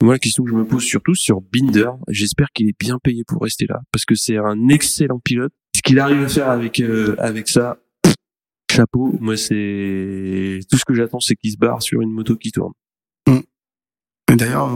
[0.00, 3.24] Moi, la question que je me pose surtout sur Binder, j'espère qu'il est bien payé
[3.26, 5.52] pour rester là, parce que c'est un excellent pilote.
[5.74, 7.78] Ce qu'il arrive à faire avec euh, avec ça,
[8.70, 9.12] chapeau.
[9.20, 12.72] Moi, c'est tout ce que j'attends, c'est qu'il se barre sur une moto qui tourne.
[14.36, 14.68] D'ailleurs,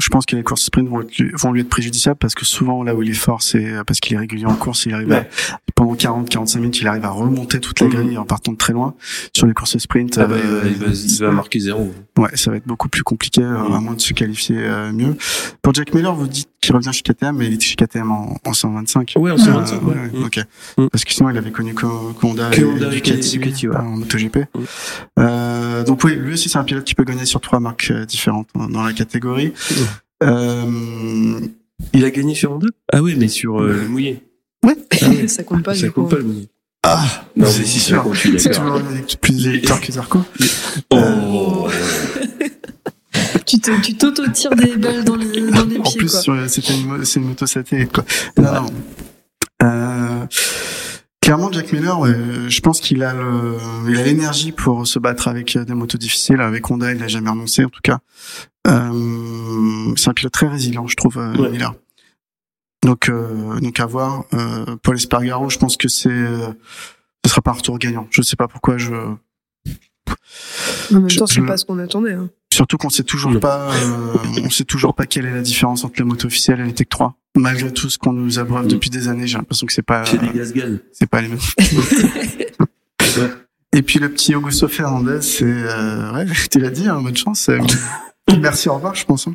[0.00, 2.82] je pense que les courses sprint vont, être- vont lui être préjudiciables parce que souvent
[2.82, 4.84] là où il est fort, c'est parce qu'il est régulier en course.
[4.86, 5.28] Il arrive à- Ouais.
[5.74, 7.92] pendant 40-45 minutes, il arrive à remonter toute la Mhm.
[7.92, 8.94] grille en partant de très loin.
[9.34, 11.92] Sur les courses sprint, Ah bah, euh, il, va, il va marquer zéro.
[12.18, 13.72] ouais, ça va être beaucoup plus compliqué, euh, Mhm.
[13.74, 15.16] à moins de se qualifier euh, mieux.
[15.62, 18.38] Pour Jack Miller, vous dites qu'il revient chez KTM, mais il était chez KTM en,
[18.46, 19.12] en 125.
[19.16, 19.94] Ouais, en Euh, 125, ouais.
[19.94, 20.24] ouais, Mhm.
[20.24, 20.40] ok.
[20.78, 20.88] Mhm.
[20.90, 21.84] Parce que sinon, il avait connu que
[22.22, 23.76] Honda et Honda Ducati, Ducati, ouais.
[23.76, 24.36] en MotoGP.
[24.36, 24.64] Mhm.
[25.18, 28.06] Euh, donc oui, lui aussi, c'est un pilote qui peut gagner sur trois marques euh,
[28.06, 29.52] différentes dans, la catégorie.
[30.22, 31.40] Euh,
[31.92, 34.22] Il a gagné sur Honda Ah oui, mais sur euh, le mouillé.
[35.26, 36.48] ça compte pas, ça compte pas le mouillé.
[36.84, 37.04] ah,
[37.34, 38.04] Non, c'est si sûr.
[38.38, 38.80] C'est toujours
[39.20, 40.20] plus de victoires que Zarco.
[40.90, 41.68] Oh.
[43.46, 46.86] Tu te, tu t'auto-tires des balles dans les, dans les En pieds, plus, c'était une,
[46.86, 48.04] mo- c'est une moto satellite, quoi.
[48.38, 48.66] Non, non.
[49.62, 50.26] Euh,
[51.20, 52.14] clairement, Jack Miller, ouais,
[52.48, 53.56] je pense qu'il a le,
[53.88, 56.40] il a l'énergie pour se battre avec euh, des motos difficiles.
[56.40, 57.98] Avec Honda, il l'a jamais renoncé, en tout cas.
[58.68, 61.50] Euh, c'est un pilote très résilient, je trouve, Ouais.
[61.50, 61.74] Miller.
[62.84, 64.24] Donc, euh, donc à voir.
[64.34, 68.08] Euh, Paul Espargaro, je pense que c'est, ce sera pas un retour gagnant.
[68.10, 69.16] Je sais pas pourquoi je, En
[70.90, 72.14] même je- temps, c'est je- pas ce qu'on attendait.
[72.14, 72.30] Hein.
[72.52, 75.94] Surtout qu'on sait toujours pas, euh, on sait toujours pas quelle est la différence entre
[75.98, 77.14] la moto officielle et les Tech 3.
[77.34, 80.18] Malgré tout ce qu'on nous abreuve depuis des années, j'ai l'impression que c'est pas, C'est
[80.18, 80.78] des gaz-gaz.
[80.92, 81.38] c'est pas les mêmes.
[83.74, 87.48] Et puis le petit Augusto Fernandez, c'est, euh, ouais, tu l'as dit, hein, bonne chance.
[87.48, 87.58] euh,
[88.40, 89.26] Merci, au revoir, je pense.
[89.28, 89.34] hein.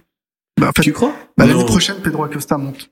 [0.60, 1.16] Bah, en fait, Tu crois?
[1.38, 2.92] bah, l'année prochaine, Pedro Acosta monte.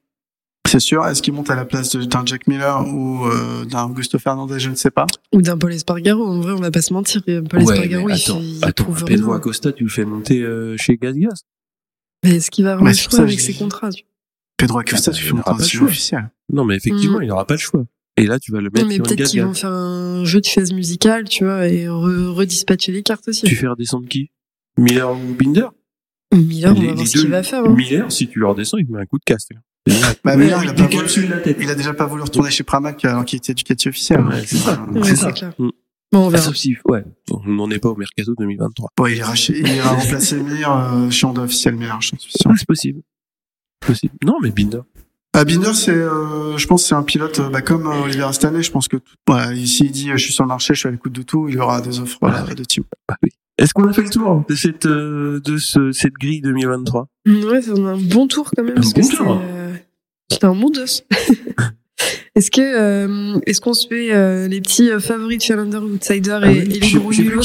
[0.66, 1.06] C'est sûr.
[1.06, 4.60] Est-ce qu'il monte à la place de- d'un Jack Miller ou euh, d'un Augusto Fernandez
[4.60, 5.06] Je ne sais pas.
[5.34, 6.26] Ou d'un Paul Espargaro.
[6.26, 7.22] En vrai, on va pas se mentir.
[7.24, 9.34] Paul Ouais, Espargaro, mais il, attends, fait- il attends, Pedro.
[9.34, 11.44] Acosta, tu le fais monter euh, chez Gaz Gaz
[12.24, 14.04] Mais est-ce qu'il va avoir Ouais, le c'est pour choix ça, avec ses contrats tu-
[14.58, 15.88] Pedro Acosta, Ah bah, tu il fais monter aura un pas le sujet choix.
[15.88, 16.32] officiel.
[16.52, 17.24] Non, mais effectivement, Mm.
[17.24, 17.84] il n'aura pas le choix.
[18.18, 20.46] Et là, tu vas le mettre Non, mais peut-être qu'ils vont faire un jeu de
[20.46, 23.46] chaises musicales, tu vois, et re- redispatcher les cartes aussi.
[23.46, 24.32] Tu fais redescendre qui?
[24.78, 25.68] Miller ou Binder?
[26.34, 27.64] Miller, on va voir les ce qu'il va faire.
[27.66, 27.74] hein.
[27.76, 29.48] Miller, si tu le redescends, il te met un coup de casse.
[30.24, 31.58] Bah, Miller, il a pas voulu- dessus de la tête.
[31.62, 34.22] Il a déjà pas voulu retourner chez Pramac alors qu'il était Ducati officiel.
[34.22, 34.74] Ouais, c'est ça.
[34.90, 35.32] Euh, Ouais, c'est c'est ça.
[35.32, 35.54] clair.
[35.60, 35.70] Mm.
[36.12, 36.44] Bon, on Ah, verra.
[36.44, 38.90] sauf si, ouais, on n'en est pas au Mercato 2023.
[38.98, 42.18] Bon, il ira, chez- il ira remplacer Mir euh, chez Honda officiel Miller, je suis
[42.20, 42.50] sûr.
[42.50, 43.02] Ah, c'est possible.
[43.86, 44.14] Possible.
[44.24, 44.82] Non, mais Binder.
[45.34, 48.30] Ah, Binder, c'est, euh, je pense, que c'est un pilote, euh, bah, comme euh, Oliver
[48.32, 48.64] Stanley.
[48.64, 50.80] Je pense que, tout- voilà, ici il dit, euh, je suis sur le marché, je
[50.80, 52.84] suis à l'écoute de tout, il aura des offres voilà, de team.
[53.08, 53.30] Bah oui.
[53.58, 57.62] Est-ce qu'on a fait le tour de cette, euh, de ce, cette grille 2023 Ouais,
[57.62, 58.74] c'est un bon tour quand même.
[58.74, 59.42] Un parce bon que tour.
[59.42, 59.74] c'est, euh,
[60.32, 60.82] C'était un bon dos.
[62.36, 66.58] est-ce que, euh, est-ce qu'on se fait euh, les petits favoris de Challenger Outsider et,
[66.58, 67.42] et les gros nulos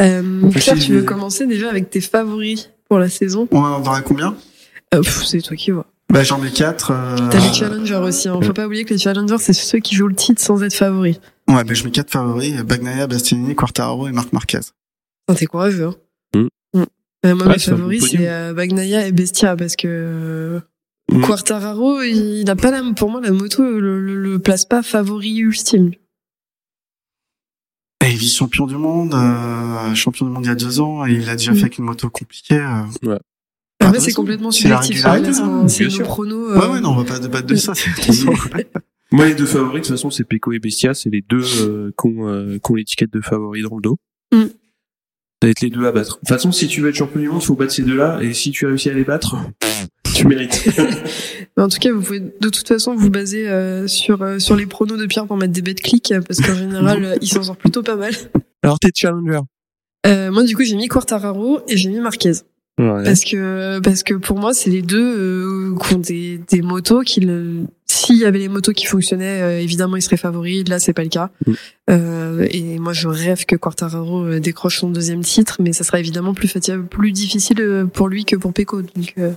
[0.00, 3.48] euh, Claire, tu veux commencer déjà avec tes favoris pour la saison?
[3.50, 4.36] On en aura combien?
[4.94, 5.86] Euh, c'est toi qui vois.
[6.12, 6.92] Bah j'en ai quatre.
[6.92, 8.28] euh, T'as les challengers aussi.
[8.28, 8.38] Hein.
[8.42, 11.18] Faut pas oublier que les challengers, c'est ceux qui jouent le titre sans être favoris.
[11.48, 14.60] Ouais, bah je mets quatre favoris Bagnaia, Bastianini, Quartararo et Marc Marquez.
[15.36, 15.86] T'es courageux.
[15.86, 15.94] Hein.
[16.34, 16.78] Mm.
[16.80, 16.84] Mm.
[17.26, 20.60] Euh, moi, Ouais, mes favoris, c'est euh, Bagnaia et Bestia parce que
[21.12, 21.20] Mm.
[21.20, 25.36] Quartararo, il a pas la, pour moi, la moto le, le, le place pas favori
[25.36, 25.90] ultime.
[28.04, 31.06] Et il vit champion du monde, euh, champion du monde il y a deux ans,
[31.06, 32.56] et il a déjà fait avec une moto compliquée.
[32.58, 32.84] euh.
[33.02, 33.18] Après,
[33.80, 35.04] bah, c'est c'est- complètement subjectif.
[35.04, 36.04] le C'est sûr.
[36.06, 36.56] pronos.
[36.58, 37.74] Ouais, ouais, non, on va pas débattre de ça.
[39.12, 40.94] Moi, les deux favoris, de toute façon, c'est Peko et Bestia.
[40.94, 43.98] C'est les deux euh, qui ont, euh, l'étiquette de favoris dans le dos.
[44.32, 44.44] Mm.
[45.44, 46.14] Ça va être les deux à battre.
[46.14, 48.18] De toute façon, si tu veux être champion du monde, faut battre ces deux-là.
[48.22, 49.36] Et si tu réussis à les battre,
[50.14, 50.64] tu mérites.
[51.58, 54.64] En tout cas, vous pouvez de toute façon vous baser euh, sur euh, sur les
[54.64, 57.56] pronos de Pierre pour mettre des bêtes clics euh, parce qu'en général, il s'en sort
[57.58, 58.14] plutôt pas mal.
[58.62, 59.40] Alors, t'es challenger.
[60.06, 62.32] Euh, moi, du coup, j'ai mis Quartararo et j'ai mis Marquez.
[62.76, 63.04] Ouais.
[63.04, 67.02] Parce que parce que pour moi c'est les deux euh, qui ont des, des motos
[67.02, 70.80] qui le- s'il y avait les motos qui fonctionnaient euh, évidemment ils seraient favoris là
[70.80, 71.52] c'est pas le cas Mm.
[71.90, 76.34] euh, et moi je rêve que Quartararo décroche son deuxième titre mais ça sera évidemment
[76.34, 79.32] plus fatigable plus difficile pour lui que pour Pecco donc euh,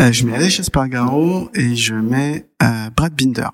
[0.00, 3.48] Euh, je mets Aleix Espargaro et je mets euh, Brad Binder.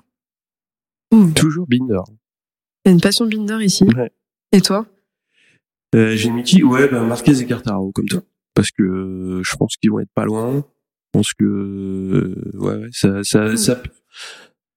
[1.35, 1.99] Toujours Binder.
[2.85, 4.11] il y a une passion Binder ici Ouais.
[4.53, 4.85] et toi?
[5.95, 6.63] Euh, j'ai mis qui?
[6.63, 8.21] Ouais, bah, Marquez et Cartaro, comme toi.
[8.53, 10.55] Parce que euh, je pense qu'ils vont être pas loin.
[10.57, 13.81] Je pense que euh, ouais, ouais, ça, ça, ça.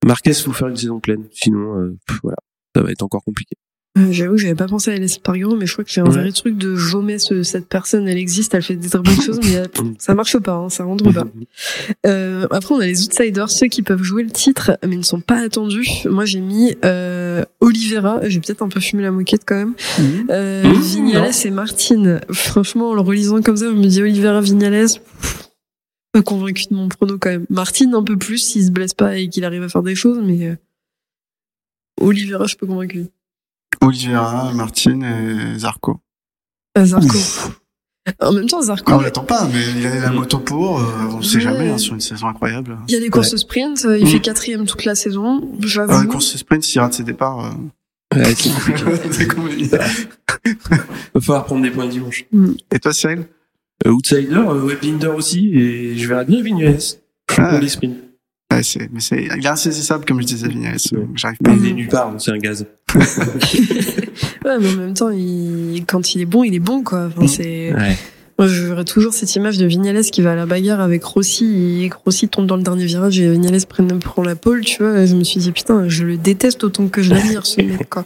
[0.05, 2.39] Marquez, faut faire une saison pleine, sinon, euh, pff, voilà,
[2.74, 3.57] ça va être encore compliqué.
[3.99, 6.05] Euh, J'avoue que j'avais pas pensé à Alice Espargaro, mais je crois que j'ai un
[6.05, 6.11] Ouais.
[6.12, 9.41] vrai truc de jamais ce, cette personne, elle existe, elle fait des très bonnes choses,
[9.43, 9.67] mais euh,
[9.99, 11.27] ça marche pas, hein, ça rentre pas.
[12.07, 15.21] Euh, après, on a les outsiders, ceux qui peuvent jouer le titre, mais ne sont
[15.21, 15.89] pas attendus.
[16.05, 18.21] Moi, j'ai mis euh, Oliveira.
[18.29, 19.75] J'ai peut-être un peu fumé la moquette quand même.
[20.31, 21.39] Euh, Mmh, Vignales non.
[21.45, 22.21] et Martine.
[22.31, 24.87] Franchement, en le relisant comme ça, je me dis Oliveira, Vignales.
[25.21, 25.49] pff,
[26.12, 27.45] Pas convaincu de mon prono quand même.
[27.51, 30.21] Martine un peu plus s'il se blesse pas et qu'il arrive à faire des choses,
[30.25, 30.57] mais
[32.01, 33.07] Oliveira, je suis pas convaincu.
[33.82, 36.01] Oliveira, Martin et Zarco.
[36.74, 37.19] Ah, Zarco.
[38.20, 38.93] En même temps, Zarco.
[38.93, 41.43] On l'attend pas, mais il a la moto pour, euh, on sait Ouais.
[41.43, 42.78] jamais, hein, sur une saison incroyable.
[42.89, 44.09] Il y a les courses sprint, euh, il Mmh.
[44.09, 45.48] fait quatrième toute la saison.
[45.61, 45.93] J'avoue.
[45.93, 47.51] la course sprint, s'il rate ses départs, euh,
[48.16, 48.85] Ouais, c'est compliqué.
[49.12, 49.77] c'est compliqué.
[51.15, 52.24] Va falloir prendre des points dimanche.
[52.73, 53.27] Et toi, Cyril?
[53.86, 56.77] Euh, outsider, euh, ouais, Binder aussi, et je verrai bien Vignes.
[57.39, 57.51] Ah.
[57.51, 57.97] Pour les sprints.
[58.51, 60.77] Ouais, c'est, mais c'est, il est insaisissable, comme je disais, Vignales.
[60.93, 61.06] Ouais.
[61.14, 61.52] J'arrive pas.
[61.52, 62.66] Il est nulle part, c'est un gaz.
[64.44, 65.85] Ouais, mais en même temps, il...
[65.86, 67.06] quand il est bon, il est bon, quoi.
[67.09, 67.28] Enfin, Mm.
[67.28, 67.74] c'est...
[67.74, 67.97] Ouais.
[68.39, 71.85] Moi, je verrais toujours cette image de Vignales qui va à la bagarre avec Rossi
[71.85, 74.98] et Rossi tombe dans le dernier virage et Vignales prenne, prend la pole, tu vois.
[75.02, 77.89] Et je me suis dit, putain, je le déteste autant que je l'admire, ce mec,
[77.90, 78.05] quoi.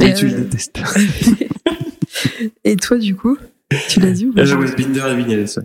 [0.00, 0.80] Et Et, tu le euh, détestes.
[2.64, 3.38] Et toi, du coup,
[3.88, 4.42] tu l'as dit ou pas?
[4.44, 5.64] Binder et ouais.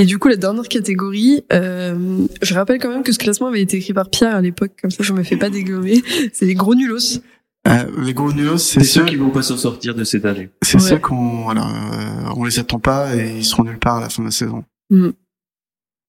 [0.00, 3.60] Et du coup, la dernière catégorie, euh, je rappelle quand même que ce classement avait
[3.62, 6.00] été écrit par Pierre à l'époque, comme ça je me fais pas dégommer.
[6.32, 7.18] C'est les gros nulos.
[7.66, 10.50] Euh, les gros nulos, c'est ceux ceux, qui vont pas s'en sortir de cette année.
[10.62, 10.88] c'est Ouais.
[10.88, 14.08] ceux qu'on, voilà, euh, on les attend pas et ils seront nulle part à la
[14.08, 14.64] fin de la saison.
[14.90, 15.08] Mm.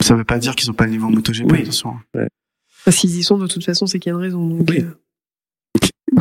[0.02, 1.61] Ça veut pas dire qu'ils ont pas le niveau MotoGP, Oui.
[1.64, 1.95] attention.
[2.86, 4.45] Parce qu'ils y sont de toute façon, c'est qu'il y a une raison.
[4.48, 4.82] Donc, Oui.
[4.82, 4.95] euh,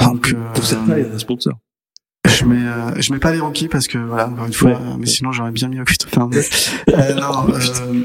[0.04, 1.52] Donc, euh, Pour certains, il y a un sponsor.
[2.26, 4.76] Je mets, euh, je mets pas les rookies parce que voilà, encore une fois, Ouais.
[4.76, 6.42] euh, mais sinon j'aurais bien mis Augusto Fernandez.
[6.90, 8.00] euh, non, euh,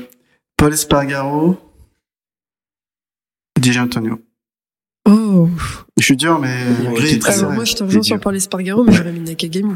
[0.58, 1.58] Paul Espargaro,
[3.62, 4.20] DJ Antonio.
[5.08, 5.50] Oh.
[6.00, 8.02] Je suis dur, mais Ouais, le gris c'est est très Alors moi, je te rejoins
[8.04, 8.20] sur.
[8.20, 9.74] Paul Espargaro, mais j'aurais mis Nakagami.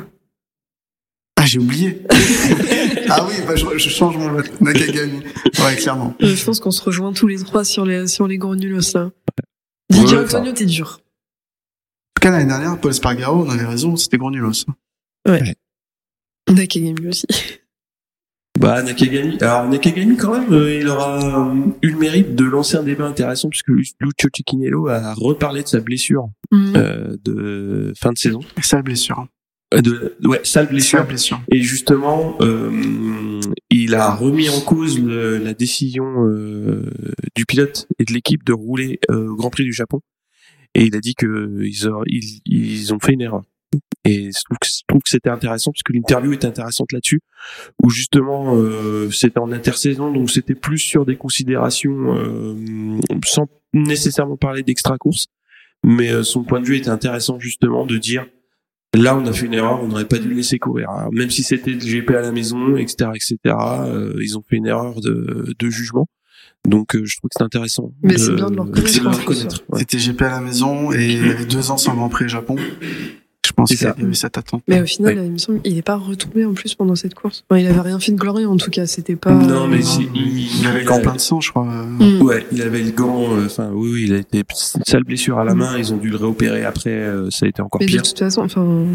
[1.40, 2.02] Ah, j'ai oublié.
[3.10, 4.50] ah oui, bah, je, je change mon vote.
[4.62, 5.24] Nakagami.
[5.60, 6.16] Ouais, clairement.
[6.20, 9.12] Je pense qu'on se rejoint tous les trois sur les, sur les gros nulos, là.
[9.92, 11.02] DJ Ouais, Antonio, t'es dur.
[12.18, 14.66] En tout cas, l'année dernière, Paul Espargaro, on avait raison, c'était gros nulos.
[16.52, 17.28] Nakagami aussi.
[18.60, 19.38] Bah, Nakagami.
[19.40, 21.54] Alors, Nakagami, quand même, euh, il aura
[21.84, 23.94] eu le mérite de lancer un débat intéressant puisque Lucio
[24.36, 26.74] Cicchinello a reparlé de sa blessure Mm.
[26.76, 28.40] euh, de fin de saison.
[28.64, 29.20] Sale blessure.
[29.20, 29.28] hein.
[29.76, 31.00] Euh, de, ouais, sale blessure.
[31.00, 31.42] Sale blessure.
[31.52, 36.90] Et justement, euh, il a remis en cause le- la décision euh,
[37.36, 40.00] du pilote et de l'équipe de rouler euh, au Grand Prix du Japon.
[40.78, 43.42] Et il a dit que ils, auraient- ils, ils ont fait une erreur.
[44.06, 47.20] Et je trouve que, que c'était intéressant parce que l'interview est intéressante là-dessus,
[47.84, 52.56] où justement euh, c'était en intersaison, donc c'était plus sur des considérations euh,
[53.26, 55.26] sans nécessairement parler d'extra course,
[55.84, 58.26] mais euh, son point de vue était intéressant justement de dire
[58.96, 61.72] là on a fait une erreur, on n'aurait pas dû laisser courir, même si c'était
[61.72, 63.38] le GP à la maison, etc., etc.
[63.46, 66.08] euh, ils ont fait une erreur de, de jugement,
[66.68, 67.92] donc euh, je trouve que c'est intéressant.
[68.04, 69.78] Mais c'est bien de le reconnaître, de.
[69.80, 72.30] C'était GP à la maison et il y avait deux ans sans Grand Prix au
[72.30, 72.56] Japon.
[73.46, 73.96] Je pense qu'il y ça.
[73.98, 74.62] avait cette attente.
[74.68, 75.26] Mais au final, Ouais.
[75.26, 77.44] il me semble qu'il n'est pas retombé en plus pendant cette course.
[77.50, 78.86] Enfin, il avait rien fait de glorieux en tout cas.
[78.86, 79.32] C'était pas.
[79.32, 80.08] Non, mais si,
[80.62, 81.64] Il avait le gant plein de sang, je crois.
[81.64, 82.22] Mm.
[82.22, 83.24] Ouais, il avait le gant.
[83.36, 84.44] euh, Enfin, oui, oui, il a été
[84.86, 85.76] sale blessure à la main.
[85.78, 86.92] Ils ont dû le réopérer après.
[86.92, 88.04] euh, ça a été encore Mais de pire.
[88.04, 88.86] toute façon, enfin,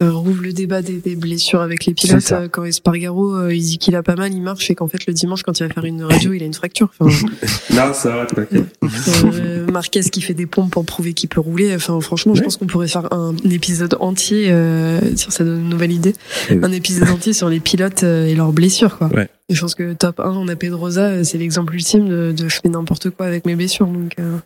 [0.00, 2.32] ça rouvre le débat des, des blessures avec les pilotes.
[2.32, 5.06] Euh, Quand Espargaro, euh, il dit qu'il a pas mal, il marche et qu'en fait
[5.06, 6.90] le dimanche, quand il va faire une radio, il a une fracture.
[6.98, 7.26] Enfin,
[7.74, 8.26] Non, ça va.
[8.26, 8.64] t'inquiète.
[9.24, 11.74] euh, Marquez qui fait des pompes pour prouver qu'il peut rouler.
[11.74, 15.68] Enfin, franchement, je pense qu'on pourrait faire un, épisode entier euh, sur ça donne une
[15.68, 16.14] nouvelle idée.
[16.48, 16.58] Eh.
[16.62, 19.08] Un épisode entier sur les pilotes euh, et leurs blessures, quoi.
[19.08, 19.28] Ouais.
[19.48, 22.48] Et je pense que top 1, on a Pedrosa, euh, c'est l'exemple ultime de, de
[22.48, 23.86] je fais n'importe quoi avec mes blessures.
[23.86, 24.38] Donc, euh.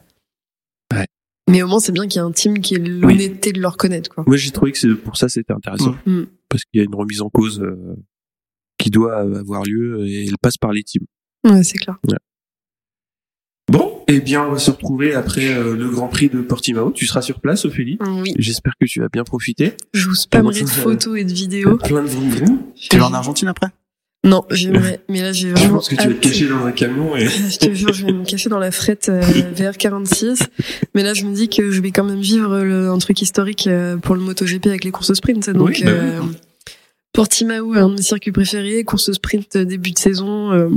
[0.93, 1.06] Ouais.
[1.49, 3.69] Mais au moins, c'est bien qu'il y ait un team qui ait l'honnêteté de le
[3.69, 4.25] reconnaître, quoi.
[4.27, 6.21] Moi, j'ai trouvé que c'est pour ça c'était intéressant Mm.
[6.21, 6.27] Mm.
[6.49, 7.97] parce qu'il y a une remise en cause euh,
[8.79, 11.05] qui doit avoir lieu et elle passe par les teams.
[11.47, 11.99] Ouais, c'est clair.
[13.71, 16.93] Bon, eh bien, on va se retrouver après euh, le Grand Prix de Portimao.
[16.93, 17.97] Tu seras sur place, Ophélie.
[18.01, 19.75] Oui, J'espère que tu as bien profité.
[19.95, 21.77] je vous spammerai de photos et de vidéos.
[21.79, 22.59] Plein de vroom vroom.
[22.75, 23.69] Tu vas en Argentine après?
[24.25, 25.01] Non, j'aimerais.
[25.11, 25.75] Mais là, j'ai Je vraiment.
[25.75, 28.13] pense que tu vas te cacher dans un camion et Je te jure, je vais
[28.13, 29.21] me cacher dans la frette euh,
[29.57, 30.47] VR46.
[30.95, 33.67] Mais là, je me dis que je vais quand même vivre le- un truc historique
[33.67, 35.51] euh, pour le MotoGP avec les courses sprint.
[35.51, 35.99] Donc, Oui, bah oui.
[36.01, 36.21] euh,
[37.13, 40.69] Portimao, un de mes circuits préférés, course sprint euh, début de saison, euh,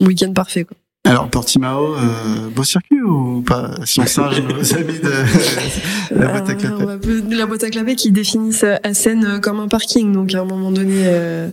[0.00, 0.64] week-end parfait.
[0.64, 0.76] Quoi.
[1.04, 3.74] Alors, Portimao, euh, beau circuit ou pas?
[3.84, 5.10] Si on singe nos amis de
[6.14, 9.66] la boîte à Euh, va peu- la boîte à qui définissent Assen euh, comme un
[9.66, 10.12] parking.
[10.12, 11.48] Donc, à un moment donné, euh,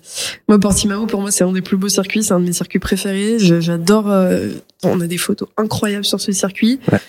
[0.47, 2.21] moi, Portimao, pour moi, c'est un des plus beaux circuits.
[2.23, 3.37] C'est un de mes circuits préférés.
[3.39, 4.09] J'adore.
[4.11, 4.49] euh,
[4.83, 6.79] on a des photos incroyables sur ce circuit.
[6.91, 6.99] Ouais.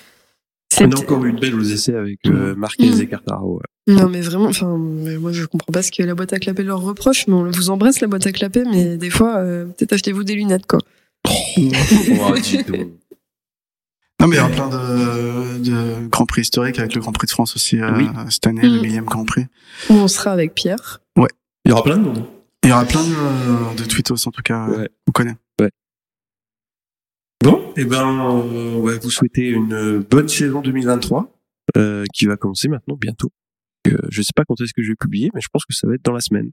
[0.72, 3.00] C'est- on a encore eu une belle aux essais avec euh, Marquez Mm.
[3.02, 3.60] et ouais.
[3.86, 6.62] Non, mais vraiment, enfin, euh, moi, je comprends pas ce que la boîte à clapper
[6.62, 9.92] leur reproche, mais on vous embrasse, la boîte à clapper, mais des fois, euh, peut-être
[9.92, 10.78] achetez-vous des lunettes, quoi.
[11.26, 12.88] Oh, dis donc.
[14.20, 17.26] Non, mais il y aura plein de, de grands prix historiques avec le Grand Prix
[17.26, 18.06] de France aussi euh, Oui.
[18.28, 18.82] cette année, le Mm.
[18.82, 19.46] millième Grand Prix.
[19.88, 21.00] Où on sera avec Pierre.
[21.16, 22.24] Il y aura plein de monde.
[22.64, 24.88] Il y aura plein de, de tweetos en tout cas, Ouais.
[25.08, 25.36] on connaît.
[27.42, 31.32] Bon, eh ben, euh, on va vous souhaiter une bonne saison 2023
[31.78, 33.30] euh, qui va commencer maintenant bientôt.
[33.88, 35.86] Euh, je sais pas quand est-ce que je vais publier, mais je pense que ça
[35.86, 36.50] va être dans la semaine.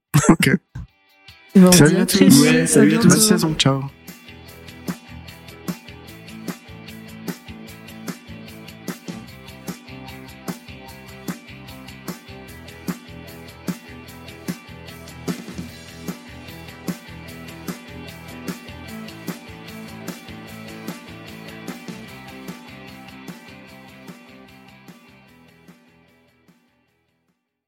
[1.56, 2.41] Et on Salut à tous.
[2.41, 3.10] Ouais, salut à tous.
[3.10, 3.81] Bonne saison, ciao.